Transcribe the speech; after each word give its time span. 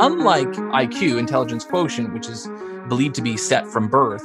Unlike 0.00 0.50
IQ, 0.50 1.18
intelligence 1.18 1.64
quotient, 1.64 2.12
which 2.12 2.28
is 2.28 2.46
believed 2.88 3.16
to 3.16 3.22
be 3.22 3.36
set 3.36 3.66
from 3.66 3.88
birth, 3.88 4.22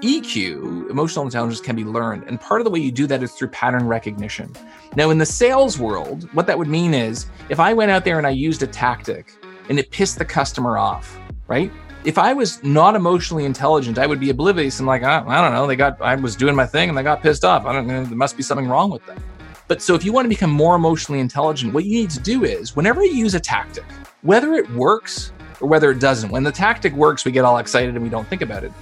EQ, 0.00 0.88
emotional 0.88 1.24
intelligence, 1.24 1.60
can 1.60 1.74
be 1.74 1.82
learned. 1.82 2.22
And 2.28 2.40
part 2.40 2.60
of 2.60 2.64
the 2.64 2.70
way 2.70 2.78
you 2.78 2.92
do 2.92 3.04
that 3.08 3.20
is 3.20 3.32
through 3.32 3.48
pattern 3.48 3.88
recognition. 3.88 4.52
Now, 4.94 5.10
in 5.10 5.18
the 5.18 5.26
sales 5.26 5.76
world, 5.76 6.32
what 6.34 6.46
that 6.46 6.56
would 6.56 6.68
mean 6.68 6.94
is 6.94 7.26
if 7.48 7.58
I 7.58 7.72
went 7.72 7.90
out 7.90 8.04
there 8.04 8.18
and 8.18 8.28
I 8.28 8.30
used 8.30 8.62
a 8.62 8.66
tactic 8.68 9.32
and 9.68 9.76
it 9.76 9.90
pissed 9.90 10.18
the 10.18 10.24
customer 10.24 10.78
off, 10.78 11.18
right? 11.48 11.72
If 12.04 12.16
I 12.16 12.32
was 12.32 12.62
not 12.62 12.94
emotionally 12.94 13.44
intelligent, 13.44 13.98
I 13.98 14.06
would 14.06 14.20
be 14.20 14.30
oblivious 14.30 14.78
and 14.78 14.86
like, 14.86 15.02
I, 15.02 15.18
I 15.26 15.42
don't 15.42 15.52
know, 15.52 15.66
they 15.66 15.74
got, 15.74 16.00
I 16.00 16.14
was 16.14 16.36
doing 16.36 16.54
my 16.54 16.64
thing 16.64 16.88
and 16.90 16.96
they 16.96 17.02
got 17.02 17.22
pissed 17.22 17.44
off. 17.44 17.66
I 17.66 17.72
don't 17.72 17.88
know, 17.88 18.04
there 18.04 18.16
must 18.16 18.36
be 18.36 18.44
something 18.44 18.68
wrong 18.68 18.88
with 18.88 19.04
them. 19.06 19.20
But 19.66 19.82
so 19.82 19.96
if 19.96 20.04
you 20.04 20.12
want 20.12 20.26
to 20.26 20.30
become 20.30 20.50
more 20.50 20.76
emotionally 20.76 21.20
intelligent, 21.20 21.74
what 21.74 21.84
you 21.84 22.02
need 22.02 22.10
to 22.10 22.20
do 22.20 22.44
is 22.44 22.76
whenever 22.76 23.04
you 23.04 23.12
use 23.12 23.34
a 23.34 23.40
tactic, 23.40 23.84
whether 24.22 24.54
it 24.54 24.68
works 24.70 25.32
or 25.60 25.68
whether 25.68 25.90
it 25.90 26.00
doesn't, 26.00 26.30
when 26.30 26.42
the 26.42 26.52
tactic 26.52 26.92
works, 26.92 27.24
we 27.24 27.32
get 27.32 27.44
all 27.44 27.58
excited 27.58 27.94
and 27.94 28.02
we 28.02 28.10
don't 28.10 28.26
think 28.28 28.42
about 28.42 28.64
it. 28.64 28.72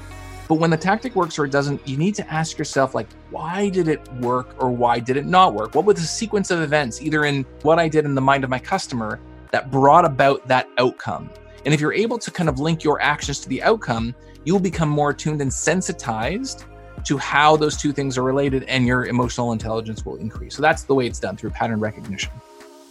But 0.49 0.55
when 0.55 0.71
the 0.71 0.77
tactic 0.77 1.17
works 1.17 1.39
or 1.39 1.45
it 1.45 1.51
doesn't, 1.51 1.87
you 1.87 1.97
need 1.97 2.15
to 2.15 2.33
ask 2.33 2.57
yourself, 2.57 2.95
like, 2.95 3.09
why 3.31 3.69
did 3.69 3.89
it 3.89 4.07
work 4.15 4.55
or 4.63 4.71
why 4.71 5.01
did 5.01 5.17
it 5.17 5.27
not 5.27 5.55
work? 5.55 5.75
What 5.75 5.85
was 5.85 5.97
the 5.97 6.03
sequence 6.03 6.51
of 6.51 6.61
events, 6.61 7.03
either 7.03 7.25
in 7.25 7.45
what 7.63 7.79
I 7.79 7.89
did 7.89 8.05
in 8.05 8.15
the 8.15 8.21
mind 8.21 8.45
of 8.45 8.51
my 8.51 8.59
customer, 8.59 9.19
that 9.51 9.71
brought 9.71 10.05
about 10.05 10.47
that 10.47 10.69
outcome? 10.79 11.31
And 11.65 11.75
if 11.75 11.81
you're 11.81 11.93
able 11.93 12.19
to 12.19 12.31
kind 12.31 12.49
of 12.49 12.61
link 12.61 12.85
your 12.85 13.01
actions 13.03 13.41
to 13.41 13.49
the 13.49 13.61
outcome, 13.63 14.15
you'll 14.45 14.61
become 14.61 14.89
more 14.89 15.11
attuned 15.11 15.43
and 15.43 15.53
sensitized 15.53 16.65
to 17.05 17.19
how 17.19 17.57
those 17.57 17.77
two 17.77 17.93
things 17.93 18.17
are 18.17 18.23
related, 18.23 18.63
and 18.65 18.87
your 18.87 19.07
emotional 19.07 19.53
intelligence 19.53 20.07
will 20.07 20.17
increase. 20.17 20.55
So 20.55 20.63
that's 20.63 20.85
the 20.85 20.95
way 20.95 21.07
it's 21.07 21.19
done 21.19 21.37
through 21.37 21.51
pattern 21.51 21.81
recognition. 21.81 22.31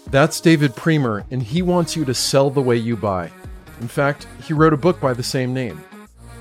That's 0.10 0.40
David 0.40 0.76
Priemer, 0.76 1.26
and 1.32 1.42
he 1.42 1.62
wants 1.62 1.96
you 1.96 2.06
to 2.06 2.14
sell 2.14 2.50
the 2.50 2.62
way 2.62 2.78
you 2.78 2.96
buy. 2.96 3.32
In 3.82 3.88
fact, 3.88 4.28
he 4.46 4.54
wrote 4.54 4.74
a 4.74 4.78
book 4.78 5.02
by 5.02 5.14
the 5.14 5.24
same 5.24 5.54
name. 5.54 5.84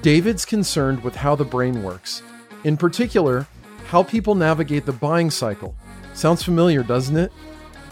David's 0.03 0.45
concerned 0.45 1.03
with 1.03 1.17
how 1.17 1.35
the 1.35 1.45
brain 1.45 1.83
works, 1.83 2.23
in 2.65 2.77
particular, 2.77 3.47
how 3.87 4.03
people 4.03 4.35
navigate 4.35 4.87
the 4.87 4.93
buying 4.93 5.31
cycle. 5.31 5.75
Sounds 6.13 6.43
familiar, 6.43 6.83
doesn't 6.83 7.17
it? 7.17 7.33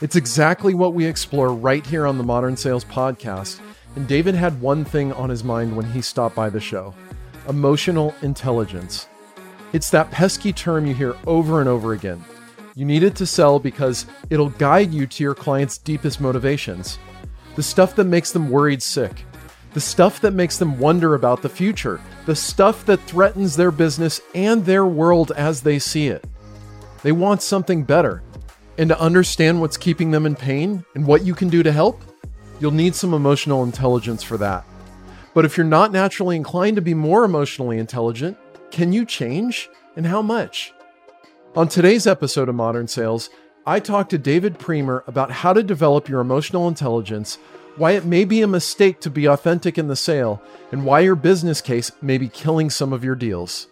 It's 0.00 0.16
exactly 0.16 0.74
what 0.74 0.94
we 0.94 1.06
explore 1.06 1.54
right 1.54 1.84
here 1.86 2.06
on 2.06 2.18
the 2.18 2.24
Modern 2.24 2.56
Sales 2.56 2.84
Podcast. 2.84 3.60
And 3.96 4.08
David 4.08 4.34
had 4.34 4.60
one 4.60 4.84
thing 4.84 5.12
on 5.12 5.30
his 5.30 5.44
mind 5.44 5.76
when 5.76 5.86
he 5.92 6.02
stopped 6.02 6.34
by 6.34 6.50
the 6.50 6.60
show 6.60 6.94
emotional 7.48 8.14
intelligence. 8.22 9.08
It's 9.72 9.90
that 9.90 10.10
pesky 10.10 10.52
term 10.52 10.86
you 10.86 10.94
hear 10.94 11.16
over 11.26 11.60
and 11.60 11.68
over 11.68 11.92
again. 11.92 12.24
You 12.74 12.86
need 12.86 13.02
it 13.02 13.14
to 13.16 13.26
sell 13.26 13.58
because 13.58 14.06
it'll 14.30 14.48
guide 14.48 14.94
you 14.94 15.06
to 15.06 15.22
your 15.22 15.34
client's 15.34 15.76
deepest 15.76 16.20
motivations. 16.20 16.98
The 17.54 17.62
stuff 17.62 17.94
that 17.96 18.04
makes 18.04 18.32
them 18.32 18.48
worried 18.48 18.82
sick, 18.82 19.24
the 19.74 19.80
stuff 19.80 20.20
that 20.22 20.32
makes 20.32 20.56
them 20.56 20.78
wonder 20.78 21.14
about 21.14 21.42
the 21.42 21.50
future, 21.50 22.00
the 22.24 22.34
stuff 22.34 22.86
that 22.86 23.00
threatens 23.00 23.56
their 23.56 23.70
business 23.70 24.22
and 24.34 24.64
their 24.64 24.86
world 24.86 25.32
as 25.32 25.60
they 25.60 25.78
see 25.78 26.08
it. 26.08 26.24
They 27.02 27.12
want 27.12 27.42
something 27.42 27.84
better. 27.84 28.22
And 28.78 28.88
to 28.88 28.98
understand 28.98 29.60
what's 29.60 29.76
keeping 29.76 30.10
them 30.10 30.24
in 30.24 30.34
pain 30.34 30.82
and 30.94 31.06
what 31.06 31.26
you 31.26 31.34
can 31.34 31.50
do 31.50 31.62
to 31.62 31.72
help, 31.72 32.02
you'll 32.58 32.70
need 32.70 32.94
some 32.94 33.12
emotional 33.12 33.64
intelligence 33.64 34.22
for 34.22 34.38
that. 34.38 34.64
But 35.34 35.44
if 35.44 35.58
you're 35.58 35.66
not 35.66 35.92
naturally 35.92 36.36
inclined 36.36 36.76
to 36.76 36.82
be 36.82 36.94
more 36.94 37.24
emotionally 37.24 37.78
intelligent, 37.78 38.38
can 38.70 38.94
you 38.94 39.04
change? 39.04 39.68
And 39.94 40.06
how 40.06 40.22
much? 40.22 40.72
On 41.54 41.68
today's 41.68 42.06
episode 42.06 42.48
of 42.48 42.54
Modern 42.54 42.88
Sales, 42.88 43.28
I 43.66 43.78
talked 43.78 44.08
to 44.12 44.16
David 44.16 44.58
Priemer 44.58 45.06
about 45.06 45.30
how 45.30 45.52
to 45.52 45.62
develop 45.62 46.08
your 46.08 46.22
emotional 46.22 46.66
intelligence, 46.66 47.36
why 47.76 47.90
it 47.90 48.06
may 48.06 48.24
be 48.24 48.40
a 48.40 48.46
mistake 48.46 49.00
to 49.00 49.10
be 49.10 49.26
authentic 49.26 49.76
in 49.76 49.86
the 49.86 49.94
sale, 49.94 50.42
and 50.70 50.86
why 50.86 51.00
your 51.00 51.14
business 51.14 51.60
case 51.60 51.92
may 52.00 52.16
be 52.16 52.30
killing 52.30 52.70
some 52.70 52.94
of 52.94 53.04
your 53.04 53.14
deals. 53.14 53.66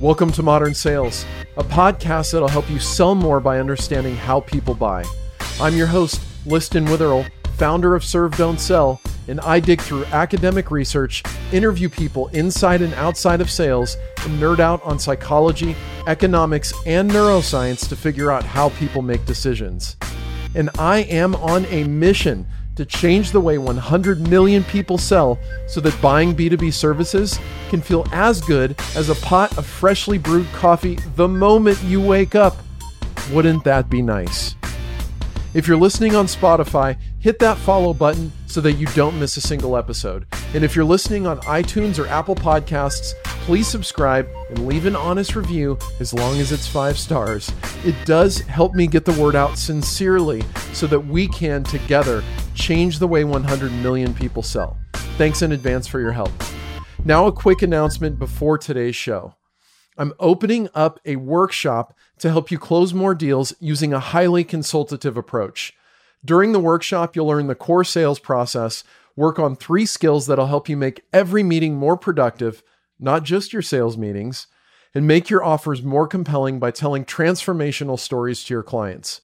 Welcome 0.00 0.32
to 0.32 0.42
Modern 0.42 0.74
Sales, 0.74 1.24
a 1.56 1.62
podcast 1.62 2.32
that'll 2.32 2.48
help 2.48 2.68
you 2.68 2.80
sell 2.80 3.14
more 3.14 3.38
by 3.38 3.60
understanding 3.60 4.16
how 4.16 4.40
people 4.40 4.74
buy. 4.74 5.04
I'm 5.60 5.76
your 5.76 5.86
host, 5.86 6.20
Liston 6.46 6.86
Witherill, 6.86 7.26
founder 7.58 7.94
of 7.94 8.02
Serve 8.02 8.36
Don't 8.36 8.58
Sell 8.58 9.00
and 9.28 9.40
I 9.40 9.60
dig 9.60 9.80
through 9.80 10.04
academic 10.06 10.70
research, 10.70 11.22
interview 11.52 11.88
people 11.88 12.28
inside 12.28 12.82
and 12.82 12.94
outside 12.94 13.40
of 13.40 13.50
sales, 13.50 13.96
and 14.22 14.40
nerd 14.40 14.60
out 14.60 14.82
on 14.82 14.98
psychology, 14.98 15.76
economics, 16.06 16.72
and 16.86 17.10
neuroscience 17.10 17.88
to 17.88 17.96
figure 17.96 18.30
out 18.30 18.44
how 18.44 18.70
people 18.70 19.02
make 19.02 19.24
decisions. 19.24 19.96
And 20.54 20.70
I 20.78 21.00
am 21.00 21.34
on 21.36 21.66
a 21.66 21.84
mission 21.84 22.46
to 22.76 22.86
change 22.86 23.32
the 23.32 23.40
way 23.40 23.58
100 23.58 24.28
million 24.28 24.64
people 24.64 24.96
sell 24.96 25.38
so 25.66 25.80
that 25.80 26.00
buying 26.00 26.34
B2B 26.34 26.72
services 26.72 27.38
can 27.68 27.80
feel 27.80 28.06
as 28.12 28.40
good 28.40 28.74
as 28.96 29.08
a 29.08 29.14
pot 29.16 29.56
of 29.58 29.66
freshly 29.66 30.18
brewed 30.18 30.50
coffee 30.52 30.98
the 31.16 31.28
moment 31.28 31.82
you 31.82 32.00
wake 32.00 32.34
up. 32.34 32.56
Wouldn't 33.30 33.64
that 33.64 33.88
be 33.90 34.02
nice? 34.02 34.56
If 35.54 35.68
you're 35.68 35.76
listening 35.76 36.16
on 36.16 36.26
Spotify, 36.26 36.96
hit 37.18 37.38
that 37.40 37.58
follow 37.58 37.92
button 37.92 38.32
so 38.52 38.60
that 38.60 38.72
you 38.72 38.86
don't 38.88 39.18
miss 39.18 39.38
a 39.38 39.40
single 39.40 39.78
episode. 39.78 40.26
And 40.52 40.62
if 40.62 40.76
you're 40.76 40.84
listening 40.84 41.26
on 41.26 41.40
iTunes 41.40 41.98
or 41.98 42.06
Apple 42.08 42.34
Podcasts, 42.34 43.14
please 43.24 43.66
subscribe 43.66 44.28
and 44.50 44.66
leave 44.66 44.84
an 44.84 44.94
honest 44.94 45.34
review 45.34 45.78
as 46.00 46.12
long 46.12 46.38
as 46.38 46.52
it's 46.52 46.68
five 46.68 46.98
stars. 46.98 47.50
It 47.82 47.94
does 48.04 48.40
help 48.40 48.74
me 48.74 48.86
get 48.86 49.06
the 49.06 49.18
word 49.18 49.34
out 49.34 49.56
sincerely 49.56 50.42
so 50.74 50.86
that 50.88 51.00
we 51.00 51.28
can 51.28 51.64
together 51.64 52.22
change 52.54 52.98
the 52.98 53.08
way 53.08 53.24
100 53.24 53.72
million 53.72 54.12
people 54.12 54.42
sell. 54.42 54.76
Thanks 55.16 55.40
in 55.40 55.52
advance 55.52 55.86
for 55.86 55.98
your 55.98 56.12
help. 56.12 56.32
Now, 57.06 57.26
a 57.26 57.32
quick 57.32 57.62
announcement 57.62 58.18
before 58.18 58.58
today's 58.58 58.96
show. 58.96 59.34
I'm 59.96 60.12
opening 60.20 60.68
up 60.74 61.00
a 61.06 61.16
workshop 61.16 61.96
to 62.18 62.30
help 62.30 62.50
you 62.50 62.58
close 62.58 62.92
more 62.92 63.14
deals 63.14 63.54
using 63.60 63.94
a 63.94 63.98
highly 63.98 64.44
consultative 64.44 65.16
approach. 65.16 65.74
During 66.24 66.52
the 66.52 66.60
workshop, 66.60 67.16
you'll 67.16 67.26
learn 67.26 67.48
the 67.48 67.54
core 67.54 67.84
sales 67.84 68.18
process, 68.18 68.84
work 69.16 69.38
on 69.38 69.56
three 69.56 69.86
skills 69.86 70.26
that'll 70.26 70.46
help 70.46 70.68
you 70.68 70.76
make 70.76 71.04
every 71.12 71.42
meeting 71.42 71.74
more 71.74 71.96
productive, 71.96 72.62
not 72.98 73.24
just 73.24 73.52
your 73.52 73.62
sales 73.62 73.98
meetings, 73.98 74.46
and 74.94 75.06
make 75.06 75.30
your 75.30 75.42
offers 75.42 75.82
more 75.82 76.06
compelling 76.06 76.58
by 76.58 76.70
telling 76.70 77.04
transformational 77.04 77.98
stories 77.98 78.44
to 78.44 78.54
your 78.54 78.62
clients. 78.62 79.22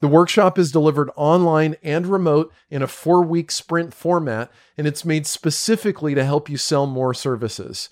The 0.00 0.08
workshop 0.08 0.58
is 0.58 0.70
delivered 0.70 1.10
online 1.16 1.76
and 1.82 2.06
remote 2.06 2.52
in 2.70 2.82
a 2.82 2.86
four 2.86 3.22
week 3.22 3.50
sprint 3.50 3.92
format, 3.92 4.50
and 4.76 4.86
it's 4.86 5.04
made 5.04 5.26
specifically 5.26 6.14
to 6.14 6.24
help 6.24 6.48
you 6.48 6.56
sell 6.56 6.86
more 6.86 7.14
services. 7.14 7.88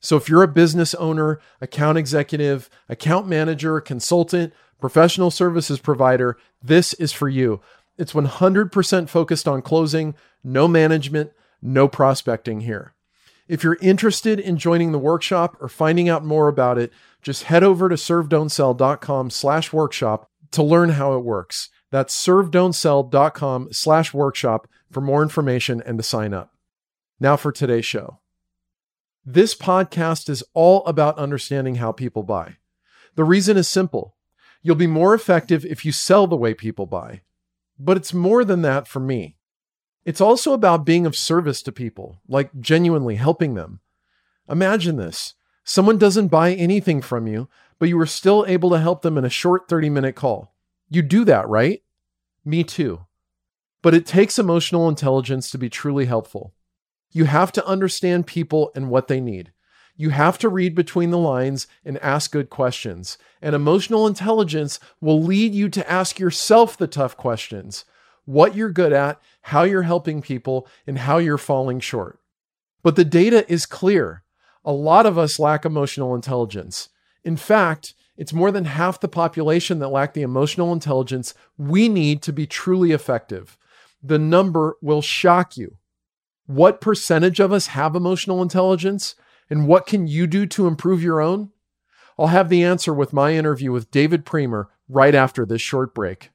So 0.00 0.16
if 0.16 0.28
you're 0.28 0.42
a 0.42 0.48
business 0.48 0.94
owner, 0.94 1.38
account 1.60 1.98
executive, 1.98 2.70
account 2.88 3.28
manager, 3.28 3.78
consultant, 3.82 4.54
professional 4.80 5.30
services 5.30 5.78
provider, 5.78 6.38
this 6.62 6.94
is 6.94 7.12
for 7.12 7.28
you. 7.28 7.60
It's 8.00 8.14
100% 8.14 9.08
focused 9.10 9.46
on 9.46 9.60
closing, 9.60 10.14
no 10.42 10.66
management, 10.66 11.32
no 11.60 11.86
prospecting 11.86 12.62
here. 12.62 12.94
If 13.46 13.62
you're 13.62 13.76
interested 13.82 14.40
in 14.40 14.56
joining 14.56 14.92
the 14.92 14.98
workshop 14.98 15.58
or 15.60 15.68
finding 15.68 16.08
out 16.08 16.24
more 16.24 16.48
about 16.48 16.78
it, 16.78 16.92
just 17.20 17.44
head 17.44 17.62
over 17.62 17.90
to 17.90 17.96
servedon'tsell.com 17.96 19.28
slash 19.28 19.72
workshop 19.72 20.30
to 20.52 20.62
learn 20.62 20.90
how 20.90 21.14
it 21.14 21.24
works. 21.24 21.68
That's 21.90 22.16
servedon'tsell.com 22.26 23.72
slash 23.72 24.14
workshop 24.14 24.66
for 24.90 25.02
more 25.02 25.22
information 25.22 25.82
and 25.84 25.98
to 25.98 26.02
sign 26.02 26.32
up. 26.32 26.54
Now 27.20 27.36
for 27.36 27.52
today's 27.52 27.84
show. 27.84 28.20
This 29.26 29.54
podcast 29.54 30.30
is 30.30 30.42
all 30.54 30.86
about 30.86 31.18
understanding 31.18 31.74
how 31.74 31.92
people 31.92 32.22
buy. 32.22 32.56
The 33.16 33.24
reason 33.24 33.58
is 33.58 33.68
simple. 33.68 34.16
You'll 34.62 34.76
be 34.76 34.86
more 34.86 35.12
effective 35.12 35.66
if 35.66 35.84
you 35.84 35.92
sell 35.92 36.26
the 36.26 36.36
way 36.36 36.54
people 36.54 36.86
buy. 36.86 37.20
But 37.82 37.96
it's 37.96 38.12
more 38.12 38.44
than 38.44 38.60
that 38.60 38.86
for 38.86 39.00
me. 39.00 39.36
It's 40.04 40.20
also 40.20 40.52
about 40.52 40.84
being 40.84 41.06
of 41.06 41.16
service 41.16 41.62
to 41.62 41.72
people, 41.72 42.20
like 42.28 42.50
genuinely 42.60 43.16
helping 43.16 43.54
them. 43.54 43.80
Imagine 44.48 44.96
this 44.96 45.34
someone 45.64 45.96
doesn't 45.96 46.28
buy 46.28 46.52
anything 46.52 47.00
from 47.00 47.26
you, 47.26 47.48
but 47.78 47.88
you 47.88 47.98
are 47.98 48.06
still 48.06 48.44
able 48.46 48.68
to 48.70 48.78
help 48.78 49.00
them 49.00 49.16
in 49.16 49.24
a 49.24 49.30
short 49.30 49.68
30 49.68 49.88
minute 49.88 50.14
call. 50.14 50.54
You 50.90 51.00
do 51.00 51.24
that, 51.24 51.48
right? 51.48 51.82
Me 52.44 52.64
too. 52.64 53.06
But 53.80 53.94
it 53.94 54.04
takes 54.04 54.38
emotional 54.38 54.88
intelligence 54.88 55.50
to 55.50 55.58
be 55.58 55.70
truly 55.70 56.04
helpful. 56.04 56.52
You 57.12 57.24
have 57.24 57.50
to 57.52 57.66
understand 57.66 58.26
people 58.26 58.72
and 58.74 58.90
what 58.90 59.08
they 59.08 59.20
need. 59.20 59.52
You 60.00 60.08
have 60.08 60.38
to 60.38 60.48
read 60.48 60.74
between 60.74 61.10
the 61.10 61.18
lines 61.18 61.66
and 61.84 61.98
ask 61.98 62.32
good 62.32 62.48
questions. 62.48 63.18
And 63.42 63.54
emotional 63.54 64.06
intelligence 64.06 64.80
will 64.98 65.22
lead 65.22 65.54
you 65.54 65.68
to 65.68 65.90
ask 65.90 66.18
yourself 66.18 66.74
the 66.74 66.86
tough 66.86 67.18
questions 67.18 67.84
what 68.24 68.54
you're 68.54 68.72
good 68.72 68.94
at, 68.94 69.20
how 69.42 69.64
you're 69.64 69.82
helping 69.82 70.22
people, 70.22 70.66
and 70.86 70.96
how 70.96 71.18
you're 71.18 71.36
falling 71.36 71.80
short. 71.80 72.18
But 72.82 72.96
the 72.96 73.04
data 73.04 73.44
is 73.52 73.66
clear. 73.66 74.22
A 74.64 74.72
lot 74.72 75.04
of 75.04 75.18
us 75.18 75.38
lack 75.38 75.66
emotional 75.66 76.14
intelligence. 76.14 76.88
In 77.22 77.36
fact, 77.36 77.92
It's 78.20 78.34
more 78.34 78.52
than 78.52 78.66
half 78.66 79.00
the 79.00 79.08
population 79.08 79.78
that 79.78 79.88
lack 79.88 80.12
the 80.12 80.20
emotional 80.20 80.74
intelligence 80.74 81.32
we 81.56 81.88
need 81.88 82.20
to 82.24 82.34
be 82.34 82.46
truly 82.46 82.92
effective. 82.92 83.56
The 84.02 84.18
number 84.18 84.76
will 84.82 85.00
shock 85.00 85.56
you. 85.56 85.78
What 86.44 86.82
percentage 86.82 87.40
of 87.40 87.50
us 87.50 87.68
have 87.68 87.96
emotional 87.96 88.42
intelligence? 88.42 89.14
And 89.50 89.66
what 89.66 89.84
can 89.84 90.06
you 90.06 90.28
do 90.28 90.46
to 90.46 90.68
improve 90.68 91.02
your 91.02 91.20
own? 91.20 91.50
I'll 92.16 92.28
have 92.28 92.48
the 92.48 92.62
answer 92.62 92.94
with 92.94 93.12
my 93.12 93.32
interview 93.32 93.72
with 93.72 93.90
David 93.90 94.24
Priemer 94.24 94.66
right 94.88 95.14
after 95.14 95.44
this 95.44 95.60
short 95.60 95.92
break. 95.92 96.30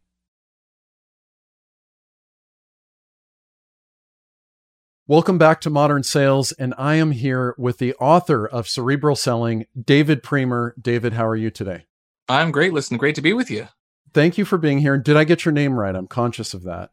Welcome 5.07 5.37
back 5.37 5.61
to 5.61 5.69
Modern 5.69 6.01
Sales, 6.03 6.51
and 6.53 6.73
I 6.79 6.95
am 6.95 7.11
here 7.11 7.53
with 7.59 7.77
the 7.77 7.93
author 7.95 8.45
of 8.45 8.67
Cerebral 8.67 9.15
Selling, 9.15 9.67
David 9.79 10.23
Priemer. 10.23 10.71
David, 10.81 11.13
how 11.13 11.27
are 11.27 11.35
you 11.35 11.51
today? 11.51 11.85
I'm 12.27 12.51
great. 12.51 12.73
Listen, 12.73 12.97
great 12.97 13.13
to 13.15 13.21
be 13.21 13.31
with 13.31 13.51
you. 13.51 13.67
Thank 14.13 14.39
you 14.39 14.45
for 14.45 14.57
being 14.57 14.79
here. 14.79 14.97
Did 14.97 15.15
I 15.15 15.23
get 15.23 15.45
your 15.45 15.51
name 15.51 15.79
right? 15.79 15.95
I'm 15.95 16.07
conscious 16.07 16.55
of 16.55 16.63
that. 16.63 16.89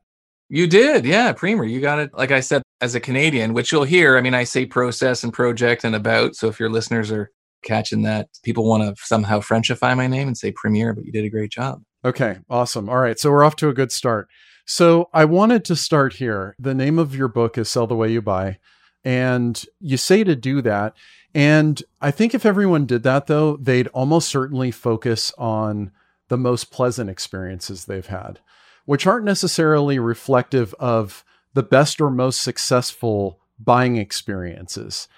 You 0.51 0.67
did, 0.67 1.07
yeah, 1.07 1.33
Priemer. 1.33 1.69
You 1.69 1.81
got 1.81 2.01
it. 2.01 2.13
Like 2.13 2.31
I 2.31 2.41
said, 2.41 2.63
as 2.83 2.97
a 2.97 3.01
Canadian, 3.01 3.55
which 3.55 3.71
you'll 3.71 3.85
hear. 3.85 4.19
I 4.19 4.21
mean, 4.21 4.35
I 4.35 4.45
say 4.45 4.67
process 4.67 5.23
and 5.23 5.33
project 5.33 5.85
and 5.85 5.95
about. 5.95 6.35
So 6.35 6.49
if 6.49 6.59
your 6.59 6.69
listeners 6.69 7.13
are 7.13 7.31
catching 7.63 8.03
that, 8.03 8.29
people 8.43 8.69
want 8.69 8.83
to 8.83 9.03
somehow 9.05 9.39
Frenchify 9.39 9.97
my 9.97 10.09
name 10.09 10.27
and 10.27 10.37
say 10.37 10.51
Premier, 10.51 10.93
but 10.93 11.05
you 11.05 11.13
did 11.13 11.25
a 11.25 11.31
great 11.31 11.53
job. 11.53 11.81
Okay, 12.05 12.41
awesome. 12.51 12.89
All 12.89 12.99
right, 12.99 13.19
so 13.19 13.31
we're 13.31 13.45
off 13.45 13.55
to 13.57 13.69
a 13.69 13.73
good 13.73 13.93
start. 13.93 14.29
So 14.67 15.09
I 15.15 15.25
wanted 15.25 15.65
to 15.67 15.77
start 15.77 16.15
here. 16.15 16.57
The 16.59 16.75
name 16.75 16.99
of 16.99 17.15
your 17.15 17.29
book 17.29 17.57
is 17.57 17.71
Sell 17.71 17.87
the 17.87 17.95
Way 17.95 18.11
You 18.11 18.21
Buy. 18.21 18.59
And 19.05 19.65
you 19.81 19.97
say 19.97 20.25
to 20.25 20.35
do 20.35 20.61
that. 20.63 20.95
And 21.35 21.83
I 22.01 22.11
think 22.11 22.35
if 22.35 22.45
everyone 22.45 22.87
did 22.87 23.05
that, 23.05 23.29
though, 23.29 23.57
they'd 23.57 23.89
almost 23.89 24.29
certainly 24.29 24.73
focus 24.73 25.33
on 25.39 25.93
the 26.29 26.37
most 26.37 26.73
pleasant 26.73 27.11
experiences 27.11 27.85
they've 27.85 28.07
had, 28.07 28.41
which 28.87 29.07
aren't 29.07 29.25
necessarily 29.25 29.99
reflective 29.99 30.75
of 30.81 31.25
the 31.55 31.63
best 31.63 32.01
or 32.01 32.11
most 32.11 32.41
successful 32.41 33.39
buying 33.59 33.97
experiences. 33.97 35.09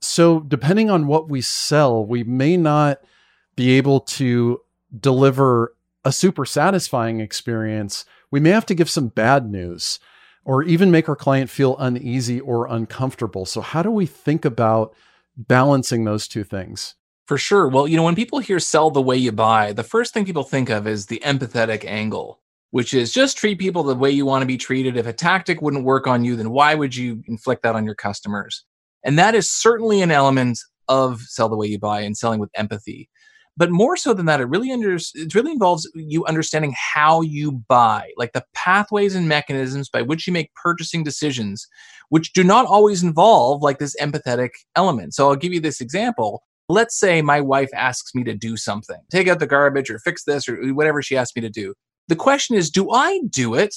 So, 0.00 0.40
depending 0.40 0.90
on 0.90 1.06
what 1.06 1.28
we 1.28 1.40
sell, 1.40 2.04
we 2.04 2.22
may 2.22 2.56
not 2.56 3.00
be 3.54 3.70
able 3.72 4.00
to 4.00 4.60
deliver 4.98 5.74
a 6.04 6.12
super 6.12 6.44
satisfying 6.44 7.20
experience 7.20 8.04
we 8.30 8.40
may 8.40 8.50
have 8.50 8.66
to 8.66 8.74
give 8.74 8.90
some 8.90 9.08
bad 9.08 9.50
news 9.50 9.98
or 10.44 10.62
even 10.62 10.90
make 10.90 11.08
our 11.08 11.16
client 11.16 11.50
feel 11.50 11.76
uneasy 11.78 12.40
or 12.40 12.66
uncomfortable. 12.66 13.46
So, 13.46 13.60
how 13.60 13.82
do 13.82 13.90
we 13.90 14.06
think 14.06 14.44
about 14.44 14.94
balancing 15.36 16.04
those 16.04 16.28
two 16.28 16.44
things? 16.44 16.94
For 17.26 17.38
sure. 17.38 17.68
Well, 17.68 17.88
you 17.88 17.96
know, 17.96 18.04
when 18.04 18.14
people 18.14 18.38
hear 18.38 18.60
sell 18.60 18.90
the 18.90 19.02
way 19.02 19.16
you 19.16 19.32
buy, 19.32 19.72
the 19.72 19.82
first 19.82 20.14
thing 20.14 20.24
people 20.24 20.44
think 20.44 20.70
of 20.70 20.86
is 20.86 21.06
the 21.06 21.20
empathetic 21.24 21.84
angle, 21.84 22.40
which 22.76 22.92
is 22.92 23.10
just 23.10 23.38
treat 23.38 23.58
people 23.58 23.82
the 23.82 23.94
way 23.94 24.10
you 24.10 24.26
want 24.26 24.42
to 24.42 24.46
be 24.46 24.58
treated. 24.58 24.98
If 24.98 25.06
a 25.06 25.12
tactic 25.14 25.62
wouldn't 25.62 25.86
work 25.86 26.06
on 26.06 26.26
you, 26.26 26.36
then 26.36 26.50
why 26.50 26.74
would 26.74 26.94
you 26.94 27.22
inflict 27.26 27.62
that 27.62 27.74
on 27.74 27.86
your 27.86 27.94
customers? 27.94 28.66
And 29.02 29.18
that 29.18 29.34
is 29.34 29.48
certainly 29.48 30.02
an 30.02 30.10
element 30.10 30.58
of 30.86 31.22
sell 31.22 31.48
the 31.48 31.56
way 31.56 31.68
you 31.68 31.78
buy 31.78 32.02
and 32.02 32.14
selling 32.14 32.38
with 32.38 32.50
empathy. 32.54 33.08
But 33.56 33.70
more 33.70 33.96
so 33.96 34.12
than 34.12 34.26
that, 34.26 34.42
it 34.42 34.50
really 34.50 34.70
under, 34.72 34.94
it 34.96 35.34
really 35.34 35.52
involves 35.52 35.90
you 35.94 36.26
understanding 36.26 36.74
how 36.76 37.22
you 37.22 37.52
buy, 37.66 38.10
like 38.18 38.34
the 38.34 38.44
pathways 38.52 39.14
and 39.14 39.26
mechanisms 39.26 39.88
by 39.88 40.02
which 40.02 40.26
you 40.26 40.34
make 40.34 40.52
purchasing 40.62 41.02
decisions, 41.02 41.66
which 42.10 42.34
do 42.34 42.44
not 42.44 42.66
always 42.66 43.02
involve 43.02 43.62
like 43.62 43.78
this 43.78 43.96
empathetic 44.02 44.50
element. 44.76 45.14
So 45.14 45.30
I'll 45.30 45.36
give 45.36 45.54
you 45.54 45.60
this 45.60 45.80
example. 45.80 46.42
Let's 46.68 47.00
say 47.00 47.22
my 47.22 47.40
wife 47.40 47.70
asks 47.74 48.14
me 48.14 48.22
to 48.24 48.34
do 48.34 48.58
something, 48.58 49.00
take 49.10 49.28
out 49.28 49.38
the 49.38 49.46
garbage 49.46 49.88
or 49.88 49.98
fix 49.98 50.24
this 50.24 50.46
or 50.46 50.74
whatever 50.74 51.00
she 51.00 51.16
asks 51.16 51.34
me 51.34 51.40
to 51.40 51.48
do. 51.48 51.72
The 52.08 52.16
question 52.16 52.56
is, 52.56 52.70
do 52.70 52.90
I 52.90 53.20
do 53.30 53.54
it 53.54 53.74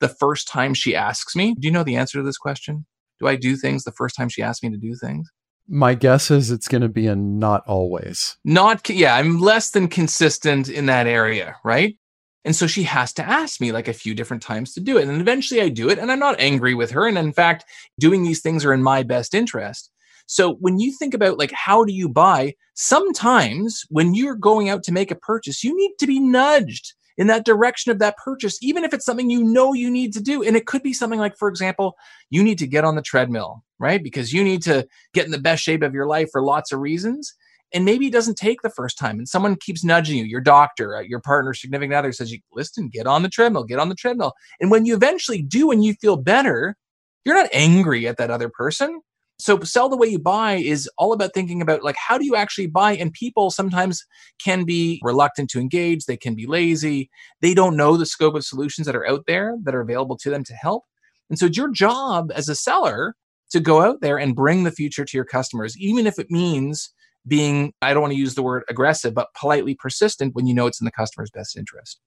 the 0.00 0.08
first 0.08 0.48
time 0.48 0.74
she 0.74 0.94
asks 0.94 1.34
me? 1.34 1.54
Do 1.58 1.66
you 1.66 1.72
know 1.72 1.84
the 1.84 1.96
answer 1.96 2.18
to 2.18 2.24
this 2.24 2.38
question? 2.38 2.86
Do 3.20 3.28
I 3.28 3.36
do 3.36 3.56
things 3.56 3.84
the 3.84 3.92
first 3.92 4.16
time 4.16 4.28
she 4.28 4.42
asks 4.42 4.62
me 4.62 4.70
to 4.70 4.76
do 4.76 4.94
things? 4.94 5.28
My 5.68 5.94
guess 5.94 6.30
is 6.30 6.50
it's 6.50 6.68
going 6.68 6.82
to 6.82 6.88
be 6.88 7.06
a 7.06 7.14
not 7.16 7.62
always. 7.66 8.36
Not, 8.44 8.88
yeah, 8.88 9.14
I'm 9.14 9.40
less 9.40 9.70
than 9.70 9.88
consistent 9.88 10.68
in 10.68 10.86
that 10.86 11.06
area, 11.06 11.56
right? 11.64 11.96
And 12.44 12.54
so 12.54 12.66
she 12.66 12.82
has 12.82 13.12
to 13.14 13.28
ask 13.28 13.60
me 13.60 13.70
like 13.70 13.86
a 13.86 13.92
few 13.92 14.14
different 14.14 14.42
times 14.42 14.74
to 14.74 14.80
do 14.80 14.98
it. 14.98 15.08
And 15.08 15.20
eventually 15.20 15.60
I 15.60 15.68
do 15.68 15.88
it, 15.88 15.98
and 15.98 16.10
I'm 16.10 16.18
not 16.18 16.40
angry 16.40 16.74
with 16.74 16.90
her. 16.90 17.06
And 17.06 17.16
in 17.16 17.32
fact, 17.32 17.64
doing 17.98 18.22
these 18.22 18.42
things 18.42 18.64
are 18.64 18.72
in 18.72 18.82
my 18.82 19.04
best 19.04 19.34
interest. 19.34 19.90
So 20.26 20.54
when 20.54 20.78
you 20.78 20.92
think 20.92 21.14
about 21.14 21.38
like 21.38 21.52
how 21.52 21.84
do 21.84 21.92
you 21.92 22.08
buy, 22.08 22.54
sometimes 22.74 23.84
when 23.88 24.14
you're 24.14 24.34
going 24.34 24.68
out 24.68 24.82
to 24.84 24.92
make 24.92 25.10
a 25.10 25.16
purchase, 25.16 25.62
you 25.62 25.76
need 25.76 25.92
to 25.98 26.06
be 26.06 26.18
nudged 26.18 26.94
in 27.18 27.26
that 27.26 27.44
direction 27.44 27.92
of 27.92 27.98
that 27.98 28.16
purchase, 28.16 28.58
even 28.62 28.84
if 28.84 28.92
it's 28.94 29.04
something 29.04 29.30
you 29.30 29.42
know 29.42 29.72
you 29.72 29.90
need 29.90 30.12
to 30.14 30.20
do. 30.22 30.42
And 30.42 30.56
it 30.56 30.66
could 30.66 30.82
be 30.82 30.92
something 30.92 31.18
like, 31.18 31.36
for 31.36 31.48
example, 31.48 31.96
you 32.30 32.42
need 32.42 32.58
to 32.58 32.66
get 32.66 32.84
on 32.84 32.94
the 32.94 33.02
treadmill, 33.02 33.64
right? 33.78 34.02
Because 34.02 34.32
you 34.32 34.42
need 34.42 34.62
to 34.62 34.86
get 35.14 35.26
in 35.26 35.32
the 35.32 35.38
best 35.38 35.62
shape 35.62 35.82
of 35.82 35.94
your 35.94 36.06
life 36.06 36.28
for 36.32 36.42
lots 36.42 36.72
of 36.72 36.80
reasons. 36.80 37.34
And 37.74 37.84
maybe 37.84 38.06
it 38.06 38.12
doesn't 38.12 38.36
take 38.36 38.60
the 38.60 38.68
first 38.68 38.98
time, 38.98 39.16
and 39.16 39.26
someone 39.26 39.56
keeps 39.56 39.82
nudging 39.82 40.18
you. 40.18 40.24
Your 40.24 40.42
doctor, 40.42 40.96
uh, 40.96 41.00
your 41.00 41.20
partner, 41.20 41.54
significant 41.54 41.94
other 41.94 42.12
says, 42.12 42.34
listen, 42.52 42.90
get 42.90 43.06
on 43.06 43.22
the 43.22 43.30
treadmill, 43.30 43.64
get 43.64 43.78
on 43.78 43.88
the 43.88 43.94
treadmill." 43.94 44.34
And 44.60 44.70
when 44.70 44.84
you 44.84 44.94
eventually 44.94 45.40
do, 45.40 45.70
and 45.70 45.82
you 45.82 45.94
feel 45.94 46.18
better, 46.18 46.76
you're 47.24 47.34
not 47.34 47.48
angry 47.50 48.06
at 48.06 48.18
that 48.18 48.30
other 48.30 48.50
person 48.50 49.00
so 49.42 49.58
sell 49.60 49.88
the 49.88 49.96
way 49.96 50.06
you 50.06 50.20
buy 50.20 50.54
is 50.54 50.88
all 50.98 51.12
about 51.12 51.34
thinking 51.34 51.60
about 51.60 51.82
like 51.82 51.96
how 51.96 52.16
do 52.16 52.24
you 52.24 52.36
actually 52.36 52.68
buy? 52.68 52.92
And 52.92 53.12
people 53.12 53.50
sometimes 53.50 54.04
can 54.38 54.64
be 54.64 55.00
reluctant 55.02 55.50
to 55.50 55.58
engage. 55.58 56.04
They 56.04 56.16
can 56.16 56.36
be 56.36 56.46
lazy. 56.46 57.10
They 57.40 57.52
don't 57.52 57.76
know 57.76 57.96
the 57.96 58.06
scope 58.06 58.36
of 58.36 58.44
solutions 58.44 58.86
that 58.86 58.94
are 58.94 59.06
out 59.06 59.24
there 59.26 59.56
that 59.64 59.74
are 59.74 59.80
available 59.80 60.16
to 60.18 60.30
them 60.30 60.44
to 60.44 60.54
help. 60.54 60.84
And 61.28 61.38
so 61.38 61.46
it's 61.46 61.56
your 61.56 61.72
job 61.72 62.30
as 62.34 62.48
a 62.48 62.54
seller 62.54 63.16
to 63.50 63.58
go 63.58 63.82
out 63.82 64.00
there 64.00 64.16
and 64.16 64.36
bring 64.36 64.62
the 64.62 64.70
future 64.70 65.04
to 65.04 65.16
your 65.16 65.24
customers 65.24 65.76
even 65.76 66.06
if 66.06 66.18
it 66.18 66.30
means 66.30 66.90
being 67.26 67.72
i 67.82 67.92
don't 67.92 68.00
want 68.00 68.12
to 68.12 68.18
use 68.18 68.34
the 68.34 68.42
word 68.42 68.64
aggressive 68.68 69.14
but 69.14 69.28
politely 69.38 69.74
persistent 69.74 70.34
when 70.34 70.46
you 70.46 70.54
know 70.54 70.66
it's 70.66 70.80
in 70.80 70.86
the 70.86 70.90
customer's 70.90 71.30
best 71.30 71.56
interest. 71.56 72.00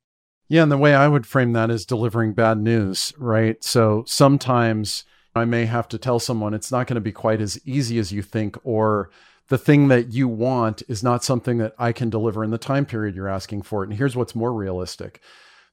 Yeah 0.47 0.63
and 0.63 0.71
the 0.71 0.77
way 0.77 0.95
i 0.95 1.07
would 1.07 1.27
frame 1.27 1.53
that 1.53 1.69
is 1.69 1.85
delivering 1.85 2.33
bad 2.33 2.57
news 2.57 3.13
right? 3.17 3.63
So 3.63 4.03
sometimes 4.07 5.05
I 5.35 5.45
may 5.45 5.65
have 5.65 5.87
to 5.89 5.97
tell 5.97 6.19
someone 6.19 6.53
it's 6.53 6.71
not 6.71 6.87
going 6.87 6.95
to 6.95 7.01
be 7.01 7.11
quite 7.11 7.41
as 7.41 7.59
easy 7.65 7.99
as 7.99 8.11
you 8.11 8.21
think, 8.21 8.57
or 8.63 9.09
the 9.49 9.57
thing 9.57 9.89
that 9.89 10.13
you 10.13 10.27
want 10.27 10.81
is 10.87 11.03
not 11.03 11.23
something 11.23 11.57
that 11.57 11.75
I 11.77 11.91
can 11.91 12.09
deliver 12.09 12.43
in 12.43 12.51
the 12.51 12.57
time 12.57 12.85
period 12.85 13.15
you're 13.15 13.27
asking 13.27 13.63
for 13.63 13.83
it. 13.83 13.89
And 13.89 13.97
here's 13.97 14.15
what's 14.15 14.33
more 14.33 14.53
realistic. 14.53 15.21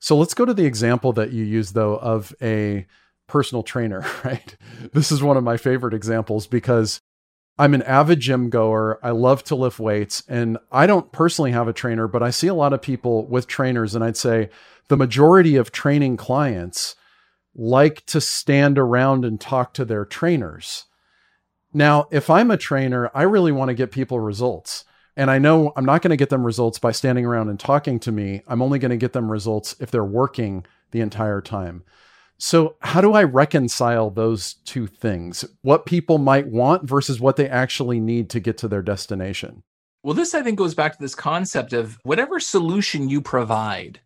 So 0.00 0.16
let's 0.16 0.34
go 0.34 0.44
to 0.44 0.52
the 0.52 0.66
example 0.66 1.12
that 1.12 1.32
you 1.32 1.44
use, 1.44 1.72
though, 1.72 1.96
of 1.96 2.34
a 2.42 2.86
personal 3.28 3.62
trainer, 3.62 4.04
right? 4.24 4.56
This 4.92 5.12
is 5.12 5.22
one 5.22 5.36
of 5.36 5.44
my 5.44 5.56
favorite 5.56 5.94
examples 5.94 6.48
because 6.48 7.00
I'm 7.56 7.72
an 7.72 7.82
avid 7.82 8.18
gym 8.18 8.50
goer. 8.50 8.98
I 9.02 9.10
love 9.10 9.44
to 9.44 9.54
lift 9.54 9.78
weights, 9.78 10.24
and 10.28 10.58
I 10.72 10.86
don't 10.86 11.12
personally 11.12 11.52
have 11.52 11.68
a 11.68 11.72
trainer, 11.72 12.08
but 12.08 12.22
I 12.22 12.30
see 12.30 12.48
a 12.48 12.54
lot 12.54 12.72
of 12.72 12.82
people 12.82 13.26
with 13.26 13.46
trainers, 13.46 13.94
and 13.94 14.02
I'd 14.02 14.16
say 14.16 14.50
the 14.88 14.96
majority 14.96 15.54
of 15.54 15.70
training 15.70 16.16
clients 16.16 16.96
like 17.54 18.04
to 18.06 18.20
stand 18.20 18.78
around 18.78 19.24
and 19.24 19.40
talk 19.40 19.74
to 19.74 19.84
their 19.84 20.04
trainers. 20.04 20.84
Now, 21.72 22.06
if 22.10 22.28
I'm 22.28 22.50
a 22.50 22.56
trainer, 22.56 23.10
I 23.14 23.22
really 23.22 23.52
want 23.52 23.68
to 23.68 23.74
get 23.74 23.90
people 23.90 24.20
results. 24.20 24.84
And 25.16 25.30
I 25.30 25.38
know 25.38 25.72
I'm 25.76 25.84
not 25.84 26.02
going 26.02 26.10
to 26.10 26.16
get 26.16 26.30
them 26.30 26.44
results 26.44 26.78
by 26.78 26.92
standing 26.92 27.26
around 27.26 27.48
and 27.48 27.60
talking 27.60 28.00
to 28.00 28.12
me. 28.12 28.42
I'm 28.46 28.62
only 28.62 28.78
going 28.78 28.90
to 28.90 28.96
get 28.96 29.12
them 29.12 29.30
results 29.30 29.76
if 29.78 29.90
they're 29.90 30.04
working 30.04 30.64
the 30.90 31.00
entire 31.00 31.40
time. 31.40 31.84
So, 32.38 32.76
how 32.80 33.00
do 33.00 33.12
I 33.12 33.22
reconcile 33.22 34.10
those 34.10 34.54
two 34.64 34.86
things? 34.86 35.44
What 35.60 35.86
people 35.86 36.18
might 36.18 36.48
want 36.48 36.88
versus 36.88 37.20
what 37.20 37.36
they 37.36 37.48
actually 37.48 38.00
need 38.00 38.30
to 38.30 38.40
get 38.40 38.58
to 38.58 38.68
their 38.68 38.82
destination? 38.82 39.62
Well, 40.02 40.14
this 40.14 40.34
I 40.34 40.42
think 40.42 40.58
goes 40.58 40.74
back 40.74 40.94
to 40.94 40.98
this 40.98 41.14
concept 41.14 41.72
of 41.72 42.00
whatever 42.02 42.40
solution 42.40 43.08
you 43.08 43.20
provide, 43.20 44.00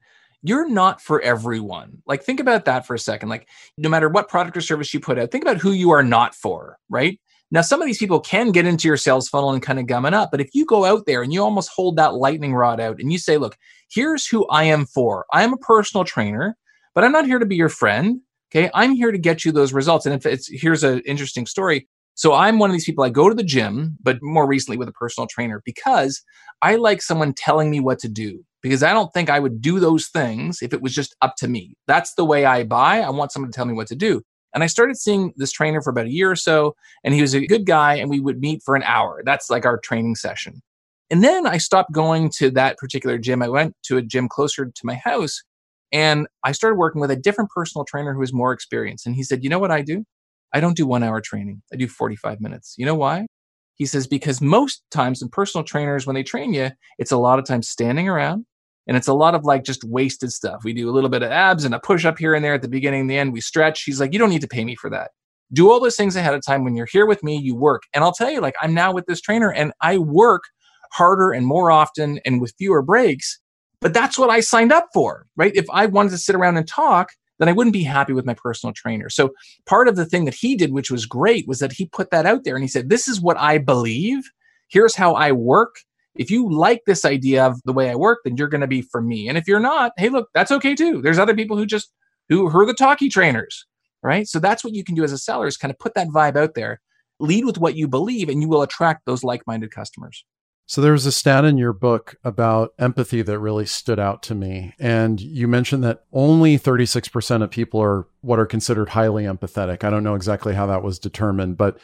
you're 0.49 0.69
not 0.69 1.01
for 1.01 1.21
everyone. 1.23 2.03
Like, 2.07 2.23
think 2.23 2.41
about 2.41 2.65
that 2.67 2.87
for 2.87 2.95
a 2.95 2.99
second. 2.99 3.29
Like, 3.29 3.49
no 3.79 3.89
matter 3.89 4.09
what 4.09 4.29
product 4.29 4.57
or 4.57 4.61
service 4.61 4.93
you 4.95 5.01
put 5.01 5.19
out, 5.19 5.31
think 5.31 5.45
about 5.45 5.59
who 5.59 5.73
you 5.73 5.91
are 5.91 6.03
not 6.03 6.35
for, 6.35 6.79
right? 6.89 7.21
Now, 7.51 7.61
some 7.61 7.81
of 7.81 7.87
these 7.87 7.99
people 7.99 8.19
can 8.19 8.51
get 8.51 8.67
into 8.67 8.89
your 8.89 8.97
sales 8.97 9.29
funnel 9.29 9.53
and 9.53 9.63
kind 9.63 9.79
of 9.79 9.87
gum 9.87 10.05
it 10.05 10.15
up. 10.15 10.31
But 10.31 10.41
if 10.41 10.51
you 10.53 10.67
go 10.67 10.85
out 10.85 11.07
there 11.07 11.23
and 11.23 11.33
you 11.33 11.43
almost 11.43 11.71
hold 11.75 11.97
that 11.97 12.15
lightning 12.15 12.55
rod 12.55 12.81
out 12.81 12.99
and 12.99 13.13
you 13.13 13.19
say, 13.19 13.39
look, 13.39 13.57
here's 13.89 14.27
who 14.27 14.47
I 14.49 14.65
am 14.65 14.85
for. 14.87 15.27
I 15.33 15.45
am 15.45 15.53
a 15.53 15.59
personal 15.59 16.05
trainer, 16.05 16.57
but 16.95 17.05
I'm 17.05 17.13
not 17.13 17.27
here 17.27 17.39
to 17.39 17.47
be 17.47 17.57
your 17.57 17.69
friend. 17.69 18.21
Okay. 18.51 18.71
I'm 18.75 18.93
here 18.93 19.13
to 19.13 19.19
get 19.19 19.45
you 19.45 19.53
those 19.53 19.73
results. 19.73 20.07
And 20.07 20.15
if 20.15 20.27
it's 20.27 20.49
here's 20.49 20.83
an 20.83 21.01
interesting 21.01 21.47
story. 21.47 21.89
So 22.15 22.33
I'm 22.33 22.59
one 22.59 22.71
of 22.71 22.75
these 22.75 22.87
people, 22.87 23.05
I 23.05 23.11
go 23.11 23.29
to 23.29 23.35
the 23.35 23.45
gym, 23.45 23.97
but 24.03 24.19
more 24.23 24.47
recently 24.47 24.79
with 24.79 24.89
a 24.89 24.93
personal 24.93 25.27
trainer 25.27 25.63
because 25.65 26.23
I 26.63 26.77
like 26.77 27.03
someone 27.03 27.35
telling 27.35 27.71
me 27.71 27.79
what 27.79 27.99
to 28.01 28.09
do 28.09 28.45
because 28.67 28.83
I 28.83 28.93
don't 28.93 29.13
think 29.13 29.31
I 29.31 29.39
would 29.39 29.61
do 29.61 29.79
those 29.79 30.09
things 30.09 30.61
if 30.61 30.73
it 30.73 30.83
was 30.83 30.95
just 30.95 31.15
up 31.23 31.37
to 31.37 31.47
me. 31.47 31.77
That's 31.87 32.15
the 32.15 32.25
way 32.25 32.45
I 32.45 32.65
buy. 32.65 33.01
I 33.01 33.11
want 33.11 33.31
someone 33.31 33.53
to 33.53 33.57
tell 33.57 33.65
me 33.65 33.75
what 33.75 33.87
to 33.89 33.95
do. 33.95 34.23
And 34.53 34.65
I 34.65 34.67
started 34.67 34.97
seeing 34.97 35.33
this 35.37 35.53
trainer 35.53 35.81
for 35.81 35.91
about 35.91 36.07
a 36.07 36.13
year 36.13 36.31
or 36.31 36.37
so, 36.37 36.75
and 37.05 37.15
he 37.15 37.21
was 37.21 37.35
a 37.35 37.47
good 37.47 37.67
guy, 37.67 37.95
and 37.95 38.11
we 38.11 38.21
would 38.21 38.41
meet 38.41 38.63
for 38.65 38.75
an 38.75 38.83
hour. 38.83 39.23
That's 39.25 39.51
like 39.51 39.65
our 39.65 39.79
training 39.79 40.17
session. 40.17 40.63
And 41.11 41.23
then 41.23 41.47
I 41.47 41.59
stopped 41.59 41.93
going 41.93 42.31
to 42.39 42.51
that 42.53 42.77
particular 42.79 43.19
gym. 43.19 43.43
I 43.43 43.49
went 43.49 43.75
to 43.85 43.97
a 43.97 44.03
gym 44.03 44.29
closer 44.29 44.67
to 44.67 44.81
my 44.83 44.95
house 44.95 45.43
and 45.93 46.27
I 46.43 46.53
started 46.53 46.77
working 46.77 47.01
with 47.01 47.11
a 47.11 47.17
different 47.17 47.51
personal 47.51 47.85
trainer 47.85 48.13
who 48.13 48.19
was 48.19 48.33
more 48.33 48.53
experienced. 48.53 49.07
And 49.07 49.15
he 49.15 49.23
said, 49.23 49.45
You 49.45 49.51
know 49.51 49.59
what 49.59 49.71
I 49.71 49.83
do? 49.83 50.05
I 50.53 50.61
don't 50.61 50.77
do 50.77 50.87
one 50.87 51.03
hour 51.03 51.21
training, 51.21 51.63
I 51.73 51.77
do 51.77 51.89
45 51.89 52.41
minutes. 52.41 52.75
You 52.77 52.87
know 52.87 52.95
why? 52.95 53.27
He 53.75 53.87
says, 53.87 54.07
Because 54.07 54.41
most 54.41 54.83
times 54.91 55.23
in 55.23 55.29
personal 55.29 55.65
trainers, 55.65 56.07
when 56.07 56.15
they 56.15 56.23
train 56.23 56.55
you, 56.55 56.71
it's 56.99 57.13
a 57.13 57.17
lot 57.17 57.39
of 57.39 57.45
times 57.45 57.69
standing 57.69 58.09
around 58.09 58.47
and 58.87 58.97
it's 58.97 59.09
a 59.09 59.15
lot 59.15 59.35
of 59.35 59.45
like 59.45 59.65
just 59.65 59.85
wasted 59.85 60.33
stuff. 60.33 60.63
We 60.65 60.73
do 60.73 60.89
a 60.89 60.93
little 60.93 61.11
bit 61.11 61.23
of 61.23 61.31
abs 61.31 61.65
and 61.65 61.75
a 61.75 61.81
push 61.81 62.05
up 62.05 62.19
here 62.19 62.35
and 62.35 62.45
there 62.45 62.55
at 62.55 62.63
the 62.63 62.69
beginning 62.69 63.03
and 63.03 63.11
the 63.11 63.19
end. 63.19 63.33
We 63.33 63.41
stretch. 63.41 63.83
He's 63.85 64.01
like, 64.01 64.13
You 64.13 64.19
don't 64.19 64.31
need 64.31 64.43
to 64.43 64.49
pay 64.49 64.65
me 64.65 64.77
for 64.77 64.91
that. 64.91 65.11
Do 65.53 65.71
all 65.71 65.81
those 65.81 65.97
things 65.97 66.17
ahead 66.17 66.35
of 66.35 66.45
time. 66.45 66.65
When 66.65 66.75
you're 66.75 66.89
here 66.91 67.07
with 67.07 67.23
me, 67.23 67.37
you 67.37 67.55
work. 67.55 67.83
And 67.95 68.03
I'll 68.03 68.13
tell 68.13 68.31
you, 68.31 68.41
like, 68.41 68.57
I'm 68.61 68.75
now 68.75 68.93
with 68.93 69.07
this 69.07 69.21
trainer 69.21 69.53
and 69.53 69.73
I 69.81 69.99
work 69.99 70.43
harder 70.93 71.33
and 71.33 71.47
more 71.47 71.71
often 71.71 72.21
and 72.25 72.41
with 72.41 72.55
fewer 72.59 72.83
breaks 72.83 73.39
but 73.81 73.95
that's 73.95 74.19
what 74.19 74.31
I 74.31 74.41
signed 74.41 74.73
up 74.73 74.89
for, 74.93 75.27
right? 75.37 75.55
If 75.55 75.67
I 75.71 75.87
wanted 75.87 76.11
to 76.11 76.19
sit 76.19 76.35
around 76.35 76.57
and 76.57 76.67
talk, 76.67 77.11
then 77.39 77.49
I 77.49 77.53
wouldn't 77.53 77.75
be 77.75 77.83
happy 77.83 78.13
with 78.13 78.25
my 78.25 78.35
personal 78.35 78.73
trainer. 78.73 79.11
So 79.11 79.31
part 79.67 79.89
of 79.89 79.97
the 79.97 80.07
thing 80.07 80.25
that 80.25 80.35
he 80.35 80.57
did, 80.57 80.73
which 80.73 80.91
was 80.91 81.05
great, 81.05 81.47
was 81.47 81.59
that 81.59 81.73
he 81.73 81.87
put 81.87 82.11
that 82.11 82.27
out 82.27 82.45
there 82.45 82.57
and 82.57 82.65
he 82.65 82.69
said, 82.69 82.89
This 82.89 83.07
is 83.07 83.21
what 83.21 83.37
I 83.37 83.59
believe. 83.59 84.25
Here's 84.69 84.97
how 84.97 85.15
I 85.15 85.33
work. 85.33 85.77
If 86.19 86.31
you 86.31 86.51
like 86.51 86.83
this 86.87 87.05
idea 87.05 87.47
of 87.47 87.61
the 87.65 87.73
way 87.73 87.91
I 87.91 87.95
work, 87.95 88.21
then 88.25 88.37
you're 88.37 88.49
going 88.49 88.61
to 88.61 88.67
be 88.67 88.83
for 88.83 89.01
me. 89.01 89.29
And 89.29 89.37
if 89.37 89.47
you're 89.47 89.61
not, 89.61 89.93
hey, 89.97 90.09
look, 90.09 90.29
that's 90.35 90.51
okay 90.53 90.75
too. 90.75 91.03
There's 91.03 91.19
other 91.19 91.35
people 91.35 91.57
who 91.57 91.67
just 91.67 91.93
who, 92.29 92.49
who 92.49 92.61
are 92.61 92.67
the 92.67 92.75
talkie 92.75 93.09
trainers, 93.09 93.67
right? 94.03 94.27
So 94.27 94.39
that's 94.39 94.65
what 94.65 94.75
you 94.75 94.85
can 94.85 94.95
do 94.95 95.05
as 95.05 95.13
a 95.13 95.19
seller 95.19 95.47
is 95.47 95.57
kind 95.57 95.71
of 95.71 95.79
put 95.79 95.95
that 95.95 96.09
vibe 96.09 96.37
out 96.37 96.55
there, 96.55 96.81
lead 97.21 97.45
with 97.45 97.59
what 97.59 97.77
you 97.77 97.89
believe, 97.89 98.29
and 98.29 98.43
you 98.43 98.49
will 98.49 98.63
attract 98.63 99.07
those 99.07 99.23
like-minded 99.23 99.71
customers. 99.71 100.25
So 100.69 100.81
there 100.81 100.93
was 100.93 101.07
a 101.07 101.13
stat 101.13 101.45
in 101.45 101.59
your 101.59 101.73
book 101.73 102.17
about 102.25 102.75
empathy 102.77 103.23
that 103.23 103.39
really 103.39 103.67
stood 103.67 104.01
out 104.01 104.21
to 104.25 104.35
me. 104.35 104.75
And 104.81 105.21
you 105.21 105.47
mentioned 105.47 105.85
that 105.85 106.03
only 106.13 106.59
36% 106.59 107.43
of 107.43 107.51
people 107.53 107.81
are 107.81 108.09
what 108.21 108.41
are 108.41 108.47
considered 108.47 108.89
highly 108.89 109.25
empathetic. 109.25 109.85
I 109.85 109.91
don't 109.91 110.03
know 110.03 110.17
exactly 110.17 110.55
how 110.55 110.67
that 110.67 110.83
was 110.83 110.99
determined, 110.99 111.57
but 111.57 111.79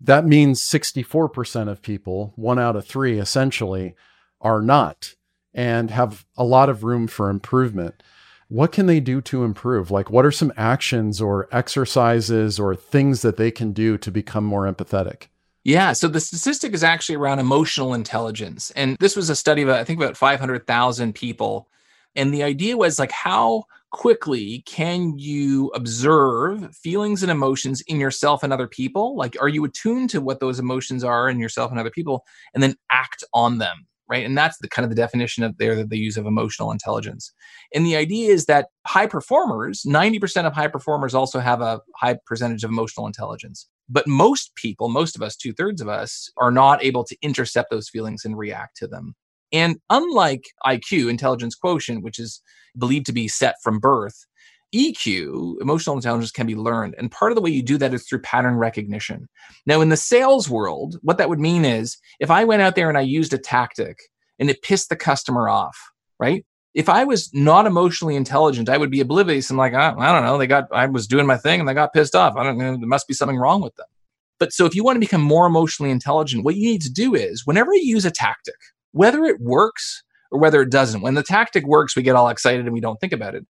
that 0.00 0.26
means 0.26 0.62
64% 0.62 1.68
of 1.68 1.82
people, 1.82 2.32
one 2.36 2.58
out 2.58 2.76
of 2.76 2.86
three 2.86 3.18
essentially, 3.18 3.94
are 4.40 4.60
not 4.60 5.14
and 5.54 5.90
have 5.90 6.26
a 6.36 6.44
lot 6.44 6.68
of 6.68 6.84
room 6.84 7.06
for 7.06 7.30
improvement. 7.30 8.02
What 8.48 8.72
can 8.72 8.86
they 8.86 9.00
do 9.00 9.20
to 9.22 9.42
improve? 9.42 9.90
Like, 9.90 10.10
what 10.10 10.24
are 10.24 10.30
some 10.30 10.52
actions 10.56 11.20
or 11.20 11.48
exercises 11.50 12.60
or 12.60 12.76
things 12.76 13.22
that 13.22 13.38
they 13.38 13.50
can 13.50 13.72
do 13.72 13.98
to 13.98 14.10
become 14.10 14.44
more 14.44 14.70
empathetic? 14.70 15.28
Yeah. 15.64 15.94
So 15.94 16.06
the 16.06 16.20
statistic 16.20 16.74
is 16.74 16.84
actually 16.84 17.16
around 17.16 17.40
emotional 17.40 17.92
intelligence. 17.92 18.70
And 18.76 18.96
this 19.00 19.16
was 19.16 19.30
a 19.30 19.34
study 19.34 19.62
of, 19.62 19.68
I 19.68 19.82
think, 19.82 19.98
about 19.98 20.16
500,000 20.16 21.12
people. 21.12 21.68
And 22.14 22.32
the 22.32 22.44
idea 22.44 22.76
was 22.76 23.00
like, 23.00 23.10
how 23.10 23.64
quickly 23.90 24.62
can 24.66 25.18
you 25.18 25.68
observe 25.74 26.74
feelings 26.74 27.22
and 27.22 27.30
emotions 27.30 27.82
in 27.82 28.00
yourself 28.00 28.42
and 28.42 28.52
other 28.52 28.68
people? 28.68 29.16
Like, 29.16 29.36
are 29.40 29.48
you 29.48 29.64
attuned 29.64 30.10
to 30.10 30.20
what 30.20 30.40
those 30.40 30.58
emotions 30.58 31.04
are 31.04 31.28
in 31.28 31.38
yourself 31.38 31.70
and 31.70 31.80
other 31.80 31.90
people 31.90 32.24
and 32.54 32.62
then 32.62 32.76
act 32.90 33.24
on 33.32 33.58
them? 33.58 33.86
Right. 34.08 34.24
And 34.24 34.38
that's 34.38 34.58
the 34.58 34.68
kind 34.68 34.84
of 34.84 34.90
the 34.90 34.94
definition 34.94 35.42
of 35.42 35.58
there 35.58 35.74
that 35.74 35.90
they 35.90 35.96
use 35.96 36.16
of 36.16 36.26
emotional 36.26 36.70
intelligence. 36.70 37.32
And 37.74 37.84
the 37.84 37.96
idea 37.96 38.32
is 38.32 38.46
that 38.46 38.68
high 38.86 39.08
performers, 39.08 39.82
90% 39.84 40.46
of 40.46 40.52
high 40.52 40.68
performers 40.68 41.12
also 41.12 41.40
have 41.40 41.60
a 41.60 41.80
high 41.96 42.16
percentage 42.24 42.62
of 42.62 42.70
emotional 42.70 43.08
intelligence. 43.08 43.68
But 43.88 44.06
most 44.06 44.54
people, 44.54 44.88
most 44.88 45.16
of 45.16 45.22
us, 45.22 45.34
two 45.34 45.52
thirds 45.52 45.80
of 45.80 45.88
us, 45.88 46.30
are 46.36 46.52
not 46.52 46.84
able 46.84 47.02
to 47.02 47.16
intercept 47.20 47.70
those 47.70 47.88
feelings 47.88 48.24
and 48.24 48.38
react 48.38 48.76
to 48.76 48.86
them. 48.86 49.16
And 49.52 49.76
unlike 49.90 50.44
IQ, 50.66 51.08
intelligence 51.08 51.54
quotient, 51.54 52.02
which 52.02 52.18
is 52.18 52.42
believed 52.76 53.06
to 53.06 53.12
be 53.12 53.28
set 53.28 53.56
from 53.62 53.78
birth, 53.78 54.26
EQ, 54.74 55.60
emotional 55.60 55.96
intelligence, 55.96 56.32
can 56.32 56.46
be 56.46 56.56
learned. 56.56 56.94
And 56.98 57.10
part 57.10 57.32
of 57.32 57.36
the 57.36 57.42
way 57.42 57.50
you 57.50 57.62
do 57.62 57.78
that 57.78 57.94
is 57.94 58.06
through 58.06 58.20
pattern 58.20 58.56
recognition. 58.56 59.28
Now, 59.64 59.80
in 59.80 59.88
the 59.88 59.96
sales 59.96 60.50
world, 60.50 60.96
what 61.02 61.18
that 61.18 61.28
would 61.28 61.40
mean 61.40 61.64
is 61.64 61.96
if 62.20 62.30
I 62.30 62.44
went 62.44 62.62
out 62.62 62.74
there 62.74 62.88
and 62.88 62.98
I 62.98 63.02
used 63.02 63.32
a 63.32 63.38
tactic 63.38 63.98
and 64.38 64.50
it 64.50 64.62
pissed 64.62 64.88
the 64.88 64.96
customer 64.96 65.48
off, 65.48 65.78
right? 66.18 66.44
if 66.76 66.90
I 66.90 67.04
was 67.04 67.32
not 67.32 67.66
emotionally 67.66 68.16
intelligent, 68.16 68.68
I 68.68 68.76
would 68.76 68.90
be 68.90 69.00
oblivious 69.00 69.48
and 69.48 69.58
like, 69.58 69.72
I, 69.72 69.94
I, 69.96 70.12
don't 70.12 70.24
know, 70.26 70.36
they 70.36 70.46
got, 70.46 70.66
I 70.70 70.84
was 70.84 71.06
doing 71.06 71.26
my 71.26 71.38
thing 71.38 71.58
and 71.58 71.66
they 71.66 71.72
got 71.72 71.94
pissed 71.94 72.14
off. 72.14 72.36
I 72.36 72.44
don't 72.44 72.58
know, 72.58 72.76
there 72.76 72.86
must 72.86 73.08
be 73.08 73.14
something 73.14 73.38
wrong 73.38 73.62
with 73.62 73.74
them. 73.76 73.86
But 74.38 74.52
so 74.52 74.66
if 74.66 74.74
you 74.74 74.84
want 74.84 74.96
to 74.96 75.00
become 75.00 75.22
more 75.22 75.46
emotionally 75.46 75.90
intelligent, 75.90 76.44
what 76.44 76.54
you 76.54 76.70
need 76.70 76.82
to 76.82 76.92
do 76.92 77.14
is 77.14 77.46
whenever 77.46 77.72
you 77.72 77.80
use 77.80 78.04
a 78.04 78.10
tactic, 78.10 78.56
whether 78.96 79.24
it 79.24 79.40
works 79.40 80.02
or 80.30 80.40
whether 80.40 80.62
it 80.62 80.70
doesn't, 80.70 81.02
when 81.02 81.14
the 81.14 81.22
tactic 81.22 81.66
works, 81.66 81.94
we 81.94 82.02
get 82.02 82.16
all 82.16 82.30
excited 82.30 82.64
and 82.64 82.72
we 82.72 82.80
don't 82.80 82.98
think 82.98 83.12
about 83.12 83.34
it. 83.34 83.46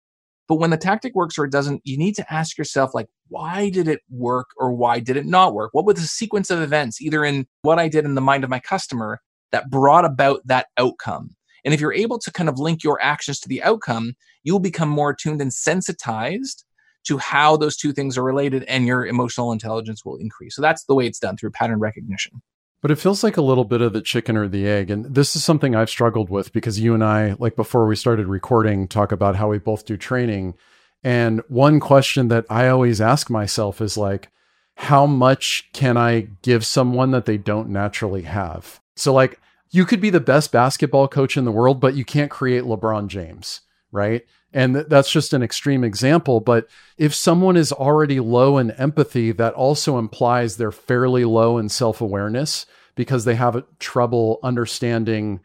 But 0.47 0.55
when 0.55 0.69
the 0.69 0.77
tactic 0.77 1.15
works 1.15 1.37
or 1.37 1.45
it 1.45 1.51
doesn't, 1.51 1.81
you 1.83 1.97
need 1.97 2.15
to 2.15 2.33
ask 2.33 2.57
yourself, 2.57 2.91
like, 2.93 3.07
why 3.27 3.69
did 3.69 3.87
it 3.87 4.01
work 4.09 4.47
or 4.57 4.73
why 4.73 4.99
did 4.99 5.17
it 5.17 5.25
not 5.25 5.53
work? 5.53 5.73
What 5.73 5.85
was 5.85 5.95
the 5.95 6.07
sequence 6.07 6.49
of 6.49 6.61
events, 6.61 7.01
either 7.01 7.25
in 7.25 7.45
what 7.61 7.79
I 7.79 7.87
did 7.87 8.05
in 8.05 8.15
the 8.15 8.21
mind 8.21 8.43
of 8.43 8.49
my 8.49 8.59
customer, 8.59 9.19
that 9.51 9.69
brought 9.69 10.05
about 10.05 10.41
that 10.45 10.67
outcome? 10.77 11.35
And 11.65 11.73
if 11.73 11.81
you're 11.81 11.93
able 11.93 12.19
to 12.19 12.31
kind 12.31 12.49
of 12.49 12.59
link 12.59 12.83
your 12.83 13.01
actions 13.01 13.39
to 13.41 13.49
the 13.49 13.63
outcome, 13.63 14.13
you'll 14.43 14.59
become 14.59 14.89
more 14.89 15.11
attuned 15.11 15.41
and 15.41 15.53
sensitized 15.53 16.65
to 17.05 17.17
how 17.17 17.57
those 17.57 17.75
two 17.75 17.91
things 17.91 18.17
are 18.17 18.23
related 18.23 18.63
and 18.63 18.87
your 18.87 19.05
emotional 19.05 19.51
intelligence 19.51 20.05
will 20.05 20.17
increase. 20.17 20.55
So 20.55 20.61
that's 20.61 20.85
the 20.85 20.95
way 20.95 21.05
it's 21.05 21.19
done 21.19 21.35
through 21.37 21.51
pattern 21.51 21.79
recognition. 21.79 22.41
But 22.83 22.91
it 22.91 22.99
feels 22.99 23.23
like 23.23 23.37
a 23.37 23.41
little 23.41 23.63
bit 23.63 23.79
of 23.79 23.93
the 23.93 24.01
chicken 24.01 24.35
or 24.35 24.49
the 24.49 24.67
egg. 24.67 24.91
And 24.91 25.05
this 25.05 25.37
is 25.37 25.43
something 25.43 25.73
I've 25.73 25.89
struggled 25.89 26.29
with 26.29 26.51
because 26.51 26.81
you 26.81 26.93
and 26.93 27.01
I, 27.01 27.37
like 27.39 27.55
before 27.55 27.87
we 27.87 27.95
started 27.95 28.27
recording, 28.27 28.89
talk 28.89 29.13
about 29.13 29.37
how 29.37 29.49
we 29.49 29.57
both 29.57 29.85
do 29.85 29.95
training. 29.95 30.55
And 31.01 31.41
one 31.47 31.79
question 31.79 32.27
that 32.27 32.45
I 32.49 32.67
always 32.67 32.99
ask 32.99 33.29
myself 33.29 33.79
is 33.79 33.95
like, 33.97 34.29
how 34.75 35.05
much 35.05 35.69
can 35.71 35.95
I 35.95 36.27
give 36.41 36.65
someone 36.65 37.11
that 37.11 37.25
they 37.25 37.37
don't 37.37 37.69
naturally 37.69 38.23
have? 38.23 38.81
So, 38.97 39.13
like, 39.13 39.39
you 39.71 39.85
could 39.85 40.01
be 40.01 40.09
the 40.09 40.19
best 40.19 40.51
basketball 40.51 41.07
coach 41.07 41.37
in 41.37 41.45
the 41.45 41.51
world, 41.51 41.79
but 41.79 41.95
you 41.95 42.03
can't 42.03 42.29
create 42.29 42.63
LeBron 42.65 43.07
James, 43.07 43.61
right? 43.93 44.25
And 44.51 44.73
th- 44.73 44.87
that's 44.89 45.11
just 45.11 45.33
an 45.33 45.41
extreme 45.41 45.83
example. 45.83 46.41
But 46.41 46.67
if 46.97 47.15
someone 47.15 47.55
is 47.55 47.71
already 47.71 48.19
low 48.19 48.57
in 48.57 48.71
empathy, 48.71 49.31
that 49.31 49.53
also 49.53 49.97
implies 49.97 50.57
they're 50.57 50.71
fairly 50.71 51.23
low 51.23 51.57
in 51.57 51.69
self 51.69 52.01
awareness 52.01 52.65
because 52.95 53.23
they 53.23 53.35
have 53.35 53.63
trouble 53.79 54.39
understanding 54.43 55.39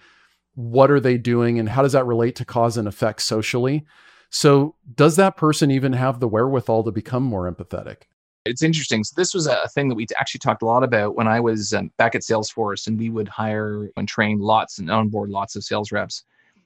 what 0.54 0.90
are 0.90 1.00
they 1.00 1.16
doing 1.16 1.58
and 1.58 1.68
how 1.68 1.82
does 1.82 1.92
that 1.92 2.06
relate 2.06 2.34
to 2.36 2.44
cause 2.44 2.76
and 2.76 2.88
effect 2.88 3.22
socially. 3.22 3.86
So, 4.30 4.74
does 4.96 5.16
that 5.16 5.36
person 5.36 5.70
even 5.70 5.92
have 5.92 6.18
the 6.18 6.28
wherewithal 6.28 6.84
to 6.84 6.90
become 6.90 7.22
more 7.22 7.50
empathetic? 7.50 8.02
it's 8.48 8.62
interesting. 8.62 9.04
So 9.04 9.14
this 9.16 9.34
was 9.34 9.46
a 9.46 9.68
thing 9.68 9.88
that 9.88 9.94
we 9.94 10.06
actually 10.18 10.40
talked 10.40 10.62
a 10.62 10.66
lot 10.66 10.82
about 10.82 11.14
when 11.14 11.28
I 11.28 11.40
was 11.40 11.72
um, 11.72 11.90
back 11.98 12.14
at 12.14 12.22
Salesforce, 12.22 12.86
and 12.86 12.98
we 12.98 13.10
would 13.10 13.28
hire 13.28 13.90
and 13.96 14.08
train 14.08 14.38
lots 14.38 14.78
and 14.78 14.90
onboard 14.90 15.30
lots 15.30 15.54
of 15.54 15.64
sales 15.64 15.92
reps. 15.92 16.24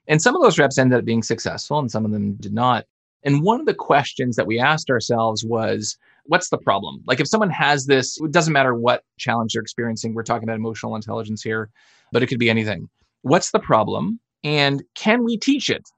And 0.08 0.20
some 0.20 0.34
of 0.34 0.42
those 0.42 0.58
reps 0.58 0.78
ended 0.78 0.98
up 0.98 1.04
being 1.04 1.22
successful, 1.22 1.78
and 1.78 1.90
some 1.90 2.04
of 2.04 2.10
them 2.10 2.34
did 2.34 2.52
not. 2.52 2.86
And 3.24 3.42
one 3.42 3.60
of 3.60 3.66
the 3.66 3.74
questions 3.74 4.36
that 4.36 4.46
we 4.46 4.58
asked 4.58 4.90
ourselves 4.90 5.44
was, 5.44 5.96
what's 6.24 6.48
the 6.48 6.58
problem? 6.58 7.02
Like 7.06 7.20
if 7.20 7.28
someone 7.28 7.50
has 7.50 7.86
this, 7.86 8.20
it 8.20 8.32
doesn't 8.32 8.52
matter 8.52 8.74
what 8.74 9.04
challenge 9.18 9.52
they're 9.52 9.62
experiencing. 9.62 10.14
We're 10.14 10.24
talking 10.24 10.48
about 10.48 10.56
emotional 10.56 10.96
intelligence 10.96 11.42
here, 11.42 11.70
but 12.10 12.22
it 12.22 12.26
could 12.26 12.38
be 12.38 12.50
anything. 12.50 12.88
What's 13.22 13.52
the 13.52 13.60
problem? 13.60 14.18
And 14.42 14.82
can 14.96 15.24
we 15.24 15.36
teach 15.36 15.70
it? 15.70 15.88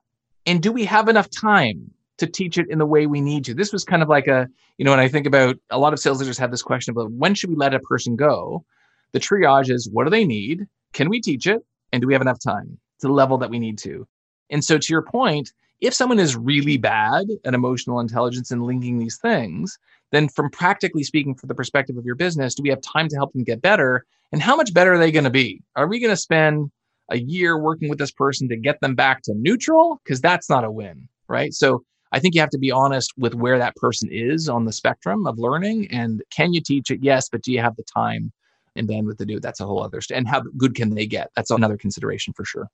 And 0.44 0.62
do 0.62 0.70
we 0.70 0.84
have 0.84 1.08
enough 1.08 1.28
time? 1.30 1.94
to 2.18 2.26
teach 2.26 2.58
it 2.58 2.66
in 2.70 2.78
the 2.78 2.86
way 2.86 3.06
we 3.06 3.20
need 3.20 3.44
to. 3.44 3.54
This 3.54 3.72
was 3.72 3.84
kind 3.84 4.02
of 4.02 4.08
like 4.08 4.26
a, 4.26 4.46
you 4.78 4.84
know, 4.84 4.92
when 4.92 5.00
I 5.00 5.08
think 5.08 5.26
about 5.26 5.56
a 5.70 5.78
lot 5.78 5.92
of 5.92 5.98
sales 5.98 6.20
leaders 6.20 6.38
have 6.38 6.50
this 6.50 6.62
question 6.62 6.92
about 6.92 7.10
when 7.10 7.34
should 7.34 7.50
we 7.50 7.56
let 7.56 7.74
a 7.74 7.80
person 7.80 8.16
go? 8.16 8.64
The 9.12 9.20
triage 9.20 9.70
is 9.70 9.88
what 9.90 10.04
do 10.04 10.10
they 10.10 10.24
need? 10.24 10.66
Can 10.92 11.08
we 11.08 11.20
teach 11.20 11.46
it? 11.46 11.64
And 11.92 12.00
do 12.00 12.06
we 12.06 12.14
have 12.14 12.22
enough 12.22 12.38
time 12.38 12.78
to 13.00 13.06
the 13.06 13.12
level 13.12 13.38
that 13.38 13.50
we 13.50 13.58
need 13.58 13.78
to? 13.78 14.06
And 14.50 14.64
so, 14.64 14.78
to 14.78 14.92
your 14.92 15.02
point, 15.02 15.52
if 15.80 15.94
someone 15.94 16.18
is 16.18 16.36
really 16.36 16.76
bad 16.76 17.26
at 17.44 17.54
emotional 17.54 18.00
intelligence 18.00 18.50
and 18.50 18.62
linking 18.62 18.98
these 18.98 19.18
things, 19.18 19.78
then 20.12 20.28
from 20.28 20.50
practically 20.50 21.02
speaking, 21.02 21.34
from 21.34 21.48
the 21.48 21.54
perspective 21.54 21.96
of 21.96 22.04
your 22.04 22.14
business, 22.14 22.54
do 22.54 22.62
we 22.62 22.68
have 22.70 22.80
time 22.80 23.08
to 23.08 23.16
help 23.16 23.32
them 23.32 23.44
get 23.44 23.60
better? 23.60 24.06
And 24.32 24.40
how 24.40 24.56
much 24.56 24.72
better 24.72 24.94
are 24.94 24.98
they 24.98 25.12
going 25.12 25.24
to 25.24 25.30
be? 25.30 25.62
Are 25.76 25.86
we 25.86 26.00
going 26.00 26.10
to 26.10 26.16
spend 26.16 26.70
a 27.10 27.18
year 27.18 27.58
working 27.58 27.88
with 27.88 27.98
this 27.98 28.10
person 28.10 28.48
to 28.48 28.56
get 28.56 28.80
them 28.80 28.94
back 28.94 29.22
to 29.22 29.34
neutral? 29.34 30.00
Because 30.04 30.20
that's 30.20 30.48
not 30.48 30.64
a 30.64 30.70
win, 30.70 31.08
right? 31.28 31.52
So 31.52 31.84
I 32.12 32.20
think 32.20 32.34
you 32.34 32.40
have 32.40 32.50
to 32.50 32.58
be 32.58 32.70
honest 32.70 33.12
with 33.18 33.34
where 33.34 33.58
that 33.58 33.76
person 33.76 34.08
is 34.10 34.48
on 34.48 34.64
the 34.64 34.72
spectrum 34.72 35.26
of 35.26 35.38
learning. 35.38 35.88
And 35.90 36.22
can 36.30 36.52
you 36.52 36.60
teach 36.60 36.90
it? 36.90 37.00
Yes, 37.02 37.28
but 37.28 37.42
do 37.42 37.52
you 37.52 37.60
have 37.60 37.76
the 37.76 37.82
time 37.82 38.32
and 38.76 38.88
bandwidth 38.88 39.18
to 39.18 39.26
do 39.26 39.36
it? 39.36 39.42
That's 39.42 39.60
a 39.60 39.66
whole 39.66 39.82
other. 39.82 40.00
St- 40.00 40.16
and 40.16 40.28
how 40.28 40.42
good 40.56 40.74
can 40.74 40.94
they 40.94 41.06
get? 41.06 41.30
That's 41.36 41.50
another 41.50 41.76
consideration 41.76 42.32
for 42.32 42.44
sure. 42.44 42.68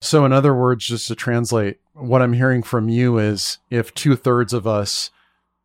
So, 0.00 0.24
in 0.24 0.32
other 0.32 0.54
words, 0.54 0.86
just 0.86 1.08
to 1.08 1.14
translate, 1.14 1.80
what 1.92 2.22
I'm 2.22 2.32
hearing 2.32 2.62
from 2.62 2.88
you 2.88 3.18
is 3.18 3.58
if 3.70 3.92
two 3.94 4.14
thirds 4.14 4.52
of 4.52 4.66
us 4.66 5.10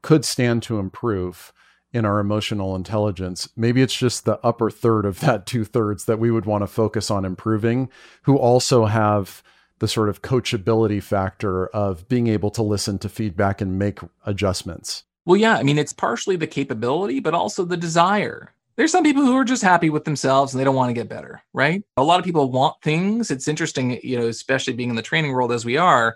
could 0.01 0.25
stand 0.25 0.63
to 0.63 0.79
improve, 0.79 1.53
in 1.93 2.05
our 2.05 2.19
emotional 2.19 2.75
intelligence. 2.75 3.47
Maybe 3.55 3.81
it's 3.81 3.95
just 3.95 4.25
the 4.25 4.39
upper 4.43 4.69
third 4.69 5.05
of 5.05 5.19
that 5.19 5.45
two 5.45 5.63
thirds 5.63 6.05
that 6.05 6.19
we 6.19 6.31
would 6.31 6.45
want 6.45 6.63
to 6.63 6.67
focus 6.67 7.11
on 7.11 7.23
improving, 7.23 7.89
who 8.23 8.35
also 8.35 8.85
have 8.85 9.43
the 9.79 9.87
sort 9.87 10.09
of 10.09 10.21
coachability 10.21 11.01
factor 11.01 11.67
of 11.67 12.07
being 12.07 12.27
able 12.27 12.49
to 12.51 12.63
listen 12.63 12.97
to 12.99 13.09
feedback 13.09 13.61
and 13.61 13.77
make 13.77 13.99
adjustments. 14.25 15.03
Well, 15.25 15.37
yeah, 15.37 15.55
I 15.55 15.63
mean, 15.63 15.77
it's 15.77 15.93
partially 15.93 16.35
the 16.35 16.47
capability, 16.47 17.19
but 17.19 17.33
also 17.33 17.63
the 17.63 17.77
desire. 17.77 18.53
There's 18.75 18.91
some 18.91 19.03
people 19.03 19.23
who 19.23 19.35
are 19.37 19.45
just 19.45 19.61
happy 19.61 19.89
with 19.91 20.03
themselves 20.03 20.53
and 20.53 20.59
they 20.59 20.63
don't 20.63 20.75
want 20.75 20.89
to 20.89 20.93
get 20.93 21.07
better, 21.07 21.43
right? 21.53 21.83
A 21.97 22.03
lot 22.03 22.19
of 22.19 22.25
people 22.25 22.51
want 22.51 22.75
things. 22.81 23.29
It's 23.29 23.47
interesting, 23.47 23.99
you 24.01 24.19
know, 24.19 24.27
especially 24.27 24.73
being 24.73 24.89
in 24.89 24.95
the 24.95 25.03
training 25.03 25.31
world 25.31 25.51
as 25.51 25.63
we 25.63 25.77
are. 25.77 26.15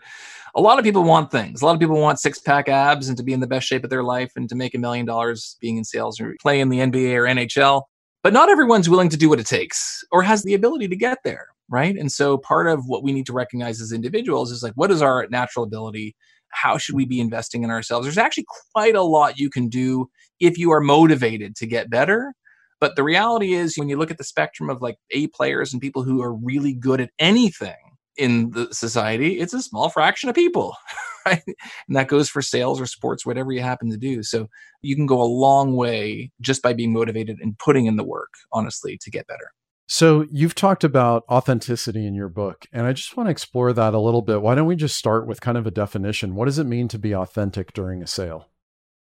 A 0.56 0.62
lot 0.62 0.80
of 0.80 0.84
people 0.84 1.04
want 1.04 1.30
things. 1.30 1.62
A 1.62 1.66
lot 1.66 1.76
of 1.76 1.80
people 1.80 2.00
want 2.00 2.20
six 2.20 2.40
pack 2.40 2.68
abs 2.68 3.10
and 3.10 3.18
to 3.18 3.24
be 3.24 3.34
in 3.34 3.42
the 3.42 3.48
best 3.48 3.68
shape 3.68 3.84
of 3.84 3.92
their 3.92 4.04
life 4.04 4.32
and 4.36 4.50
to 4.50 4.56
make 4.56 4.74
a 4.74 4.80
million 4.80 5.06
dollars 5.06 5.56
being 5.62 5.78
in 5.78 5.84
sales 5.84 6.20
or 6.20 6.36
play 6.42 6.60
in 6.60 6.70
the 6.70 6.80
NBA 6.80 7.14
or 7.16 7.24
NHL. 7.24 7.84
But 8.24 8.34
not 8.34 8.50
everyone's 8.50 8.90
willing 8.90 9.10
to 9.10 9.18
do 9.18 9.30
what 9.30 9.40
it 9.40 9.46
takes 9.46 10.04
or 10.12 10.24
has 10.24 10.42
the 10.42 10.56
ability 10.56 10.88
to 10.88 10.96
get 10.96 11.20
there, 11.24 11.50
right? 11.70 11.96
And 11.96 12.12
so 12.12 12.40
part 12.40 12.68
of 12.68 12.88
what 12.88 13.04
we 13.04 13.14
need 13.14 13.28
to 13.28 13.34
recognize 13.34 13.80
as 13.80 13.92
individuals 13.92 14.52
is 14.52 14.64
like, 14.64 14.74
what 14.74 14.90
is 14.90 15.04
our 15.04 15.28
natural 15.30 15.64
ability? 15.64 16.16
how 16.50 16.78
should 16.78 16.96
we 16.96 17.06
be 17.06 17.20
investing 17.20 17.64
in 17.64 17.70
ourselves? 17.70 18.06
There's 18.06 18.18
actually 18.18 18.46
quite 18.74 18.96
a 18.96 19.02
lot 19.02 19.38
you 19.38 19.50
can 19.50 19.68
do 19.68 20.10
if 20.40 20.58
you 20.58 20.72
are 20.72 20.80
motivated 20.80 21.56
to 21.58 21.66
get 21.66 21.90
better. 21.90 22.34
But 22.80 22.96
the 22.96 23.04
reality 23.04 23.54
is, 23.54 23.78
when 23.78 23.90
you 23.90 23.98
look 23.98 24.12
at 24.12 24.18
the 24.18 24.24
spectrum 24.24 24.70
of 24.70 24.82
like 24.82 24.98
A 25.12 25.28
players 25.28 25.74
and 25.74 25.82
people 25.82 26.04
who 26.04 26.22
are 26.22 26.34
really 26.34 26.74
good 26.74 27.02
at 27.02 27.12
anything 27.20 27.76
in 28.18 28.52
the 28.52 28.74
society, 28.74 29.40
it's 29.40 29.54
a 29.54 29.62
small 29.62 29.90
fraction 29.90 30.30
of 30.30 30.36
people, 30.36 30.76
right? 31.26 31.44
And 31.46 31.96
that 31.96 32.08
goes 32.08 32.30
for 32.30 32.42
sales 32.42 32.80
or 32.80 32.86
sports, 32.86 33.26
whatever 33.26 33.52
you 33.52 33.62
happen 33.62 33.90
to 33.92 33.98
do. 33.98 34.24
So 34.24 34.48
you 34.82 34.96
can 34.96 35.06
go 35.06 35.22
a 35.22 35.24
long 35.24 35.76
way 35.76 36.32
just 36.42 36.62
by 36.62 36.74
being 36.74 36.94
motivated 36.94 37.38
and 37.42 37.58
putting 37.58 37.86
in 37.86 37.96
the 37.96 38.04
work, 38.04 38.34
honestly, 38.52 38.98
to 39.02 39.12
get 39.12 39.28
better. 39.28 39.52
So 39.90 40.26
you've 40.30 40.56
talked 40.56 40.84
about 40.84 41.24
authenticity 41.30 42.06
in 42.06 42.14
your 42.14 42.28
book, 42.28 42.66
and 42.74 42.86
I 42.86 42.92
just 42.92 43.16
want 43.16 43.28
to 43.28 43.32
explore 43.32 43.72
that 43.72 43.94
a 43.94 44.00
little 44.00 44.22
bit. 44.22 44.42
Why 44.42 44.54
don't 44.54 44.68
we 44.68 44.76
just 44.76 44.98
start 44.98 45.26
with 45.26 45.40
kind 45.40 45.58
of 45.58 45.66
a 45.66 45.72
definition? 45.72 46.36
What 46.36 46.46
does 46.46 46.60
it 46.60 46.66
mean 46.66 46.90
to 46.90 47.00
be 47.00 47.16
authentic 47.16 47.72
during 47.72 48.04
a 48.04 48.08
sale? 48.08 48.50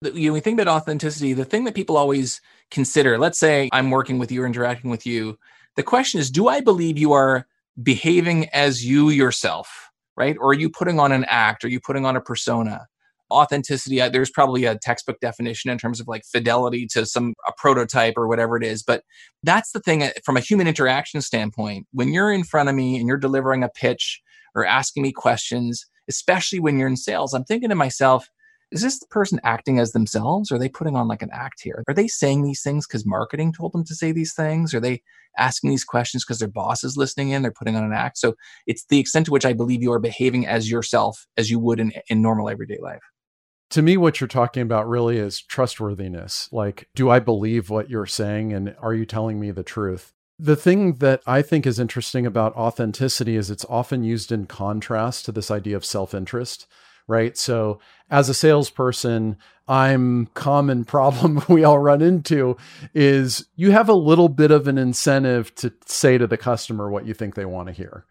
You 0.01 0.29
know, 0.29 0.33
we 0.33 0.39
think 0.39 0.59
about 0.59 0.81
authenticity, 0.81 1.33
the 1.33 1.45
thing 1.45 1.63
that 1.63 1.75
people 1.75 1.97
always 1.97 2.41
consider, 2.69 3.17
let's 3.17 3.39
say 3.39 3.69
I'm 3.71 3.91
working 3.91 4.19
with 4.19 4.31
you 4.31 4.43
or 4.43 4.45
interacting 4.45 4.91
with 4.91 5.05
you, 5.05 5.37
the 5.75 5.83
question 5.83 6.19
is, 6.19 6.29
do 6.29 6.47
I 6.47 6.61
believe 6.61 6.97
you 6.97 7.13
are 7.13 7.47
behaving 7.81 8.49
as 8.49 8.85
you 8.85 9.09
yourself, 9.09 9.89
right? 10.15 10.37
Or 10.39 10.49
are 10.49 10.53
you 10.53 10.69
putting 10.69 10.99
on 10.99 11.11
an 11.11 11.25
act? 11.27 11.63
Are 11.63 11.69
you 11.69 11.79
putting 11.79 12.05
on 12.05 12.15
a 12.15 12.21
persona? 12.21 12.87
authenticity 13.31 13.99
uh, 13.99 14.09
there's 14.09 14.29
probably 14.29 14.65
a 14.65 14.77
textbook 14.77 15.19
definition 15.19 15.71
in 15.71 15.77
terms 15.77 15.99
of 15.99 16.07
like 16.07 16.23
fidelity 16.23 16.85
to 16.85 17.05
some 17.05 17.33
a 17.47 17.51
prototype 17.57 18.13
or 18.17 18.27
whatever 18.27 18.55
it 18.55 18.63
is 18.63 18.83
but 18.83 19.03
that's 19.43 19.71
the 19.71 19.79
thing 19.79 20.03
uh, 20.03 20.11
from 20.23 20.37
a 20.37 20.41
human 20.41 20.67
interaction 20.67 21.21
standpoint 21.21 21.87
when 21.91 22.13
you're 22.13 22.31
in 22.31 22.43
front 22.43 22.69
of 22.69 22.75
me 22.75 22.97
and 22.97 23.07
you're 23.07 23.17
delivering 23.17 23.63
a 23.63 23.69
pitch 23.69 24.21
or 24.53 24.65
asking 24.65 25.01
me 25.01 25.11
questions 25.11 25.85
especially 26.07 26.59
when 26.59 26.77
you're 26.77 26.87
in 26.87 26.95
sales 26.95 27.33
i'm 27.33 27.43
thinking 27.43 27.69
to 27.69 27.75
myself 27.75 28.29
is 28.71 28.81
this 28.81 28.99
the 28.99 29.07
person 29.07 29.39
acting 29.43 29.79
as 29.79 29.91
themselves? 29.91 30.51
Or 30.51 30.55
are 30.55 30.59
they 30.59 30.69
putting 30.69 30.95
on 30.95 31.07
like 31.07 31.21
an 31.21 31.29
act 31.31 31.61
here? 31.61 31.83
Are 31.87 31.93
they 31.93 32.07
saying 32.07 32.43
these 32.43 32.61
things 32.61 32.87
because 32.87 33.05
marketing 33.05 33.53
told 33.53 33.73
them 33.73 33.83
to 33.85 33.95
say 33.95 34.11
these 34.11 34.33
things? 34.33 34.73
Are 34.73 34.79
they 34.79 35.01
asking 35.37 35.69
these 35.69 35.83
questions 35.83 36.23
because 36.25 36.39
their 36.39 36.47
boss 36.47 36.83
is 36.83 36.97
listening 36.97 37.29
in? 37.29 37.41
They're 37.41 37.51
putting 37.51 37.75
on 37.75 37.83
an 37.83 37.93
act. 37.93 38.17
So 38.17 38.35
it's 38.67 38.85
the 38.85 38.99
extent 38.99 39.27
to 39.27 39.31
which 39.31 39.45
I 39.45 39.53
believe 39.53 39.81
you 39.81 39.91
are 39.93 39.99
behaving 39.99 40.47
as 40.47 40.69
yourself 40.69 41.25
as 41.37 41.49
you 41.49 41.59
would 41.59 41.79
in, 41.79 41.93
in 42.09 42.21
normal 42.21 42.49
everyday 42.49 42.79
life 42.81 43.03
to 43.71 43.81
me 43.81 43.97
what 43.97 44.21
you're 44.21 44.27
talking 44.27 44.61
about 44.61 44.87
really 44.87 45.17
is 45.17 45.41
trustworthiness 45.41 46.47
like 46.51 46.87
do 46.95 47.09
i 47.09 47.19
believe 47.19 47.69
what 47.69 47.89
you're 47.89 48.05
saying 48.05 48.53
and 48.53 48.75
are 48.79 48.93
you 48.93 49.05
telling 49.05 49.39
me 49.39 49.51
the 49.51 49.63
truth 49.63 50.13
the 50.37 50.55
thing 50.55 50.93
that 50.95 51.21
i 51.25 51.41
think 51.41 51.65
is 51.65 51.79
interesting 51.79 52.25
about 52.25 52.55
authenticity 52.55 53.35
is 53.35 53.49
it's 53.49 53.65
often 53.65 54.03
used 54.03 54.31
in 54.31 54.45
contrast 54.45 55.25
to 55.25 55.31
this 55.31 55.49
idea 55.49 55.75
of 55.75 55.83
self-interest 55.83 56.67
right 57.07 57.37
so 57.37 57.79
as 58.09 58.29
a 58.29 58.33
salesperson 58.33 59.37
i'm 59.67 60.27
common 60.27 60.83
problem 60.83 61.43
we 61.49 61.63
all 61.63 61.79
run 61.79 62.01
into 62.01 62.55
is 62.93 63.47
you 63.55 63.71
have 63.71 63.89
a 63.89 63.93
little 63.93 64.29
bit 64.29 64.51
of 64.51 64.67
an 64.67 64.77
incentive 64.77 65.53
to 65.55 65.71
say 65.85 66.17
to 66.17 66.27
the 66.27 66.37
customer 66.37 66.89
what 66.89 67.05
you 67.05 67.13
think 67.13 67.35
they 67.35 67.45
want 67.45 67.67
to 67.67 67.73
hear 67.73 68.05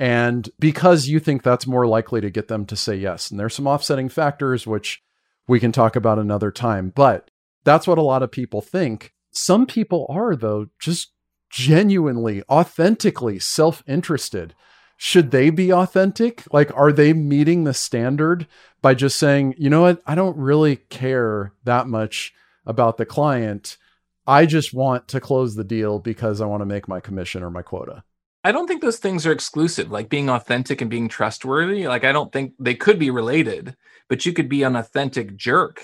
and 0.00 0.48
because 0.58 1.08
you 1.08 1.20
think 1.20 1.42
that's 1.42 1.66
more 1.66 1.86
likely 1.86 2.22
to 2.22 2.30
get 2.30 2.48
them 2.48 2.64
to 2.66 2.74
say 2.74 2.96
yes. 2.96 3.30
And 3.30 3.38
there's 3.38 3.54
some 3.54 3.66
offsetting 3.66 4.08
factors, 4.08 4.66
which 4.66 5.02
we 5.46 5.60
can 5.60 5.72
talk 5.72 5.94
about 5.94 6.18
another 6.18 6.50
time. 6.50 6.90
But 6.96 7.30
that's 7.64 7.86
what 7.86 7.98
a 7.98 8.02
lot 8.02 8.22
of 8.22 8.32
people 8.32 8.62
think. 8.62 9.12
Some 9.30 9.66
people 9.66 10.06
are, 10.08 10.34
though, 10.34 10.68
just 10.80 11.12
genuinely, 11.50 12.42
authentically 12.48 13.38
self 13.38 13.84
interested. 13.86 14.54
Should 15.02 15.30
they 15.30 15.48
be 15.48 15.72
authentic? 15.72 16.44
Like, 16.52 16.76
are 16.76 16.92
they 16.92 17.14
meeting 17.14 17.64
the 17.64 17.72
standard 17.72 18.46
by 18.82 18.92
just 18.92 19.18
saying, 19.18 19.54
you 19.56 19.70
know 19.70 19.80
what? 19.80 20.02
I 20.06 20.14
don't 20.14 20.36
really 20.36 20.76
care 20.76 21.54
that 21.64 21.86
much 21.86 22.34
about 22.66 22.98
the 22.98 23.06
client. 23.06 23.78
I 24.26 24.44
just 24.44 24.74
want 24.74 25.08
to 25.08 25.18
close 25.18 25.54
the 25.54 25.64
deal 25.64 26.00
because 26.00 26.42
I 26.42 26.44
want 26.44 26.60
to 26.60 26.66
make 26.66 26.86
my 26.86 27.00
commission 27.00 27.42
or 27.42 27.48
my 27.48 27.62
quota. 27.62 28.04
I 28.44 28.52
don't 28.52 28.66
think 28.66 28.82
those 28.82 28.98
things 28.98 29.24
are 29.24 29.32
exclusive, 29.32 29.90
like 29.90 30.10
being 30.10 30.28
authentic 30.28 30.82
and 30.82 30.90
being 30.90 31.08
trustworthy. 31.08 31.88
Like, 31.88 32.04
I 32.04 32.12
don't 32.12 32.30
think 32.30 32.52
they 32.58 32.74
could 32.74 32.98
be 32.98 33.08
related, 33.08 33.74
but 34.10 34.26
you 34.26 34.34
could 34.34 34.50
be 34.50 34.64
an 34.64 34.76
authentic 34.76 35.34
jerk, 35.34 35.82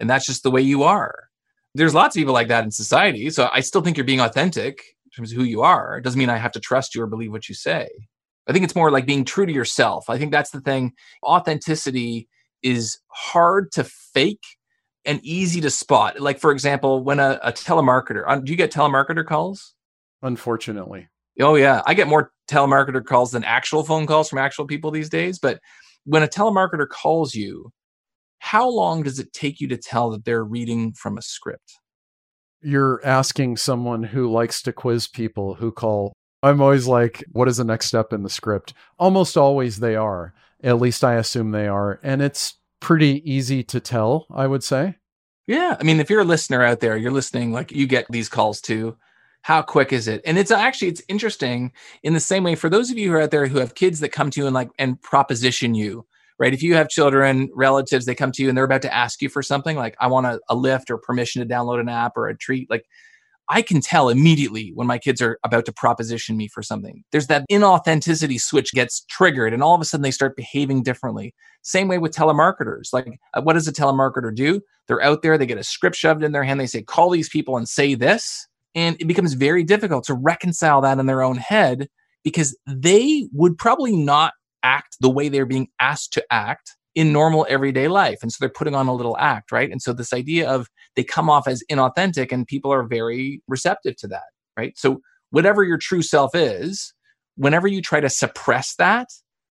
and 0.00 0.10
that's 0.10 0.26
just 0.26 0.42
the 0.42 0.50
way 0.50 0.60
you 0.60 0.82
are. 0.82 1.28
There's 1.76 1.94
lots 1.94 2.16
of 2.16 2.20
people 2.20 2.34
like 2.34 2.48
that 2.48 2.64
in 2.64 2.72
society. 2.72 3.30
So 3.30 3.48
I 3.52 3.60
still 3.60 3.82
think 3.82 3.96
you're 3.96 4.02
being 4.02 4.20
authentic 4.20 4.82
in 5.04 5.10
terms 5.14 5.30
of 5.30 5.38
who 5.38 5.44
you 5.44 5.62
are. 5.62 5.98
It 5.98 6.02
doesn't 6.02 6.18
mean 6.18 6.30
I 6.30 6.38
have 6.38 6.52
to 6.52 6.60
trust 6.60 6.96
you 6.96 7.02
or 7.02 7.06
believe 7.06 7.30
what 7.30 7.48
you 7.48 7.54
say. 7.54 7.88
I 8.48 8.52
think 8.52 8.64
it's 8.64 8.76
more 8.76 8.90
like 8.90 9.06
being 9.06 9.24
true 9.24 9.46
to 9.46 9.52
yourself. 9.52 10.08
I 10.08 10.18
think 10.18 10.30
that's 10.30 10.50
the 10.50 10.60
thing. 10.60 10.92
Authenticity 11.24 12.28
is 12.62 12.98
hard 13.08 13.72
to 13.72 13.84
fake 13.84 14.44
and 15.04 15.20
easy 15.22 15.60
to 15.60 15.70
spot. 15.70 16.20
Like, 16.20 16.38
for 16.38 16.50
example, 16.50 17.02
when 17.02 17.20
a, 17.20 17.38
a 17.42 17.52
telemarketer, 17.52 18.44
do 18.44 18.52
you 18.52 18.56
get 18.56 18.72
telemarketer 18.72 19.24
calls? 19.24 19.74
Unfortunately. 20.22 21.08
Oh 21.40 21.54
yeah, 21.54 21.82
I 21.86 21.94
get 21.94 22.08
more 22.08 22.32
telemarketer 22.48 23.04
calls 23.04 23.32
than 23.32 23.44
actual 23.44 23.84
phone 23.84 24.06
calls 24.06 24.28
from 24.28 24.38
actual 24.38 24.66
people 24.66 24.90
these 24.90 25.10
days. 25.10 25.38
But 25.38 25.60
when 26.04 26.22
a 26.22 26.28
telemarketer 26.28 26.88
calls 26.88 27.34
you, 27.34 27.70
how 28.38 28.68
long 28.68 29.02
does 29.02 29.18
it 29.18 29.32
take 29.32 29.60
you 29.60 29.68
to 29.68 29.76
tell 29.76 30.10
that 30.10 30.24
they're 30.24 30.44
reading 30.44 30.92
from 30.92 31.18
a 31.18 31.22
script? 31.22 31.78
You're 32.62 33.04
asking 33.04 33.58
someone 33.58 34.02
who 34.02 34.30
likes 34.30 34.62
to 34.62 34.72
quiz 34.72 35.08
people 35.08 35.54
who 35.54 35.72
call. 35.72 36.12
I'm 36.46 36.60
always 36.60 36.86
like, 36.86 37.24
what 37.32 37.48
is 37.48 37.56
the 37.56 37.64
next 37.64 37.86
step 37.86 38.12
in 38.12 38.22
the 38.22 38.30
script? 38.30 38.74
Almost 38.98 39.36
always 39.36 39.78
they 39.78 39.96
are. 39.96 40.32
At 40.62 40.80
least 40.80 41.04
I 41.04 41.14
assume 41.14 41.50
they 41.50 41.66
are. 41.68 42.00
And 42.02 42.22
it's 42.22 42.54
pretty 42.80 43.22
easy 43.30 43.62
to 43.64 43.80
tell, 43.80 44.26
I 44.34 44.46
would 44.46 44.64
say. 44.64 44.96
Yeah. 45.46 45.76
I 45.78 45.82
mean, 45.82 46.00
if 46.00 46.10
you're 46.10 46.20
a 46.20 46.24
listener 46.24 46.62
out 46.62 46.80
there, 46.80 46.96
you're 46.96 47.12
listening, 47.12 47.52
like 47.52 47.72
you 47.72 47.86
get 47.86 48.06
these 48.10 48.28
calls 48.28 48.60
too 48.60 48.96
how 49.46 49.62
quick 49.62 49.92
is 49.92 50.08
it 50.08 50.20
and 50.24 50.38
it's 50.38 50.50
actually 50.50 50.88
it's 50.88 51.02
interesting 51.06 51.70
in 52.02 52.14
the 52.14 52.18
same 52.18 52.42
way 52.42 52.56
for 52.56 52.68
those 52.68 52.90
of 52.90 52.98
you 52.98 53.08
who 53.10 53.16
are 53.16 53.22
out 53.22 53.30
there 53.30 53.46
who 53.46 53.58
have 53.60 53.76
kids 53.76 54.00
that 54.00 54.08
come 54.08 54.28
to 54.28 54.40
you 54.40 54.46
and 54.46 54.54
like 54.54 54.68
and 54.76 55.00
proposition 55.02 55.72
you 55.72 56.04
right 56.40 56.52
if 56.52 56.64
you 56.64 56.74
have 56.74 56.88
children 56.88 57.48
relatives 57.54 58.06
they 58.06 58.14
come 58.14 58.32
to 58.32 58.42
you 58.42 58.48
and 58.48 58.58
they're 58.58 58.64
about 58.64 58.82
to 58.82 58.92
ask 58.92 59.22
you 59.22 59.28
for 59.28 59.44
something 59.44 59.76
like 59.76 59.94
i 60.00 60.06
want 60.08 60.26
a, 60.26 60.40
a 60.48 60.56
lift 60.56 60.90
or 60.90 60.98
permission 60.98 61.40
to 61.40 61.54
download 61.54 61.78
an 61.78 61.88
app 61.88 62.16
or 62.16 62.26
a 62.26 62.36
treat 62.36 62.68
like 62.68 62.86
i 63.48 63.62
can 63.62 63.80
tell 63.80 64.08
immediately 64.08 64.72
when 64.74 64.86
my 64.86 64.98
kids 64.98 65.20
are 65.22 65.38
about 65.44 65.64
to 65.66 65.72
proposition 65.72 66.36
me 66.36 66.48
for 66.48 66.62
something. 66.62 67.04
There's 67.12 67.26
that 67.28 67.44
inauthenticity 67.50 68.40
switch 68.40 68.72
gets 68.72 69.04
triggered 69.08 69.52
and 69.52 69.62
all 69.62 69.74
of 69.74 69.80
a 69.80 69.84
sudden 69.84 70.02
they 70.02 70.10
start 70.10 70.36
behaving 70.36 70.82
differently. 70.82 71.34
Same 71.62 71.88
way 71.88 71.98
with 71.98 72.14
telemarketers. 72.14 72.92
Like 72.92 73.18
uh, 73.34 73.42
what 73.42 73.54
does 73.54 73.68
a 73.68 73.72
telemarketer 73.72 74.34
do? 74.34 74.60
They're 74.88 75.02
out 75.02 75.22
there 75.22 75.38
they 75.38 75.46
get 75.46 75.58
a 75.58 75.64
script 75.64 75.96
shoved 75.96 76.22
in 76.22 76.32
their 76.32 76.44
hand 76.44 76.60
they 76.60 76.66
say 76.66 76.82
call 76.82 77.10
these 77.10 77.28
people 77.28 77.56
and 77.56 77.68
say 77.68 77.94
this 77.94 78.46
and 78.74 78.96
it 79.00 79.06
becomes 79.06 79.32
very 79.32 79.64
difficult 79.64 80.04
to 80.04 80.14
reconcile 80.14 80.80
that 80.82 80.98
in 80.98 81.06
their 81.06 81.22
own 81.22 81.36
head 81.36 81.88
because 82.22 82.56
they 82.66 83.28
would 83.32 83.56
probably 83.56 83.96
not 83.96 84.32
act 84.62 84.96
the 85.00 85.10
way 85.10 85.28
they're 85.28 85.46
being 85.46 85.68
asked 85.80 86.12
to 86.12 86.24
act 86.30 86.75
in 86.96 87.12
normal 87.12 87.46
everyday 87.48 87.86
life. 87.86 88.18
And 88.22 88.32
so 88.32 88.38
they're 88.40 88.48
putting 88.48 88.74
on 88.74 88.88
a 88.88 88.94
little 88.94 89.16
act, 89.18 89.52
right? 89.52 89.70
And 89.70 89.80
so 89.82 89.92
this 89.92 90.14
idea 90.14 90.50
of 90.50 90.68
they 90.96 91.04
come 91.04 91.28
off 91.30 91.46
as 91.46 91.62
inauthentic 91.70 92.32
and 92.32 92.46
people 92.46 92.72
are 92.72 92.82
very 92.82 93.42
receptive 93.46 93.96
to 93.98 94.08
that, 94.08 94.24
right? 94.56 94.76
So 94.76 95.02
whatever 95.30 95.62
your 95.62 95.76
true 95.76 96.00
self 96.00 96.34
is, 96.34 96.94
whenever 97.36 97.68
you 97.68 97.82
try 97.82 98.00
to 98.00 98.08
suppress 98.08 98.74
that, 98.76 99.08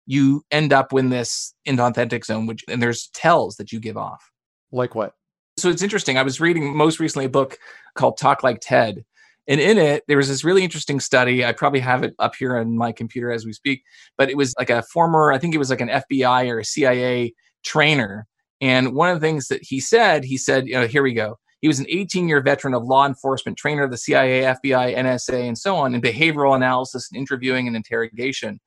you 0.08 0.44
end 0.50 0.74
up 0.74 0.92
in 0.92 1.10
this 1.10 1.54
inauthentic 1.68 2.26
zone, 2.26 2.48
which 2.48 2.64
and 2.68 2.82
there's 2.82 3.10
tells 3.14 3.56
that 3.58 3.72
you 3.72 3.80
give 3.80 3.98
off. 3.98 4.32
Like 4.72 4.96
what? 4.96 5.14
So 5.58 5.70
it's 5.70 5.84
interesting. 5.84 6.18
I 6.18 6.24
was 6.24 6.42
reading 6.42 6.76
most 6.76 7.00
recently 7.00 7.26
a 7.26 7.30
book 7.30 7.58
called 7.94 8.18
Talk 8.18 8.44
Like 8.44 8.58
Ted, 8.60 9.06
and 9.48 9.62
in 9.62 9.78
it, 9.78 10.04
there 10.08 10.18
was 10.18 10.28
this 10.28 10.44
really 10.44 10.64
interesting 10.64 11.00
study. 11.00 11.46
I 11.46 11.52
probably 11.52 11.80
have 11.80 12.04
it 12.04 12.16
up 12.20 12.36
here 12.36 12.58
on 12.58 12.78
my 12.78 12.92
computer 12.92 13.32
as 13.32 13.46
we 13.46 13.54
speak, 13.54 13.84
but 14.18 14.30
it 14.30 14.38
was 14.38 14.54
like 14.58 14.70
a 14.70 14.84
former, 14.84 15.32
I 15.32 15.38
think 15.38 15.54
it 15.54 15.60
was 15.60 15.70
like 15.70 15.82
an 15.82 15.90
FBI 15.90 16.50
or 16.50 16.60
a 16.60 16.66
CIA 16.66 17.34
trainer. 17.64 18.28
And 18.62 18.94
one 18.94 19.10
of 19.10 19.20
the 19.20 19.26
things 19.26 19.48
that 19.50 19.62
he 19.62 19.80
said, 19.80 20.24
he 20.24 20.38
said, 20.38 20.68
you 20.68 20.74
know, 20.74 20.88
here 20.88 21.04
we 21.04 21.14
go. 21.14 21.38
He 21.62 21.68
was 21.68 21.80
an 21.80 21.86
18 21.90 22.28
year 22.28 22.42
veteran 22.42 22.74
of 22.74 22.84
law 22.84 23.06
enforcement, 23.06 23.58
trainer 23.58 23.84
of 23.84 23.92
the 23.92 23.98
CIA, 23.98 24.42
FBI, 24.42 24.96
NSA, 24.96 25.48
and 25.48 25.58
so 25.58 25.76
on, 25.76 25.96
in 25.96 26.02
behavioral 26.02 26.56
analysis 26.56 27.10
and 27.12 27.20
interviewing 27.20 27.68
and 27.68 27.76
interrogation. 27.76 28.60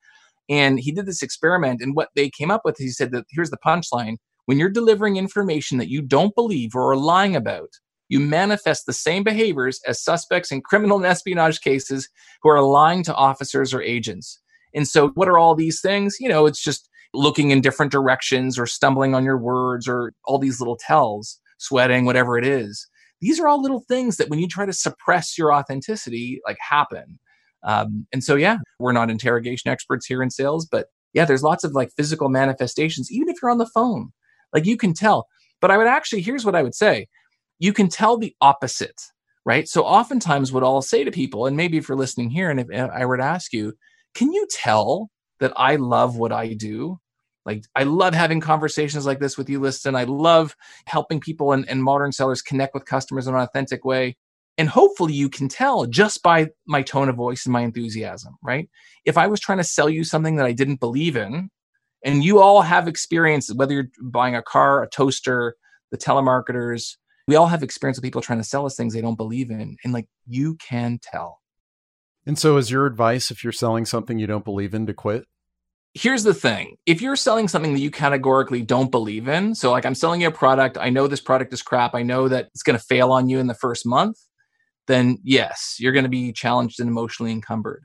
And 0.48 0.80
he 0.80 0.92
did 0.92 1.06
this 1.06 1.22
experiment. 1.22 1.82
And 1.82 1.94
what 1.94 2.08
they 2.14 2.30
came 2.30 2.50
up 2.50 2.62
with, 2.64 2.76
he 2.78 2.88
said 2.88 3.12
that 3.12 3.26
here's 3.30 3.50
the 3.50 3.58
punchline 3.58 4.16
when 4.46 4.58
you're 4.58 4.70
delivering 4.70 5.16
information 5.16 5.78
that 5.78 5.90
you 5.90 6.00
don't 6.00 6.34
believe 6.34 6.74
or 6.74 6.92
are 6.92 6.96
lying 6.96 7.36
about, 7.36 7.68
you 8.08 8.20
manifest 8.20 8.86
the 8.86 8.92
same 8.92 9.22
behaviors 9.22 9.80
as 9.86 10.02
suspects 10.02 10.50
in 10.50 10.62
criminal 10.62 10.96
and 10.96 11.06
espionage 11.06 11.60
cases 11.60 12.08
who 12.42 12.48
are 12.48 12.62
lying 12.62 13.02
to 13.04 13.14
officers 13.14 13.74
or 13.74 13.82
agents. 13.82 14.40
And 14.74 14.86
so, 14.86 15.08
what 15.10 15.28
are 15.28 15.38
all 15.38 15.54
these 15.54 15.80
things? 15.80 16.16
You 16.20 16.28
know, 16.28 16.46
it's 16.46 16.62
just 16.62 16.88
looking 17.14 17.50
in 17.50 17.60
different 17.60 17.92
directions 17.92 18.58
or 18.58 18.66
stumbling 18.66 19.14
on 19.14 19.24
your 19.24 19.38
words 19.38 19.88
or 19.88 20.12
all 20.24 20.38
these 20.38 20.60
little 20.60 20.76
tells, 20.76 21.40
sweating, 21.58 22.04
whatever 22.04 22.36
it 22.36 22.46
is. 22.46 22.86
These 23.20 23.40
are 23.40 23.48
all 23.48 23.60
little 23.60 23.84
things 23.88 24.16
that 24.16 24.28
when 24.28 24.38
you 24.38 24.46
try 24.46 24.66
to 24.66 24.72
suppress 24.72 25.36
your 25.36 25.52
authenticity, 25.52 26.40
like 26.46 26.58
happen. 26.60 27.18
Um, 27.64 28.06
and 28.12 28.22
so, 28.22 28.36
yeah, 28.36 28.58
we're 28.78 28.92
not 28.92 29.10
interrogation 29.10 29.70
experts 29.70 30.06
here 30.06 30.22
in 30.22 30.30
sales, 30.30 30.66
but 30.66 30.86
yeah, 31.12 31.24
there's 31.24 31.42
lots 31.42 31.64
of 31.64 31.72
like 31.72 31.90
physical 31.96 32.28
manifestations, 32.28 33.10
even 33.10 33.28
if 33.28 33.36
you're 33.42 33.50
on 33.50 33.58
the 33.58 33.66
phone. 33.66 34.10
Like 34.52 34.66
you 34.66 34.76
can 34.76 34.94
tell. 34.94 35.26
But 35.60 35.70
I 35.70 35.76
would 35.76 35.88
actually, 35.88 36.22
here's 36.22 36.44
what 36.44 36.54
I 36.54 36.62
would 36.62 36.74
say 36.74 37.08
you 37.58 37.72
can 37.72 37.88
tell 37.88 38.16
the 38.16 38.34
opposite, 38.40 39.00
right? 39.44 39.68
So 39.68 39.84
oftentimes, 39.84 40.52
what 40.52 40.62
I'll 40.62 40.82
say 40.82 41.04
to 41.04 41.10
people, 41.10 41.46
and 41.46 41.56
maybe 41.56 41.76
if 41.76 41.88
you're 41.88 41.98
listening 41.98 42.30
here, 42.30 42.50
and 42.50 42.60
if 42.60 42.68
I 42.70 43.04
were 43.06 43.16
to 43.16 43.24
ask 43.24 43.52
you, 43.52 43.74
can 44.14 44.32
you 44.32 44.46
tell 44.50 45.10
that 45.40 45.52
I 45.56 45.76
love 45.76 46.16
what 46.16 46.32
I 46.32 46.54
do? 46.54 46.98
Like, 47.44 47.64
I 47.74 47.84
love 47.84 48.14
having 48.14 48.40
conversations 48.40 49.06
like 49.06 49.20
this 49.20 49.38
with 49.38 49.48
you, 49.48 49.60
Liston. 49.60 49.94
I 49.96 50.04
love 50.04 50.54
helping 50.86 51.20
people 51.20 51.52
and, 51.52 51.68
and 51.68 51.82
modern 51.82 52.12
sellers 52.12 52.42
connect 52.42 52.74
with 52.74 52.84
customers 52.84 53.26
in 53.26 53.34
an 53.34 53.40
authentic 53.40 53.84
way. 53.84 54.16
And 54.58 54.68
hopefully, 54.68 55.14
you 55.14 55.28
can 55.28 55.48
tell 55.48 55.86
just 55.86 56.22
by 56.22 56.48
my 56.66 56.82
tone 56.82 57.08
of 57.08 57.16
voice 57.16 57.46
and 57.46 57.52
my 57.52 57.62
enthusiasm, 57.62 58.36
right? 58.42 58.68
If 59.04 59.16
I 59.16 59.28
was 59.28 59.40
trying 59.40 59.58
to 59.58 59.64
sell 59.64 59.88
you 59.88 60.04
something 60.04 60.36
that 60.36 60.46
I 60.46 60.52
didn't 60.52 60.80
believe 60.80 61.16
in, 61.16 61.50
and 62.04 62.22
you 62.22 62.40
all 62.40 62.62
have 62.62 62.86
experience, 62.86 63.52
whether 63.54 63.74
you're 63.74 63.90
buying 64.02 64.34
a 64.34 64.42
car, 64.42 64.82
a 64.82 64.88
toaster, 64.88 65.54
the 65.90 65.98
telemarketers, 65.98 66.96
we 67.28 67.36
all 67.36 67.46
have 67.46 67.62
experience 67.62 67.98
with 67.98 68.04
people 68.04 68.22
trying 68.22 68.40
to 68.40 68.44
sell 68.44 68.64
us 68.64 68.74
things 68.74 68.94
they 68.94 69.02
don't 69.02 69.18
believe 69.18 69.50
in. 69.50 69.76
And 69.84 69.92
like, 69.92 70.08
you 70.26 70.56
can 70.56 70.98
tell. 71.00 71.40
And 72.26 72.38
so, 72.38 72.56
is 72.56 72.70
your 72.70 72.86
advice 72.86 73.30
if 73.30 73.44
you're 73.44 73.52
selling 73.52 73.84
something 73.84 74.18
you 74.18 74.26
don't 74.26 74.44
believe 74.44 74.74
in 74.74 74.86
to 74.86 74.94
quit? 74.94 75.24
Here's 75.94 76.24
the 76.24 76.34
thing 76.34 76.76
if 76.86 77.00
you're 77.00 77.16
selling 77.16 77.46
something 77.48 77.74
that 77.74 77.80
you 77.80 77.90
categorically 77.90 78.62
don't 78.62 78.90
believe 78.90 79.28
in, 79.28 79.54
so 79.54 79.70
like 79.70 79.86
I'm 79.86 79.94
selling 79.94 80.22
you 80.22 80.28
a 80.28 80.32
product, 80.32 80.78
I 80.78 80.90
know 80.90 81.06
this 81.06 81.20
product 81.20 81.52
is 81.52 81.62
crap, 81.62 81.94
I 81.94 82.02
know 82.02 82.28
that 82.28 82.46
it's 82.54 82.62
going 82.62 82.78
to 82.78 82.84
fail 82.84 83.12
on 83.12 83.28
you 83.28 83.38
in 83.38 83.46
the 83.46 83.54
first 83.54 83.86
month, 83.86 84.18
then 84.86 85.18
yes, 85.22 85.76
you're 85.78 85.92
going 85.92 86.04
to 86.04 86.10
be 86.10 86.32
challenged 86.32 86.80
and 86.80 86.88
emotionally 86.88 87.32
encumbered. 87.32 87.84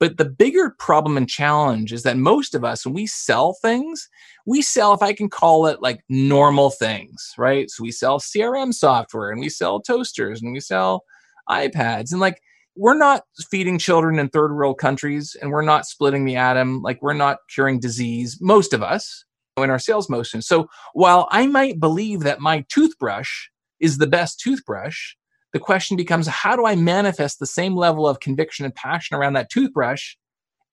But 0.00 0.16
the 0.16 0.24
bigger 0.24 0.74
problem 0.78 1.16
and 1.16 1.28
challenge 1.28 1.92
is 1.92 2.02
that 2.02 2.16
most 2.16 2.54
of 2.54 2.64
us, 2.64 2.84
when 2.84 2.94
we 2.94 3.06
sell 3.06 3.56
things, 3.62 4.08
we 4.44 4.60
sell, 4.60 4.92
if 4.92 5.02
I 5.02 5.12
can 5.12 5.30
call 5.30 5.66
it 5.66 5.80
like 5.80 6.00
normal 6.08 6.70
things, 6.70 7.32
right? 7.38 7.70
So 7.70 7.82
we 7.82 7.92
sell 7.92 8.18
CRM 8.18 8.74
software 8.74 9.30
and 9.30 9.40
we 9.40 9.48
sell 9.48 9.80
toasters 9.80 10.42
and 10.42 10.52
we 10.52 10.60
sell 10.60 11.04
iPads. 11.48 12.10
And 12.10 12.20
like, 12.20 12.40
we're 12.76 12.98
not 12.98 13.22
feeding 13.50 13.78
children 13.78 14.18
in 14.18 14.28
third 14.28 14.52
world 14.54 14.78
countries 14.78 15.36
and 15.40 15.52
we're 15.52 15.62
not 15.62 15.86
splitting 15.86 16.24
the 16.24 16.36
atom. 16.36 16.82
Like, 16.82 17.00
we're 17.00 17.12
not 17.12 17.38
curing 17.48 17.78
disease, 17.78 18.38
most 18.40 18.72
of 18.72 18.82
us 18.82 19.24
in 19.56 19.70
our 19.70 19.78
sales 19.78 20.10
motion. 20.10 20.42
So 20.42 20.68
while 20.92 21.28
I 21.30 21.46
might 21.46 21.78
believe 21.78 22.20
that 22.20 22.40
my 22.40 22.64
toothbrush 22.68 23.30
is 23.78 23.98
the 23.98 24.08
best 24.08 24.40
toothbrush, 24.40 25.14
the 25.54 25.60
question 25.60 25.96
becomes 25.96 26.26
how 26.26 26.56
do 26.56 26.66
I 26.66 26.74
manifest 26.74 27.38
the 27.38 27.46
same 27.46 27.76
level 27.76 28.08
of 28.08 28.18
conviction 28.18 28.64
and 28.64 28.74
passion 28.74 29.16
around 29.16 29.34
that 29.34 29.50
toothbrush 29.50 30.16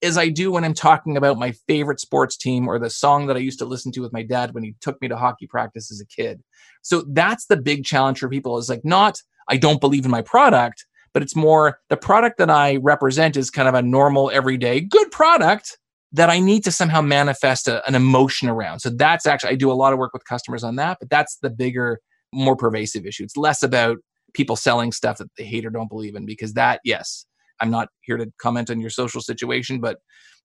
as 0.02 0.18
I 0.18 0.30
do 0.30 0.52
when 0.52 0.64
I'm 0.64 0.74
talking 0.74 1.16
about 1.16 1.38
my 1.38 1.52
favorite 1.68 2.00
sports 2.00 2.36
team 2.36 2.68
or 2.68 2.80
the 2.80 2.90
song 2.90 3.28
that 3.28 3.38
I 3.38 3.42
used 3.42 3.60
to 3.60 3.66
listen 3.66 3.92
to 3.92 4.02
with 4.02 4.12
my 4.12 4.24
dad 4.24 4.56
when 4.56 4.64
he 4.64 4.74
took 4.82 5.00
me 5.00 5.08
to 5.08 5.16
hockey 5.16 5.46
practice 5.46 5.92
as 5.92 6.02
a 6.02 6.06
kid. 6.08 6.42
So 6.82 7.06
that's 7.10 7.46
the 7.46 7.58
big 7.58 7.86
challenge 7.86 8.18
for 8.18 8.28
people 8.28 8.58
is 8.58 8.70
like 8.70 8.84
not 8.84 9.20
I 9.48 9.58
don't 9.58 9.80
believe 9.80 10.04
in 10.04 10.12
my 10.12 10.24
product, 10.24 10.88
but 11.14 11.22
it's 11.22 11.36
more 11.36 11.78
the 11.90 11.98
product 11.98 12.40
that 12.40 12.50
I 12.50 12.78
represent 12.78 13.38
is 13.38 13.52
kind 13.52 13.68
of 13.68 13.76
a 13.76 13.84
normal 13.84 14.32
everyday 14.32 14.82
good 14.82 15.12
product 15.12 15.78
that 16.12 16.32
I 16.32 16.40
need 16.40 16.64
to 16.64 16.72
somehow 16.72 17.02
manifest 17.02 17.68
a, 17.68 17.88
an 17.88 17.94
emotion 17.94 18.50
around. 18.50 18.80
So 18.80 18.90
that's 18.90 19.28
actually 19.28 19.52
I 19.52 19.56
do 19.56 19.72
a 19.72 19.74
lot 19.74 19.94
of 19.94 20.00
work 20.00 20.14
with 20.14 20.26
customers 20.26 20.64
on 20.64 20.78
that, 20.78 20.98
but 21.00 21.12
that's 21.12 21.38
the 21.44 21.52
bigger 21.52 22.02
more 22.34 22.56
pervasive 22.56 23.06
issue. 23.06 23.24
It's 23.24 23.38
less 23.38 23.62
about 23.62 23.98
people 24.34 24.56
selling 24.56 24.92
stuff 24.92 25.18
that 25.18 25.30
they 25.38 25.44
hate 25.44 25.66
or 25.66 25.70
don't 25.70 25.90
believe 25.90 26.16
in 26.16 26.26
because 26.26 26.54
that 26.54 26.80
yes 26.84 27.26
i'm 27.60 27.72
not 27.72 27.90
here 28.02 28.18
to 28.18 28.32
comment 28.42 28.70
on 28.70 28.80
your 28.80 28.90
social 28.90 29.22
situation 29.22 29.80
but 29.80 30.00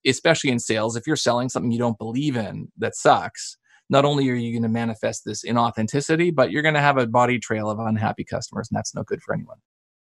especially 0.06 0.50
in 0.50 0.58
sales 0.58 0.96
if 0.96 1.06
you're 1.06 1.16
selling 1.16 1.48
something 1.48 1.72
you 1.72 1.78
don't 1.78 1.98
believe 1.98 2.36
in 2.36 2.68
that 2.78 2.94
sucks 2.94 3.56
not 3.88 4.04
only 4.04 4.28
are 4.28 4.34
you 4.34 4.52
going 4.52 4.62
to 4.62 4.68
manifest 4.68 5.22
this 5.24 5.44
inauthenticity 5.44 6.34
but 6.34 6.50
you're 6.50 6.62
going 6.62 6.74
to 6.74 6.80
have 6.80 6.98
a 6.98 7.06
body 7.06 7.38
trail 7.38 7.70
of 7.70 7.78
unhappy 7.78 8.24
customers 8.24 8.68
and 8.70 8.76
that's 8.76 8.94
no 8.94 9.02
good 9.04 9.22
for 9.22 9.34
anyone. 9.34 9.58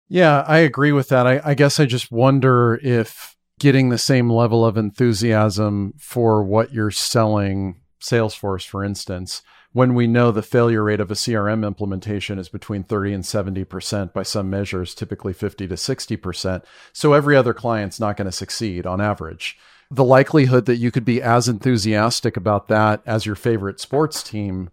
Yeah 0.08 0.44
i 0.46 0.58
agree 0.58 0.92
with 0.92 1.08
that. 1.08 1.26
I, 1.26 1.40
I 1.44 1.54
guess 1.54 1.80
i 1.80 1.86
just 1.86 2.10
wonder 2.10 2.80
if 2.82 3.36
getting 3.58 3.88
the 3.88 3.98
same 3.98 4.30
level 4.30 4.64
of 4.64 4.76
enthusiasm 4.76 5.94
for 5.98 6.42
what 6.42 6.72
you're 6.72 6.90
selling 6.90 7.80
salesforce 8.00 8.66
for 8.66 8.84
instance 8.84 9.42
when 9.76 9.92
we 9.92 10.06
know 10.06 10.32
the 10.32 10.40
failure 10.40 10.82
rate 10.82 11.00
of 11.00 11.10
a 11.10 11.14
CRM 11.14 11.62
implementation 11.62 12.38
is 12.38 12.48
between 12.48 12.82
30 12.82 13.12
and 13.12 13.24
70% 13.24 14.10
by 14.14 14.22
some 14.22 14.48
measures, 14.48 14.94
typically 14.94 15.34
50 15.34 15.68
to 15.68 15.74
60%. 15.74 16.64
So 16.94 17.12
every 17.12 17.36
other 17.36 17.52
client's 17.52 18.00
not 18.00 18.16
going 18.16 18.24
to 18.24 18.32
succeed 18.32 18.86
on 18.86 19.02
average. 19.02 19.58
The 19.90 20.02
likelihood 20.02 20.64
that 20.64 20.78
you 20.78 20.90
could 20.90 21.04
be 21.04 21.20
as 21.20 21.46
enthusiastic 21.46 22.38
about 22.38 22.68
that 22.68 23.02
as 23.04 23.26
your 23.26 23.34
favorite 23.34 23.78
sports 23.78 24.22
team 24.22 24.70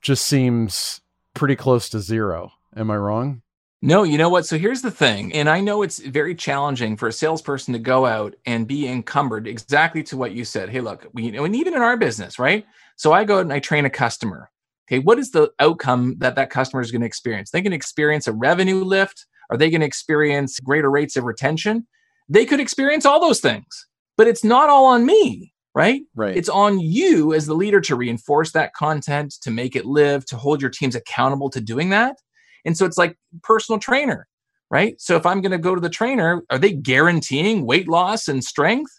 just 0.00 0.24
seems 0.24 1.00
pretty 1.34 1.56
close 1.56 1.88
to 1.88 1.98
zero. 1.98 2.52
Am 2.76 2.92
I 2.92 2.96
wrong? 2.96 3.42
No, 3.86 4.02
you 4.02 4.16
know 4.16 4.30
what? 4.30 4.46
So 4.46 4.56
here's 4.56 4.80
the 4.80 4.90
thing. 4.90 5.30
And 5.34 5.46
I 5.46 5.60
know 5.60 5.82
it's 5.82 5.98
very 5.98 6.34
challenging 6.34 6.96
for 6.96 7.08
a 7.08 7.12
salesperson 7.12 7.74
to 7.74 7.78
go 7.78 8.06
out 8.06 8.34
and 8.46 8.66
be 8.66 8.88
encumbered 8.88 9.46
exactly 9.46 10.02
to 10.04 10.16
what 10.16 10.32
you 10.32 10.46
said. 10.46 10.70
Hey, 10.70 10.80
look, 10.80 11.06
we, 11.12 11.36
and 11.36 11.54
even 11.54 11.74
in 11.74 11.82
our 11.82 11.98
business, 11.98 12.38
right? 12.38 12.64
So 12.96 13.12
I 13.12 13.24
go 13.24 13.36
out 13.36 13.42
and 13.42 13.52
I 13.52 13.58
train 13.58 13.84
a 13.84 13.90
customer. 13.90 14.50
Okay, 14.88 15.00
what 15.00 15.18
is 15.18 15.32
the 15.32 15.52
outcome 15.60 16.14
that 16.20 16.34
that 16.36 16.48
customer 16.48 16.80
is 16.80 16.90
going 16.90 17.02
to 17.02 17.06
experience? 17.06 17.50
They 17.50 17.60
can 17.60 17.74
experience 17.74 18.26
a 18.26 18.32
revenue 18.32 18.82
lift. 18.84 19.26
Are 19.50 19.58
they 19.58 19.68
going 19.68 19.82
to 19.82 19.86
experience 19.86 20.60
greater 20.60 20.90
rates 20.90 21.18
of 21.18 21.24
retention? 21.24 21.86
They 22.26 22.46
could 22.46 22.60
experience 22.60 23.04
all 23.04 23.20
those 23.20 23.40
things, 23.40 23.86
but 24.16 24.26
it's 24.26 24.44
not 24.44 24.70
all 24.70 24.86
on 24.86 25.04
me, 25.04 25.52
right? 25.74 26.00
Right. 26.14 26.34
It's 26.34 26.48
on 26.48 26.80
you 26.80 27.34
as 27.34 27.44
the 27.44 27.54
leader 27.54 27.82
to 27.82 27.96
reinforce 27.96 28.52
that 28.52 28.72
content, 28.72 29.34
to 29.42 29.50
make 29.50 29.76
it 29.76 29.84
live, 29.84 30.24
to 30.26 30.38
hold 30.38 30.62
your 30.62 30.70
teams 30.70 30.94
accountable 30.94 31.50
to 31.50 31.60
doing 31.60 31.90
that. 31.90 32.16
And 32.64 32.76
so 32.76 32.86
it's 32.86 32.98
like 32.98 33.16
personal 33.42 33.78
trainer, 33.78 34.26
right? 34.70 35.00
So 35.00 35.16
if 35.16 35.26
I'm 35.26 35.40
going 35.40 35.52
to 35.52 35.58
go 35.58 35.74
to 35.74 35.80
the 35.80 35.90
trainer, 35.90 36.42
are 36.50 36.58
they 36.58 36.72
guaranteeing 36.72 37.66
weight 37.66 37.88
loss 37.88 38.28
and 38.28 38.42
strength? 38.42 38.92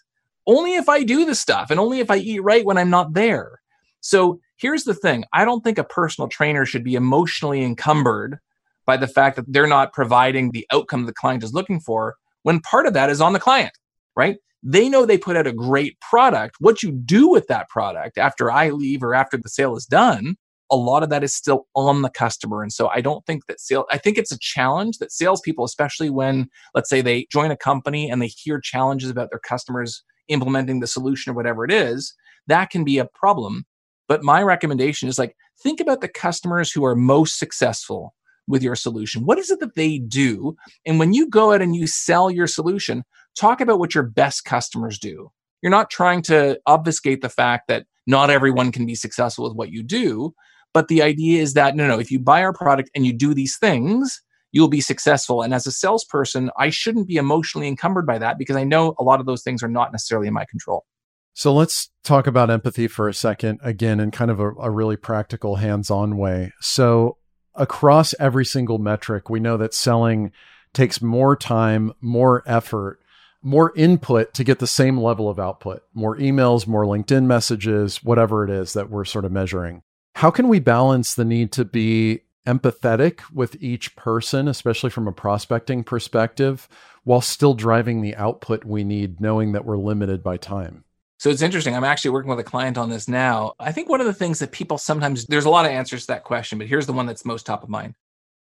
Only 0.46 0.74
if 0.74 0.88
I 0.88 1.02
do 1.02 1.24
the 1.24 1.34
stuff 1.34 1.70
and 1.70 1.80
only 1.80 2.00
if 2.00 2.10
I 2.10 2.16
eat 2.16 2.42
right 2.42 2.64
when 2.64 2.78
I'm 2.78 2.90
not 2.90 3.14
there. 3.14 3.60
So 4.00 4.40
here's 4.56 4.84
the 4.84 4.94
thing 4.94 5.24
I 5.32 5.44
don't 5.44 5.62
think 5.62 5.78
a 5.78 5.84
personal 5.84 6.28
trainer 6.28 6.64
should 6.64 6.84
be 6.84 6.94
emotionally 6.94 7.62
encumbered 7.62 8.38
by 8.86 8.96
the 8.96 9.08
fact 9.08 9.36
that 9.36 9.52
they're 9.52 9.66
not 9.66 9.92
providing 9.92 10.52
the 10.52 10.66
outcome 10.72 11.06
the 11.06 11.12
client 11.12 11.42
is 11.42 11.52
looking 11.52 11.80
for 11.80 12.14
when 12.44 12.60
part 12.60 12.86
of 12.86 12.94
that 12.94 13.10
is 13.10 13.20
on 13.20 13.32
the 13.32 13.40
client, 13.40 13.72
right? 14.14 14.36
They 14.62 14.88
know 14.88 15.04
they 15.04 15.18
put 15.18 15.36
out 15.36 15.48
a 15.48 15.52
great 15.52 15.98
product. 16.00 16.56
What 16.60 16.82
you 16.82 16.92
do 16.92 17.28
with 17.28 17.48
that 17.48 17.68
product 17.68 18.16
after 18.16 18.50
I 18.50 18.70
leave 18.70 19.02
or 19.02 19.14
after 19.14 19.36
the 19.36 19.48
sale 19.48 19.76
is 19.76 19.86
done, 19.86 20.36
a 20.70 20.76
lot 20.76 21.02
of 21.02 21.10
that 21.10 21.22
is 21.22 21.34
still 21.34 21.66
on 21.74 22.02
the 22.02 22.10
customer. 22.10 22.62
And 22.62 22.72
so 22.72 22.88
I 22.88 23.00
don't 23.00 23.24
think 23.26 23.46
that 23.46 23.60
sales, 23.60 23.86
I 23.90 23.98
think 23.98 24.18
it's 24.18 24.32
a 24.32 24.38
challenge 24.38 24.98
that 24.98 25.12
salespeople, 25.12 25.64
especially 25.64 26.10
when, 26.10 26.48
let's 26.74 26.90
say, 26.90 27.00
they 27.00 27.26
join 27.30 27.50
a 27.50 27.56
company 27.56 28.10
and 28.10 28.20
they 28.20 28.26
hear 28.26 28.60
challenges 28.60 29.10
about 29.10 29.30
their 29.30 29.38
customers 29.38 30.02
implementing 30.28 30.80
the 30.80 30.86
solution 30.86 31.30
or 31.32 31.34
whatever 31.34 31.64
it 31.64 31.70
is, 31.70 32.14
that 32.48 32.70
can 32.70 32.84
be 32.84 32.98
a 32.98 33.04
problem. 33.04 33.64
But 34.08 34.22
my 34.22 34.42
recommendation 34.42 35.08
is 35.08 35.18
like, 35.18 35.36
think 35.60 35.80
about 35.80 36.00
the 36.00 36.08
customers 36.08 36.70
who 36.72 36.84
are 36.84 36.96
most 36.96 37.38
successful 37.38 38.14
with 38.48 38.62
your 38.62 38.76
solution. 38.76 39.24
What 39.24 39.38
is 39.38 39.50
it 39.50 39.60
that 39.60 39.74
they 39.74 39.98
do? 39.98 40.56
And 40.84 40.98
when 40.98 41.12
you 41.12 41.28
go 41.28 41.52
out 41.52 41.62
and 41.62 41.74
you 41.74 41.86
sell 41.86 42.30
your 42.30 42.46
solution, 42.46 43.02
talk 43.38 43.60
about 43.60 43.78
what 43.78 43.94
your 43.94 44.04
best 44.04 44.44
customers 44.44 44.98
do. 44.98 45.30
You're 45.62 45.70
not 45.70 45.90
trying 45.90 46.22
to 46.22 46.60
obfuscate 46.66 47.22
the 47.22 47.28
fact 47.28 47.68
that 47.68 47.86
not 48.06 48.30
everyone 48.30 48.70
can 48.70 48.86
be 48.86 48.94
successful 48.94 49.44
with 49.44 49.56
what 49.56 49.72
you 49.72 49.82
do. 49.82 50.32
But 50.76 50.88
the 50.88 51.00
idea 51.00 51.40
is 51.40 51.54
that, 51.54 51.74
no, 51.74 51.88
no, 51.88 51.98
if 51.98 52.10
you 52.10 52.18
buy 52.18 52.42
our 52.42 52.52
product 52.52 52.90
and 52.94 53.06
you 53.06 53.14
do 53.14 53.32
these 53.32 53.56
things, 53.56 54.20
you'll 54.52 54.68
be 54.68 54.82
successful. 54.82 55.40
And 55.40 55.54
as 55.54 55.66
a 55.66 55.72
salesperson, 55.72 56.50
I 56.58 56.68
shouldn't 56.68 57.08
be 57.08 57.16
emotionally 57.16 57.66
encumbered 57.66 58.04
by 58.04 58.18
that 58.18 58.36
because 58.36 58.56
I 58.56 58.64
know 58.64 58.94
a 58.98 59.02
lot 59.02 59.18
of 59.18 59.24
those 59.24 59.42
things 59.42 59.62
are 59.62 59.70
not 59.70 59.90
necessarily 59.90 60.28
in 60.28 60.34
my 60.34 60.44
control. 60.44 60.84
So 61.32 61.54
let's 61.54 61.88
talk 62.04 62.26
about 62.26 62.50
empathy 62.50 62.88
for 62.88 63.08
a 63.08 63.14
second, 63.14 63.58
again, 63.62 64.00
in 64.00 64.10
kind 64.10 64.30
of 64.30 64.38
a, 64.38 64.50
a 64.56 64.70
really 64.70 64.98
practical, 64.98 65.56
hands 65.56 65.90
on 65.90 66.18
way. 66.18 66.52
So 66.60 67.16
across 67.54 68.14
every 68.20 68.44
single 68.44 68.76
metric, 68.76 69.30
we 69.30 69.40
know 69.40 69.56
that 69.56 69.72
selling 69.72 70.30
takes 70.74 71.00
more 71.00 71.36
time, 71.36 71.94
more 72.02 72.42
effort, 72.44 73.00
more 73.40 73.72
input 73.76 74.34
to 74.34 74.44
get 74.44 74.58
the 74.58 74.66
same 74.66 74.98
level 74.98 75.30
of 75.30 75.38
output, 75.38 75.84
more 75.94 76.18
emails, 76.18 76.66
more 76.66 76.84
LinkedIn 76.84 77.24
messages, 77.24 78.04
whatever 78.04 78.44
it 78.44 78.50
is 78.50 78.74
that 78.74 78.90
we're 78.90 79.06
sort 79.06 79.24
of 79.24 79.32
measuring. 79.32 79.82
How 80.16 80.30
can 80.30 80.48
we 80.48 80.60
balance 80.60 81.14
the 81.14 81.26
need 81.26 81.52
to 81.52 81.64
be 81.66 82.20
empathetic 82.46 83.20
with 83.34 83.62
each 83.62 83.94
person, 83.96 84.48
especially 84.48 84.88
from 84.88 85.06
a 85.06 85.12
prospecting 85.12 85.84
perspective, 85.84 86.68
while 87.04 87.20
still 87.20 87.52
driving 87.52 88.00
the 88.00 88.16
output 88.16 88.64
we 88.64 88.82
need, 88.82 89.20
knowing 89.20 89.52
that 89.52 89.66
we're 89.66 89.76
limited 89.76 90.22
by 90.22 90.38
time? 90.38 90.84
So 91.18 91.28
it's 91.28 91.42
interesting. 91.42 91.76
I'm 91.76 91.84
actually 91.84 92.12
working 92.12 92.30
with 92.30 92.38
a 92.38 92.44
client 92.44 92.78
on 92.78 92.88
this 92.88 93.08
now. 93.08 93.52
I 93.60 93.72
think 93.72 93.90
one 93.90 94.00
of 94.00 94.06
the 94.06 94.14
things 94.14 94.38
that 94.38 94.52
people 94.52 94.78
sometimes, 94.78 95.26
there's 95.26 95.44
a 95.44 95.50
lot 95.50 95.66
of 95.66 95.72
answers 95.72 96.06
to 96.06 96.14
that 96.14 96.24
question, 96.24 96.56
but 96.56 96.66
here's 96.66 96.86
the 96.86 96.94
one 96.94 97.04
that's 97.04 97.26
most 97.26 97.44
top 97.44 97.62
of 97.62 97.68
mind 97.68 97.94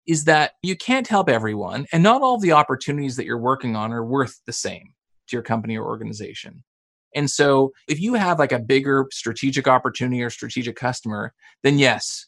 is 0.05 0.25
that 0.25 0.55
you 0.63 0.75
can't 0.75 1.07
help 1.07 1.29
everyone, 1.29 1.85
and 1.93 2.03
not 2.03 2.21
all 2.21 2.37
the 2.37 2.51
opportunities 2.51 3.15
that 3.15 3.25
you're 3.25 3.37
working 3.37 3.77
on 3.77 3.93
are 3.93 4.03
worth 4.03 4.41
the 4.45 4.51
same 4.51 4.95
to 5.29 5.37
your 5.37 5.43
company 5.43 5.77
or 5.77 5.85
organization. 5.85 6.65
And 7.15 7.29
so 7.29 7.71
if 7.87 7.99
you 7.99 8.13
have 8.15 8.39
like 8.39 8.51
a 8.51 8.59
bigger 8.59 9.07
strategic 9.11 9.67
opportunity 9.67 10.21
or 10.21 10.29
strategic 10.29 10.75
customer, 10.75 11.33
then 11.63 11.79
yes, 11.79 12.25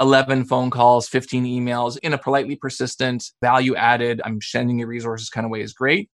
11 0.00 0.44
phone 0.44 0.70
calls, 0.70 1.08
15 1.08 1.44
emails 1.44 1.98
in 2.02 2.12
a 2.12 2.18
politely 2.18 2.56
persistent, 2.56 3.30
value 3.40 3.74
added, 3.76 4.20
I'm 4.24 4.40
sending 4.42 4.78
you 4.78 4.86
resources 4.86 5.30
kind 5.30 5.44
of 5.44 5.50
way 5.50 5.62
is 5.62 5.72
great. 5.72 6.10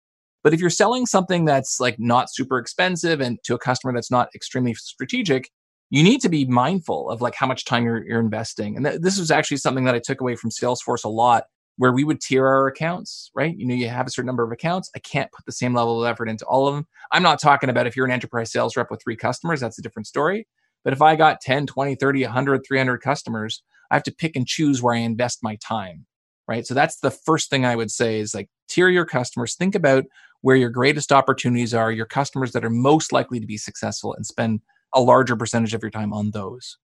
But 0.42 0.54
if 0.54 0.60
you're 0.60 0.70
selling 0.70 1.06
something 1.06 1.44
that's 1.44 1.78
like 1.80 1.96
not 1.98 2.32
super 2.32 2.58
expensive 2.58 3.20
and 3.20 3.38
to 3.44 3.54
a 3.54 3.58
customer 3.58 3.92
that's 3.92 4.10
not 4.10 4.28
extremely 4.34 4.74
strategic, 4.74 5.50
you 5.90 6.02
need 6.02 6.20
to 6.20 6.28
be 6.28 6.44
mindful 6.44 7.10
of 7.10 7.20
like 7.20 7.34
how 7.34 7.46
much 7.46 7.64
time 7.64 7.84
you're, 7.84 8.04
you're 8.06 8.20
investing. 8.20 8.76
And 8.76 8.84
th- 8.84 9.00
this 9.00 9.18
was 9.18 9.30
actually 9.30 9.56
something 9.56 9.84
that 9.84 9.94
I 9.94 10.00
took 10.00 10.20
away 10.20 10.36
from 10.36 10.50
Salesforce 10.50 11.04
a 11.04 11.08
lot, 11.08 11.44
where 11.78 11.92
we 11.92 12.04
would 12.04 12.20
tier 12.20 12.46
our 12.46 12.66
accounts, 12.66 13.30
right? 13.34 13.56
You 13.56 13.64
know, 13.64 13.74
you 13.74 13.88
have 13.88 14.06
a 14.06 14.10
certain 14.10 14.26
number 14.26 14.42
of 14.42 14.50
accounts. 14.50 14.90
I 14.96 14.98
can't 14.98 15.30
put 15.30 15.46
the 15.46 15.52
same 15.52 15.74
level 15.74 16.02
of 16.02 16.10
effort 16.10 16.28
into 16.28 16.44
all 16.44 16.66
of 16.66 16.74
them. 16.74 16.86
I'm 17.12 17.22
not 17.22 17.40
talking 17.40 17.70
about 17.70 17.86
if 17.86 17.96
you're 17.96 18.04
an 18.04 18.12
enterprise 18.12 18.50
sales 18.50 18.76
rep 18.76 18.90
with 18.90 19.00
three 19.02 19.16
customers, 19.16 19.60
that's 19.60 19.78
a 19.78 19.82
different 19.82 20.08
story. 20.08 20.46
But 20.82 20.92
if 20.92 21.00
I 21.00 21.14
got 21.14 21.40
10, 21.40 21.66
20, 21.66 21.94
30, 21.94 22.24
100, 22.24 22.62
300 22.66 22.98
customers, 22.98 23.62
I 23.92 23.94
have 23.94 24.02
to 24.02 24.12
pick 24.14 24.34
and 24.34 24.46
choose 24.46 24.82
where 24.82 24.94
I 24.94 24.98
invest 24.98 25.38
my 25.42 25.56
time, 25.56 26.06
right? 26.48 26.66
So 26.66 26.74
that's 26.74 26.98
the 26.98 27.12
first 27.12 27.48
thing 27.48 27.64
I 27.64 27.76
would 27.76 27.92
say 27.92 28.18
is 28.18 28.34
like 28.34 28.48
tier 28.68 28.88
your 28.88 29.06
customers. 29.06 29.54
Think 29.54 29.76
about 29.76 30.04
where 30.40 30.56
your 30.56 30.70
greatest 30.70 31.12
opportunities 31.12 31.74
are, 31.74 31.92
your 31.92 32.06
customers 32.06 32.52
that 32.52 32.64
are 32.64 32.70
most 32.70 33.12
likely 33.12 33.38
to 33.38 33.46
be 33.46 33.56
successful, 33.56 34.14
and 34.14 34.26
spend 34.26 34.60
a 34.94 35.00
larger 35.00 35.36
percentage 35.36 35.74
of 35.74 35.82
your 35.82 35.90
time 35.90 36.12
on 36.12 36.32
those. 36.32 36.76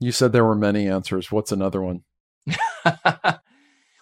You 0.00 0.12
said 0.12 0.32
there 0.32 0.44
were 0.44 0.54
many 0.54 0.86
answers. 0.86 1.32
What's 1.32 1.52
another 1.52 1.80
one? 1.80 2.02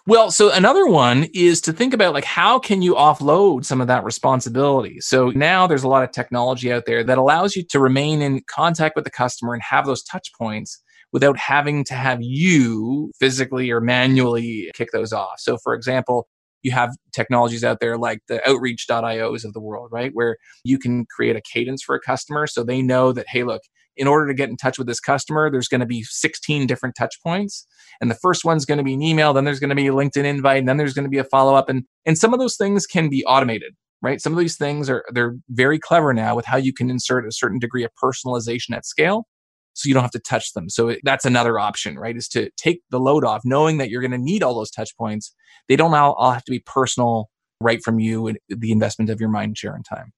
well, 0.07 0.29
so 0.29 0.51
another 0.51 0.85
one 0.85 1.27
is 1.33 1.61
to 1.61 1.73
think 1.73 1.93
about 1.93 2.13
like 2.13 2.25
how 2.25 2.59
can 2.59 2.81
you 2.81 2.93
offload 2.93 3.65
some 3.65 3.81
of 3.81 3.87
that 3.87 4.03
responsibility. 4.03 4.99
So 5.01 5.29
now 5.31 5.65
there's 5.65 5.83
a 5.83 5.87
lot 5.87 6.03
of 6.03 6.11
technology 6.11 6.71
out 6.71 6.85
there 6.85 7.03
that 7.03 7.17
allows 7.17 7.55
you 7.55 7.63
to 7.69 7.79
remain 7.79 8.21
in 8.21 8.41
contact 8.47 8.95
with 8.95 9.05
the 9.05 9.11
customer 9.11 9.53
and 9.53 9.63
have 9.63 9.85
those 9.85 10.03
touch 10.03 10.31
points 10.37 10.81
without 11.11 11.37
having 11.37 11.83
to 11.85 11.95
have 11.95 12.19
you 12.21 13.11
physically 13.19 13.71
or 13.71 13.81
manually 13.81 14.69
kick 14.75 14.89
those 14.91 15.11
off. 15.11 15.39
So 15.39 15.57
for 15.57 15.73
example, 15.73 16.27
you 16.61 16.71
have 16.71 16.91
technologies 17.13 17.63
out 17.63 17.79
there 17.79 17.97
like 17.97 18.19
the 18.27 18.47
outreach.ios 18.47 19.45
of 19.45 19.53
the 19.53 19.61
world, 19.61 19.89
right? 19.91 20.11
Where 20.13 20.37
you 20.63 20.77
can 20.77 21.05
create 21.15 21.35
a 21.35 21.41
cadence 21.41 21.81
for 21.81 21.95
a 21.95 21.99
customer 21.99 22.47
so 22.47 22.63
they 22.63 22.81
know 22.81 23.11
that, 23.11 23.27
hey, 23.29 23.43
look, 23.43 23.61
in 23.97 24.07
order 24.07 24.27
to 24.27 24.33
get 24.33 24.49
in 24.49 24.57
touch 24.57 24.77
with 24.77 24.87
this 24.87 24.99
customer, 24.99 25.49
there's 25.49 25.67
going 25.67 25.79
to 25.79 25.85
be 25.85 26.03
16 26.03 26.67
different 26.67 26.95
touch 26.95 27.15
points. 27.23 27.65
And 28.01 28.11
the 28.11 28.15
first 28.15 28.43
one's 28.43 28.65
going 28.65 28.77
to 28.77 28.83
be 28.83 28.93
an 28.93 29.01
email, 29.01 29.33
then 29.33 29.45
there's 29.45 29.59
going 29.59 29.69
to 29.69 29.75
be 29.75 29.87
a 29.87 29.91
LinkedIn 29.91 30.25
invite, 30.25 30.59
and 30.59 30.67
then 30.67 30.77
there's 30.77 30.93
going 30.93 31.05
to 31.05 31.09
be 31.09 31.17
a 31.17 31.23
follow 31.23 31.55
up. 31.55 31.69
And, 31.69 31.83
and 32.05 32.17
some 32.17 32.33
of 32.33 32.39
those 32.39 32.57
things 32.57 32.85
can 32.85 33.09
be 33.09 33.23
automated, 33.25 33.73
right? 34.01 34.21
Some 34.21 34.33
of 34.33 34.39
these 34.39 34.57
things 34.57 34.89
are, 34.89 35.03
they're 35.13 35.35
very 35.49 35.79
clever 35.79 36.13
now 36.13 36.35
with 36.35 36.45
how 36.45 36.57
you 36.57 36.73
can 36.73 36.89
insert 36.89 37.27
a 37.27 37.31
certain 37.31 37.59
degree 37.59 37.83
of 37.83 37.91
personalization 38.01 38.75
at 38.75 38.85
scale 38.85 39.25
so 39.73 39.87
you 39.87 39.93
don't 39.93 40.03
have 40.03 40.11
to 40.11 40.19
touch 40.19 40.53
them. 40.53 40.69
So 40.69 40.95
that's 41.03 41.25
another 41.25 41.59
option, 41.59 41.99
right? 41.99 42.15
Is 42.15 42.29
to 42.29 42.49
take 42.57 42.81
the 42.91 42.99
load 42.99 43.25
off, 43.25 43.41
knowing 43.43 43.77
that 43.77 43.89
you're 43.89 44.01
going 44.01 44.11
to 44.11 44.17
need 44.17 44.41
all 44.41 44.55
those 44.55 44.71
touch 44.71 44.95
points. 44.97 45.33
They 45.67 45.75
don't 45.75 45.93
all, 45.93 46.13
all 46.13 46.31
have 46.31 46.45
to 46.45 46.51
be 46.51 46.63
personal 46.65 47.29
right 47.59 47.83
from 47.83 47.99
you 47.99 48.27
and 48.27 48.37
the 48.47 48.71
investment 48.71 49.09
of 49.09 49.19
your 49.19 49.29
mind 49.29 49.57
share 49.57 49.75
and 49.75 49.85
time. 49.85 50.13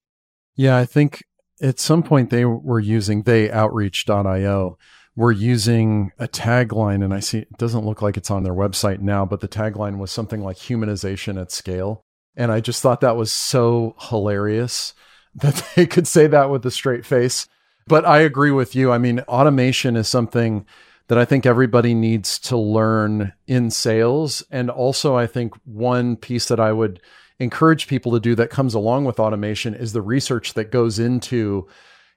Yeah, 0.56 0.78
I 0.78 0.86
think 0.86 1.24
at 1.62 1.80
some 1.80 2.04
point 2.04 2.30
they 2.30 2.46
were 2.46 2.80
using 2.80 3.24
they 3.24 3.50
outreach.io 3.52 4.78
were 5.16 5.32
using 5.32 6.12
a 6.20 6.28
tagline 6.28 7.04
and 7.04 7.12
I 7.14 7.20
see 7.20 7.40
it 7.40 7.58
doesn't 7.58 7.86
look 7.86 8.04
like 8.04 8.18
it's 8.18 8.30
on 8.30 8.44
their 8.44 8.54
website 8.54 9.00
now, 9.00 9.26
but 9.26 9.42
the 9.42 9.48
tagline 9.48 9.98
was 9.98 10.12
something 10.12 10.42
like 10.42 10.58
humanization 10.58 11.42
at 11.42 11.52
scale. 11.52 12.04
And 12.36 12.52
I 12.52 12.60
just 12.60 12.84
thought 12.84 13.02
that 13.02 13.18
was 13.18 13.34
so 13.34 13.96
hilarious 14.00 14.94
that 15.36 15.66
they 15.76 15.88
could 15.88 16.08
say 16.08 16.28
that 16.28 16.50
with 16.50 16.66
a 16.66 16.72
straight 16.72 17.06
face. 17.06 17.48
But 17.88 18.06
I 18.06 18.20
agree 18.20 18.52
with 18.52 18.76
you. 18.76 18.92
I 18.92 18.98
mean, 18.98 19.22
automation 19.22 19.96
is 19.96 20.08
something 20.08 20.66
that 21.08 21.18
I 21.18 21.26
think 21.26 21.46
everybody 21.46 21.94
needs 21.94 22.38
to 22.40 22.58
learn 22.58 23.34
in 23.48 23.72
sales. 23.72 24.44
And 24.52 24.70
also, 24.70 25.16
I 25.16 25.26
think 25.26 25.54
one 25.64 26.16
piece 26.18 26.48
that 26.50 26.60
I 26.60 26.74
would 26.74 27.02
encourage 27.40 27.88
people 27.88 28.12
to 28.14 28.20
do 28.20 28.36
that 28.36 28.50
comes 28.50 28.74
along 28.74 29.06
with 29.06 29.20
automation 29.20 29.74
is 29.74 29.94
the 29.94 30.02
research 30.02 30.54
that 30.54 30.72
goes 30.72 31.00
into 31.00 31.68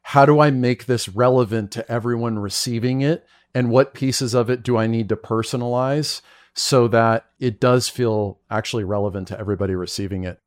how 0.02 0.24
do 0.24 0.40
I 0.40 0.50
make 0.50 0.86
this 0.86 1.08
relevant 1.08 1.70
to 1.72 1.90
everyone 1.90 2.38
receiving 2.38 3.02
it? 3.02 3.26
And 3.54 3.70
what 3.70 3.94
pieces 3.94 4.34
of 4.34 4.48
it 4.48 4.62
do 4.62 4.76
I 4.76 4.86
need 4.86 5.08
to 5.10 5.16
personalize 5.16 6.22
so 6.54 6.88
that 6.88 7.26
it 7.38 7.60
does 7.60 7.88
feel 7.88 8.38
actually 8.50 8.84
relevant 8.84 9.28
to 9.28 9.38
everybody 9.38 9.74
receiving 9.74 10.24
it? 10.24 10.38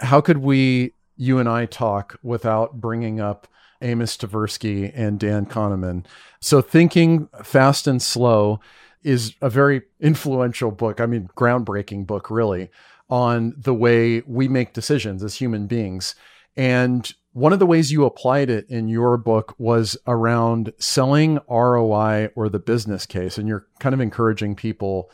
How 0.00 0.20
could 0.20 0.38
we, 0.38 0.94
you 1.16 1.38
and 1.38 1.48
I, 1.48 1.66
talk 1.66 2.18
without 2.22 2.80
bringing 2.80 3.20
up 3.20 3.46
Amos 3.82 4.16
Tversky 4.16 4.92
and 4.94 5.18
Dan 5.18 5.46
Kahneman. 5.46 6.04
So, 6.40 6.60
Thinking 6.60 7.28
Fast 7.42 7.86
and 7.86 8.00
Slow 8.00 8.60
is 9.02 9.34
a 9.40 9.48
very 9.48 9.82
influential 10.00 10.70
book. 10.70 11.00
I 11.00 11.06
mean, 11.06 11.30
groundbreaking 11.36 12.06
book, 12.06 12.30
really, 12.30 12.70
on 13.10 13.54
the 13.56 13.74
way 13.74 14.22
we 14.26 14.48
make 14.48 14.72
decisions 14.72 15.22
as 15.22 15.34
human 15.34 15.66
beings. 15.66 16.14
And 16.56 17.12
one 17.32 17.52
of 17.52 17.58
the 17.58 17.66
ways 17.66 17.92
you 17.92 18.04
applied 18.04 18.50
it 18.50 18.66
in 18.68 18.88
your 18.88 19.16
book 19.16 19.54
was 19.58 19.96
around 20.06 20.72
selling 20.78 21.38
ROI 21.48 22.30
or 22.34 22.48
the 22.48 22.58
business 22.58 23.06
case. 23.06 23.38
And 23.38 23.46
you're 23.46 23.66
kind 23.78 23.94
of 23.94 24.00
encouraging 24.00 24.56
people 24.56 25.10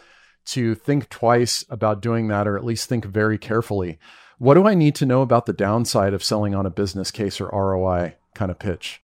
to 0.46 0.74
think 0.74 1.08
twice 1.08 1.64
about 1.68 2.00
doing 2.00 2.28
that, 2.28 2.46
or 2.46 2.56
at 2.56 2.64
least 2.64 2.88
think 2.88 3.04
very 3.04 3.36
carefully. 3.36 3.98
What 4.38 4.54
do 4.54 4.66
I 4.66 4.74
need 4.74 4.94
to 4.96 5.06
know 5.06 5.22
about 5.22 5.46
the 5.46 5.52
downside 5.52 6.14
of 6.14 6.22
selling 6.22 6.54
on 6.54 6.66
a 6.66 6.70
business 6.70 7.10
case 7.10 7.40
or 7.40 7.48
ROI? 7.48 8.14
kind 8.36 8.50
of 8.50 8.58
pitch? 8.58 9.02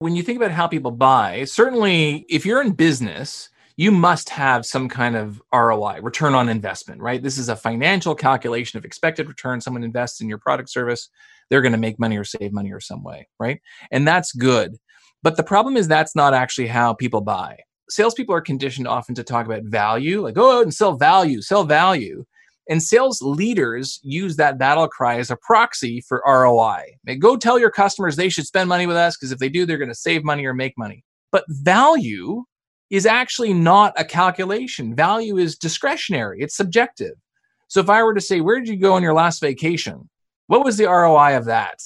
When 0.00 0.16
you 0.16 0.22
think 0.22 0.36
about 0.36 0.50
how 0.50 0.66
people 0.66 0.90
buy, 0.90 1.44
certainly 1.44 2.26
if 2.28 2.44
you're 2.44 2.60
in 2.60 2.72
business, 2.72 3.48
you 3.76 3.90
must 3.90 4.28
have 4.28 4.66
some 4.66 4.88
kind 4.88 5.16
of 5.16 5.42
ROI, 5.52 6.00
return 6.02 6.34
on 6.34 6.48
investment, 6.48 7.00
right? 7.00 7.22
This 7.22 7.38
is 7.38 7.48
a 7.48 7.56
financial 7.56 8.14
calculation 8.14 8.78
of 8.78 8.84
expected 8.84 9.28
return. 9.28 9.60
Someone 9.60 9.84
invests 9.84 10.20
in 10.20 10.28
your 10.28 10.38
product 10.38 10.70
service, 10.70 11.08
they're 11.48 11.62
going 11.62 11.72
to 11.72 11.78
make 11.78 11.98
money 11.98 12.16
or 12.16 12.24
save 12.24 12.52
money 12.52 12.72
or 12.72 12.80
some 12.80 13.02
way, 13.02 13.28
right? 13.38 13.60
And 13.90 14.06
that's 14.06 14.32
good. 14.32 14.76
But 15.22 15.36
the 15.36 15.42
problem 15.42 15.76
is 15.76 15.86
that's 15.86 16.16
not 16.16 16.34
actually 16.34 16.68
how 16.68 16.94
people 16.94 17.20
buy. 17.20 17.58
Salespeople 17.88 18.34
are 18.34 18.40
conditioned 18.40 18.88
often 18.88 19.14
to 19.14 19.24
talk 19.24 19.46
about 19.46 19.64
value, 19.64 20.22
like 20.22 20.34
go 20.34 20.58
out 20.58 20.62
and 20.62 20.74
sell 20.74 20.96
value, 20.96 21.42
sell 21.42 21.64
value. 21.64 22.24
And 22.68 22.82
sales 22.82 23.20
leaders 23.20 23.98
use 24.02 24.36
that 24.36 24.56
battle 24.56 24.86
cry 24.86 25.18
as 25.18 25.30
a 25.30 25.36
proxy 25.36 26.00
for 26.00 26.22
ROI. 26.24 26.82
Go 27.18 27.36
tell 27.36 27.58
your 27.58 27.70
customers 27.70 28.16
they 28.16 28.28
should 28.28 28.46
spend 28.46 28.68
money 28.68 28.86
with 28.86 28.96
us 28.96 29.16
because 29.16 29.32
if 29.32 29.38
they 29.38 29.48
do, 29.48 29.66
they're 29.66 29.78
going 29.78 29.88
to 29.88 29.94
save 29.94 30.24
money 30.24 30.46
or 30.46 30.54
make 30.54 30.78
money. 30.78 31.04
But 31.32 31.44
value 31.48 32.44
is 32.92 33.06
actually 33.06 33.54
not 33.54 33.94
a 33.96 34.04
calculation. 34.04 34.94
Value 34.94 35.38
is 35.38 35.56
discretionary, 35.56 36.40
it's 36.42 36.54
subjective. 36.54 37.14
So 37.66 37.80
if 37.80 37.88
I 37.88 38.02
were 38.02 38.14
to 38.14 38.20
say, 38.20 38.40
Where 38.42 38.60
did 38.60 38.68
you 38.68 38.76
go 38.76 38.92
on 38.92 39.02
your 39.02 39.14
last 39.14 39.40
vacation? 39.40 40.08
What 40.46 40.64
was 40.64 40.76
the 40.76 40.84
ROI 40.84 41.38
of 41.38 41.46
that? 41.46 41.80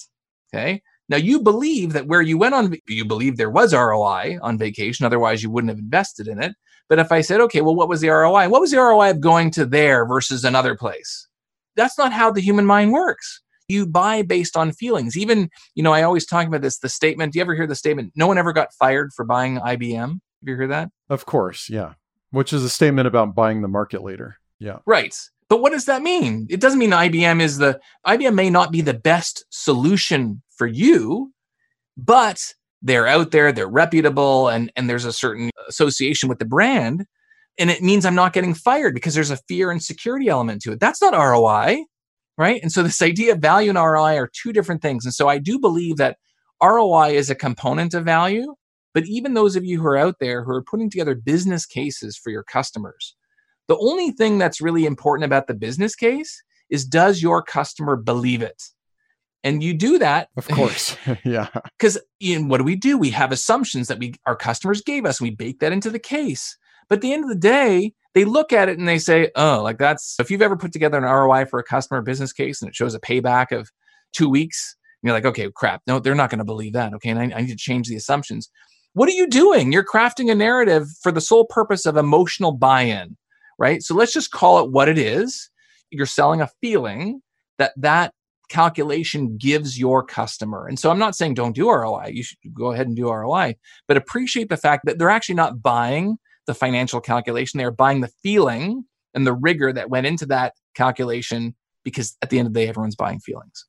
Okay. 0.53 0.83
Now 1.09 1.17
you 1.17 1.41
believe 1.41 1.93
that 1.93 2.09
where 2.09 2.23
you 2.23 2.37
went 2.37 2.55
on, 2.55 2.75
you 2.89 3.05
believe 3.05 3.37
there 3.37 3.51
was 3.51 3.73
ROI 3.73 4.41
on 4.43 4.59
vacation, 4.59 5.07
otherwise 5.07 5.45
you 5.45 5.51
wouldn't 5.51 5.71
have 5.71 5.79
invested 5.79 6.27
in 6.27 6.43
it. 6.43 6.57
But 6.89 6.99
if 6.99 7.13
I 7.13 7.21
said, 7.21 7.41
okay, 7.43 7.61
well, 7.61 7.77
what 7.77 7.89
was 7.89 8.01
the 8.01 8.09
ROI? 8.09 8.49
What 8.49 8.61
was 8.61 8.73
the 8.73 8.79
ROI 8.79 9.11
of 9.11 9.21
going 9.21 9.53
to 9.53 9.65
there 9.65 10.07
versus 10.07 10.45
another 10.45 10.75
place? 10.75 11.29
That's 11.77 11.97
not 11.97 12.13
how 12.13 12.33
the 12.33 12.41
human 12.41 12.67
mind 12.67 12.93
works. 12.93 13.41
You 13.69 13.87
buy 13.87 14.23
based 14.23 14.57
on 14.57 14.73
feelings. 14.73 15.17
Even, 15.17 15.51
you 15.77 15.85
know, 15.85 15.93
I 15.93 16.03
always 16.03 16.27
talk 16.27 16.49
about 16.49 16.63
this 16.63 16.79
the 16.79 16.89
statement. 16.89 17.33
Do 17.33 17.39
you 17.39 17.43
ever 17.43 17.55
hear 17.55 17.67
the 17.69 17.75
statement, 17.77 18.13
no 18.17 18.27
one 18.27 18.39
ever 18.39 18.53
got 18.53 18.73
fired 18.75 19.13
for 19.13 19.25
buying 19.25 19.59
IBM? 19.59 20.19
Have 20.47 20.53
you 20.53 20.57
heard 20.59 20.71
that? 20.71 20.91
Of 21.11 21.27
course, 21.27 21.69
yeah. 21.69 21.95
Which 22.31 22.53
is 22.53 22.63
a 22.63 22.69
statement 22.69 23.09
about 23.09 23.35
buying 23.35 23.63
the 23.63 23.69
market 23.69 24.05
later. 24.05 24.37
Yeah. 24.61 24.79
Right. 24.87 25.13
But 25.49 25.61
what 25.61 25.73
does 25.73 25.87
that 25.87 26.03
mean? 26.03 26.47
It 26.49 26.61
doesn't 26.61 26.79
mean 26.79 26.91
IBM 26.91 27.41
is 27.41 27.59
the 27.59 27.81
IBM 28.07 28.35
may 28.35 28.49
not 28.49 28.71
be 28.71 28.81
the 28.81 28.95
best 28.95 29.45
solution 29.51 30.43
for 30.57 30.69
you, 30.69 31.33
but 31.97 32.55
they're 32.81 33.09
out 33.09 33.33
there, 33.33 33.51
they're 33.51 33.67
reputable, 33.67 34.49
and, 34.49 34.71
and 34.77 34.89
there's 34.89 35.05
a 35.05 35.13
certain 35.13 35.51
association 35.69 36.29
with 36.29 36.39
the 36.39 36.45
brand. 36.45 37.07
and 37.59 37.69
it 37.69 37.83
means 37.83 38.05
I'm 38.05 38.15
not 38.15 38.33
getting 38.33 38.55
fired 38.55 38.95
because 38.95 39.15
there's 39.15 39.31
a 39.31 39.41
fear 39.49 39.73
and 39.73 39.83
security 39.83 40.29
element 40.29 40.63
to 40.63 40.73
it. 40.73 40.81
That's 40.81 41.03
not 41.03 41.13
ROI, 41.13 41.85
right? 42.39 42.61
And 42.63 42.71
so 42.71 42.85
this 42.85 43.03
idea 43.03 43.33
of 43.33 43.41
value 43.41 43.71
and 43.71 43.79
ROI 43.79 44.17
are 44.17 44.31
two 44.33 44.53
different 44.53 44.83
things. 44.83 45.05
And 45.05 45.15
so 45.15 45.29
I 45.29 45.39
do 45.39 45.59
believe 45.59 45.97
that 45.97 46.19
ROI 46.63 47.15
is 47.15 47.31
a 47.31 47.35
component 47.35 47.95
of 47.95 48.05
value, 48.05 48.55
but 48.97 49.05
even 49.05 49.35
those 49.35 49.57
of 49.57 49.65
you 49.67 49.79
who 49.79 49.87
are 49.89 49.99
out 49.99 50.21
there 50.21 50.43
who 50.43 50.53
are 50.53 50.63
putting 50.63 50.89
together 50.89 51.15
business 51.15 51.67
cases 51.67 52.17
for 52.17 52.31
your 52.31 52.43
customers, 52.43 53.15
the 53.69 53.77
only 53.77 54.11
thing 54.11 54.39
that's 54.39 54.59
really 54.59 54.87
important 54.87 55.27
about 55.27 55.49
the 55.49 55.53
business 55.53 55.95
case 55.95 56.43
is 56.71 56.87
does 56.87 57.21
your 57.21 57.43
customer 57.43 57.97
believe 57.97 58.41
it? 58.41 58.63
And 59.45 59.63
you 59.63 59.75
do 59.75 59.99
that, 59.99 60.31
of 60.39 60.49
course, 60.49 60.97
yeah. 61.27 61.49
Because 61.79 61.99
what 62.23 62.57
do 62.57 62.65
we 62.65 62.75
do? 62.75 62.97
We 62.97 63.11
have 63.11 63.33
assumptions 63.33 63.89
that 63.89 63.99
we 63.99 64.15
our 64.25 64.35
customers 64.35 64.81
gave 64.81 65.05
us. 65.05 65.21
We 65.21 65.29
bake 65.29 65.61
that 65.61 65.73
into 65.73 65.91
the 65.91 65.99
case. 65.99 66.57
But 66.89 66.97
at 66.97 67.03
the 67.03 67.13
end 67.13 67.25
of 67.25 67.29
the 67.29 67.37
day, 67.37 67.93
they 68.15 68.25
look 68.25 68.51
at 68.51 68.71
it 68.71 68.79
and 68.79 68.89
they 68.89 68.99
say, 68.99 69.31
"Oh, 69.37 69.61
like 69.63 69.77
that's." 69.77 70.17
If 70.19 70.31
you've 70.31 70.41
ever 70.41 70.57
put 70.57 70.73
together 70.73 70.97
an 70.97 71.05
ROI 71.05 71.45
for 71.45 71.59
a 71.59 71.65
customer 71.65 72.01
business 72.01 72.33
case 72.33 72.63
and 72.63 72.71
it 72.71 72.75
shows 72.75 72.95
a 72.95 73.01
payback 73.01 73.53
of 73.53 73.71
two 74.15 74.31
weeks, 74.31 74.75
you're 75.03 75.13
like, 75.13 75.27
"Okay, 75.27 75.51
crap. 75.55 75.83
No, 75.87 75.99
they're 75.99 76.15
not 76.15 76.31
going 76.31 76.39
to 76.39 76.47
believe 76.47 76.73
that." 76.73 76.95
Okay, 76.95 77.11
and 77.11 77.19
I, 77.19 77.25
I 77.37 77.43
need 77.43 77.49
to 77.49 77.57
change 77.57 77.89
the 77.89 77.97
assumptions. 77.97 78.51
What 78.97 79.11
are 79.11 79.13
you 79.13 79.27
doing? 79.27 79.73
You're 79.73 79.85
crafting 79.85 80.33
a 80.33 80.35
narrative 80.35 80.89
for 81.03 81.13
the 81.13 81.21
sole 81.21 81.45
purpose 81.45 81.85
of 81.85 81.99
emotional 81.99 82.53
buy-in, 82.53 83.19
right? 83.59 83.83
So 83.83 83.95
let's 83.95 84.15
just 84.15 84.31
call 84.31 84.65
it 84.65 84.73
what 84.73 84.89
it 84.89 84.97
is. 84.97 85.51
You're 85.91 86.07
selling 86.07 86.41
a 86.41 86.49
feeling 86.63 87.21
that 87.59 87.75
that 87.77 88.15
calculation 88.49 89.37
gives 89.37 89.79
your 89.79 90.03
customer. 90.03 90.67
And 90.67 90.79
so 90.79 90.91
I'm 90.91 90.99
not 90.99 91.15
saying 91.15 91.35
don't 91.35 91.55
do 91.55 91.71
ROI. 91.71 92.13
You 92.15 92.23
should 92.23 92.39
go 92.55 92.73
ahead 92.73 92.87
and 92.87 92.97
do 92.97 93.11
ROI, 93.11 93.57
but 93.87 93.99
appreciate 93.99 94.49
the 94.49 94.57
fact 94.57 94.87
that 94.87 94.99
they're 94.99 95.11
actually 95.11 95.35
not 95.35 95.61
buying 95.61 96.17
the 96.47 96.55
financial 96.55 97.03
calculation. 97.03 97.59
They're 97.59 97.71
buying 97.71 98.01
the 98.01 98.13
feeling 98.23 98.87
and 99.13 99.27
the 99.27 99.35
rigor 99.35 99.75
that 99.75 99.91
went 99.91 100.07
into 100.07 100.25
that 100.29 100.55
calculation 100.75 101.55
because 101.85 102.17
at 102.23 102.31
the 102.31 102.39
end 102.39 102.47
of 102.47 102.55
the 102.55 102.61
day, 102.61 102.69
everyone's 102.71 102.97
buying 102.97 103.21
feelings. 103.21 103.67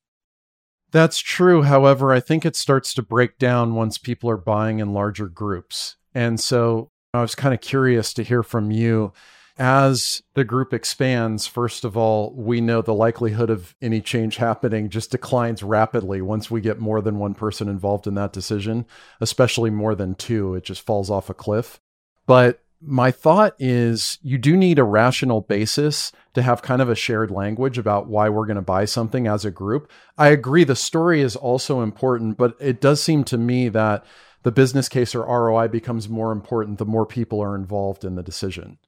That's 0.90 1.18
true. 1.18 1.62
However, 1.62 2.12
I 2.12 2.20
think 2.20 2.46
it 2.46 2.56
starts 2.56 2.94
to 2.94 3.02
break 3.02 3.38
down 3.38 3.74
once 3.74 3.98
people 3.98 4.30
are 4.30 4.38
buying 4.38 4.78
in 4.78 4.94
larger 4.94 5.28
groups. 5.28 5.96
And 6.14 6.40
so 6.40 6.90
I 7.12 7.20
was 7.20 7.34
kind 7.34 7.54
of 7.54 7.60
curious 7.60 8.12
to 8.14 8.22
hear 8.22 8.42
from 8.42 8.70
you 8.70 9.12
as 9.58 10.22
the 10.34 10.44
group 10.44 10.72
expands, 10.72 11.46
first 11.48 11.84
of 11.84 11.96
all, 11.96 12.32
we 12.34 12.60
know 12.60 12.80
the 12.80 12.94
likelihood 12.94 13.50
of 13.50 13.74
any 13.82 14.00
change 14.00 14.36
happening 14.36 14.88
just 14.88 15.10
declines 15.10 15.64
rapidly 15.64 16.22
once 16.22 16.48
we 16.48 16.60
get 16.60 16.78
more 16.78 17.00
than 17.00 17.18
one 17.18 17.34
person 17.34 17.68
involved 17.68 18.06
in 18.06 18.14
that 18.14 18.32
decision, 18.32 18.86
especially 19.20 19.70
more 19.70 19.96
than 19.96 20.14
two. 20.14 20.54
It 20.54 20.62
just 20.62 20.82
falls 20.82 21.10
off 21.10 21.28
a 21.28 21.34
cliff. 21.34 21.80
But 22.24 22.60
my 22.80 23.10
thought 23.10 23.54
is 23.58 24.18
you 24.22 24.38
do 24.38 24.56
need 24.56 24.78
a 24.78 24.84
rational 24.84 25.40
basis 25.40 26.12
to 26.34 26.42
have 26.42 26.62
kind 26.62 26.80
of 26.80 26.88
a 26.88 26.94
shared 26.94 27.30
language 27.30 27.78
about 27.78 28.08
why 28.08 28.28
we're 28.28 28.46
going 28.46 28.56
to 28.56 28.62
buy 28.62 28.84
something 28.84 29.26
as 29.26 29.44
a 29.44 29.50
group. 29.50 29.90
I 30.16 30.28
agree 30.28 30.64
the 30.64 30.76
story 30.76 31.20
is 31.20 31.34
also 31.34 31.80
important, 31.82 32.36
but 32.36 32.54
it 32.60 32.80
does 32.80 33.02
seem 33.02 33.24
to 33.24 33.38
me 33.38 33.68
that 33.70 34.04
the 34.44 34.52
business 34.52 34.88
case 34.88 35.14
or 35.14 35.24
ROI 35.24 35.68
becomes 35.68 36.08
more 36.08 36.30
important 36.30 36.78
the 36.78 36.86
more 36.86 37.06
people 37.06 37.40
are 37.40 37.56
involved 37.56 38.04
in 38.04 38.14
the 38.14 38.22
decision. 38.22 38.78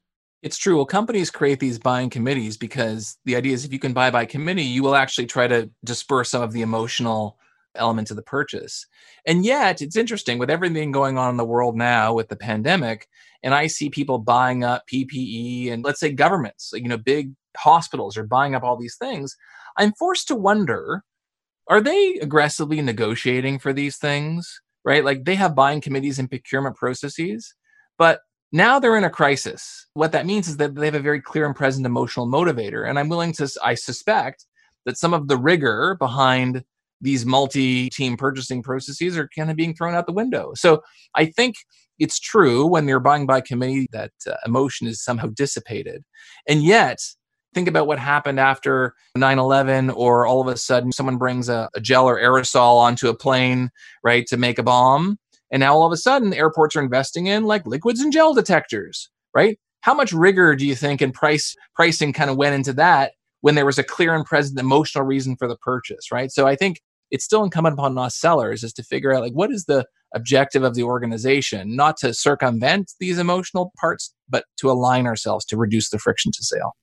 It's 0.42 0.57
true. 0.57 0.76
Well, 0.76 0.87
companies 0.87 1.31
create 1.31 1.61
these 1.61 1.79
buying 1.79 2.09
committees 2.09 2.57
because 2.57 3.18
the 3.24 3.37
idea 3.37 3.53
is 3.53 3.64
if 3.64 3.72
you 3.72 3.79
can 3.79 3.92
buy 3.92 4.11
by 4.11 4.24
committee, 4.24 4.62
you 4.62 4.83
will 4.83 4.94
actually 4.94 5.26
try 5.26 5.46
to 5.48 5.70
disperse 5.85 6.31
some 6.31 6.42
of 6.42 6.53
the 6.53 6.62
emotional 6.62 7.37
elements 7.74 8.11
of 8.11 8.16
the 8.16 8.22
purchase. 8.22 8.87
And 9.26 9.44
yet, 9.44 9.83
it's 9.83 9.96
interesting 9.96 10.38
with 10.38 10.50
everything 10.50 10.92
going 10.92 11.18
on 11.18 11.31
in 11.31 11.37
the 11.37 11.44
world 11.44 11.76
now 11.76 12.14
with 12.14 12.29
the 12.29 12.37
pandemic, 12.37 13.07
and 13.42 13.55
I 13.55 13.66
see 13.66 13.90
people 13.90 14.18
buying 14.18 14.64
up 14.64 14.83
PPE 14.92 15.72
and 15.72 15.85
let's 15.85 16.00
say 16.00 16.12
governments, 16.12 16.72
you 16.74 16.88
know, 16.88 16.98
big 16.98 17.33
hospitals 17.57 18.16
are 18.16 18.24
buying 18.24 18.55
up 18.55 18.62
all 18.62 18.76
these 18.76 18.96
things. 18.96 19.37
I'm 19.76 19.92
forced 19.94 20.29
to 20.29 20.35
wonder 20.35 21.05
are 21.68 21.81
they 21.81 22.14
aggressively 22.20 22.83
negotiating 22.83 23.61
for 23.61 23.72
these 23.72 23.96
things? 23.96 24.61
Right? 24.85 25.05
Like 25.05 25.24
they 25.24 25.37
have 25.37 25.55
buying 25.55 25.81
committees 25.81 26.18
and 26.18 26.29
procurement 26.29 26.76
processes, 26.76 27.55
but 27.98 28.20
now 28.53 28.79
they're 28.79 28.96
in 28.96 29.05
a 29.05 29.11
crisis. 29.11 29.87
What 29.94 30.12
that 30.12 30.26
means 30.26 30.48
is 30.48 30.57
that 30.57 30.74
they 30.74 30.87
have 30.87 30.94
a 30.94 31.00
very 31.00 31.20
clear 31.20 31.46
and 31.46 31.55
present 31.55 31.87
emotional 31.87 32.26
motivator. 32.26 32.88
And 32.88 32.98
I'm 32.98 33.09
willing 33.09 33.33
to, 33.35 33.48
I 33.62 33.74
suspect 33.74 34.46
that 34.87 34.96
some 34.96 35.14
of 35.14 35.29
the 35.29 35.37
rigor 35.37 35.96
behind 35.98 36.64
these 37.00 37.24
multi 37.24 37.88
team 37.90 38.16
purchasing 38.16 38.62
processes 38.62 39.16
are 39.16 39.29
kind 39.37 39.50
of 39.50 39.57
being 39.57 39.74
thrown 39.74 39.94
out 39.94 40.07
the 40.07 40.12
window. 40.12 40.53
So 40.55 40.83
I 41.14 41.26
think 41.26 41.57
it's 42.00 42.18
true 42.18 42.66
when 42.66 42.88
you're 42.88 43.00
buying 43.00 43.26
by 43.26 43.40
committee 43.40 43.88
that 43.92 44.12
uh, 44.26 44.34
emotion 44.44 44.86
is 44.86 45.02
somehow 45.02 45.28
dissipated. 45.28 46.02
And 46.48 46.62
yet, 46.62 46.98
think 47.54 47.68
about 47.68 47.86
what 47.86 47.98
happened 47.98 48.40
after 48.40 48.94
9-11 49.16 49.94
or 49.94 50.26
all 50.26 50.40
of 50.40 50.48
a 50.48 50.56
sudden 50.56 50.92
someone 50.92 51.18
brings 51.18 51.48
a, 51.48 51.68
a 51.74 51.80
gel 51.80 52.08
or 52.08 52.20
aerosol 52.20 52.78
onto 52.78 53.08
a 53.08 53.16
plane 53.16 53.70
right 54.02 54.26
to 54.28 54.36
make 54.36 54.58
a 54.58 54.62
bomb 54.62 55.18
and 55.50 55.60
now 55.60 55.74
all 55.74 55.86
of 55.86 55.92
a 55.92 55.96
sudden, 55.96 56.32
airports 56.32 56.76
are 56.76 56.82
investing 56.82 57.26
in 57.26 57.44
like 57.44 57.66
liquids 57.66 58.00
and 58.00 58.12
gel 58.12 58.34
detectors, 58.34 59.10
right? 59.34 59.58
How 59.80 59.94
much 59.94 60.12
rigor 60.12 60.54
do 60.54 60.66
you 60.66 60.74
think 60.74 61.00
and 61.00 61.12
price 61.12 61.56
pricing 61.74 62.12
kind 62.12 62.30
of 62.30 62.36
went 62.36 62.54
into 62.54 62.72
that 62.74 63.12
when 63.40 63.54
there 63.54 63.66
was 63.66 63.78
a 63.78 63.84
clear 63.84 64.14
and 64.14 64.24
present 64.24 64.58
emotional 64.58 65.04
reason 65.04 65.36
for 65.36 65.48
the 65.48 65.56
purchase, 65.56 66.12
right? 66.12 66.30
So 66.30 66.46
I 66.46 66.54
think 66.54 66.80
it's 67.10 67.24
still 67.24 67.42
incumbent 67.42 67.74
upon 67.74 67.98
us 67.98 68.16
sellers 68.16 68.62
is 68.62 68.72
to 68.74 68.84
figure 68.84 69.12
out 69.12 69.22
like 69.22 69.32
what 69.32 69.50
is 69.50 69.64
the 69.64 69.86
objective 70.14 70.62
of 70.62 70.75
the 70.75 70.83
organization, 70.83 71.77
not 71.77 71.96
to 71.99 72.12
circumvent 72.14 72.92
these 73.01 73.18
emotional 73.18 73.73
parts, 73.81 74.14
but 74.29 74.44
to 74.59 74.70
align 74.70 75.07
ourselves 75.07 75.44
to 75.46 75.57
reduce 75.57 75.90
the 75.90 75.99
friction 75.99 76.33
to 76.33 76.44
sale. 76.44 76.77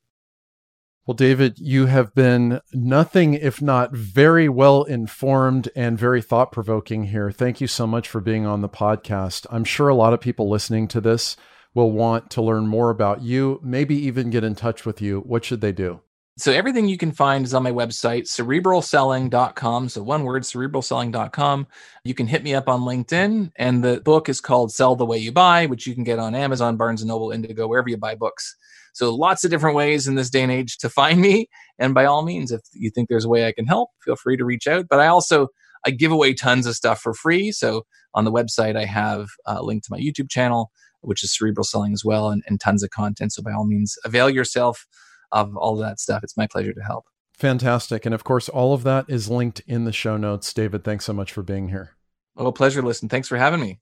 Well, 1.05 1.15
David, 1.15 1.57
you 1.57 1.85
have 1.85 2.13
been 2.13 2.59
nothing 2.73 3.33
if 3.33 3.61
not 3.61 3.95
very 3.95 4.49
well 4.49 4.83
informed 4.83 5.69
and 5.73 5.97
very 5.97 6.21
thought 6.21 6.51
provoking 6.51 7.05
here. 7.05 7.31
Thank 7.31 7.61
you 7.61 7.67
so 7.67 7.87
much 7.87 8.09
for 8.09 8.19
being 8.19 8.45
on 8.45 8.59
the 8.59 8.67
podcast. 8.67 9.45
I'm 9.49 9.63
sure 9.63 9.87
a 9.87 9.95
lot 9.95 10.13
of 10.13 10.19
people 10.19 10.49
listening 10.49 10.89
to 10.89 10.99
this 10.99 11.37
will 11.73 11.93
want 11.93 12.29
to 12.31 12.41
learn 12.41 12.67
more 12.67 12.89
about 12.89 13.21
you, 13.21 13.61
maybe 13.63 13.95
even 13.95 14.31
get 14.31 14.43
in 14.43 14.55
touch 14.55 14.85
with 14.85 15.01
you. 15.01 15.21
What 15.21 15.45
should 15.45 15.61
they 15.61 15.71
do? 15.71 16.01
So 16.39 16.51
everything 16.51 16.87
you 16.87 16.97
can 16.97 17.11
find 17.11 17.43
is 17.45 17.55
on 17.55 17.63
my 17.63 17.71
website, 17.71 18.25
cerebralselling.com. 18.25 19.89
So 19.89 20.03
one 20.03 20.23
word, 20.23 20.43
cerebralselling.com. 20.43 21.67
You 22.03 22.13
can 22.13 22.27
hit 22.27 22.43
me 22.43 22.53
up 22.53 22.69
on 22.69 22.81
LinkedIn. 22.81 23.51
And 23.55 23.83
the 23.83 24.01
book 24.01 24.29
is 24.29 24.39
called 24.39 24.71
Sell 24.71 24.95
the 24.95 25.05
Way 25.05 25.17
You 25.17 25.31
Buy, 25.31 25.65
which 25.65 25.87
you 25.87 25.95
can 25.95 26.03
get 26.03 26.19
on 26.19 26.35
Amazon, 26.35 26.77
Barnes 26.77 27.03
& 27.03 27.05
Noble, 27.05 27.31
Indigo, 27.31 27.67
wherever 27.67 27.89
you 27.89 27.97
buy 27.97 28.13
books. 28.13 28.55
So 28.93 29.15
lots 29.15 29.43
of 29.43 29.49
different 29.49 29.75
ways 29.75 30.07
in 30.07 30.13
this 30.13 30.29
day 30.29 30.43
and 30.43 30.51
age 30.51 30.77
to 30.77 30.89
find 30.89 31.19
me. 31.19 31.49
And 31.79 31.95
by 31.95 32.05
all 32.05 32.21
means, 32.21 32.51
if 32.51 32.61
you 32.71 32.91
think 32.91 33.09
there's 33.09 33.25
a 33.25 33.29
way 33.29 33.47
I 33.47 33.51
can 33.51 33.65
help, 33.65 33.89
feel 34.05 34.15
free 34.15 34.37
to 34.37 34.45
reach 34.45 34.67
out. 34.67 34.85
But 34.87 34.99
I 34.99 35.07
also 35.07 35.47
I 35.87 35.89
give 35.89 36.11
away 36.11 36.35
tons 36.35 36.67
of 36.67 36.75
stuff 36.75 36.99
for 36.99 37.15
free. 37.15 37.51
So 37.51 37.85
on 38.13 38.25
the 38.25 38.31
website, 38.31 38.75
I 38.75 38.85
have 38.85 39.27
a 39.47 39.63
link 39.63 39.83
to 39.83 39.91
my 39.91 39.99
YouTube 39.99 40.29
channel, 40.29 40.69
which 41.01 41.23
is 41.23 41.35
Cerebral 41.35 41.63
Selling 41.63 41.93
as 41.93 42.05
well, 42.05 42.29
and, 42.29 42.43
and 42.47 42.59
tons 42.59 42.83
of 42.83 42.91
content. 42.91 43.33
So 43.33 43.41
by 43.41 43.53
all 43.53 43.65
means, 43.65 43.95
avail 44.05 44.29
yourself 44.29 44.85
of 45.31 45.55
all 45.55 45.73
of 45.73 45.87
that 45.87 45.99
stuff. 45.99 46.23
It's 46.23 46.37
my 46.37 46.47
pleasure 46.47 46.73
to 46.73 46.81
help. 46.81 47.05
Fantastic. 47.33 48.05
And 48.05 48.15
of 48.15 48.23
course, 48.23 48.49
all 48.49 48.73
of 48.73 48.83
that 48.83 49.05
is 49.07 49.29
linked 49.29 49.61
in 49.67 49.85
the 49.85 49.91
show 49.91 50.17
notes. 50.17 50.51
David, 50.53 50.83
thanks 50.83 51.05
so 51.05 51.13
much 51.13 51.31
for 51.31 51.43
being 51.43 51.69
here. 51.69 51.91
Oh, 52.35 52.51
pleasure, 52.51 52.81
Liston. 52.81 53.09
Thanks 53.09 53.27
for 53.27 53.37
having 53.37 53.59
me. 53.59 53.79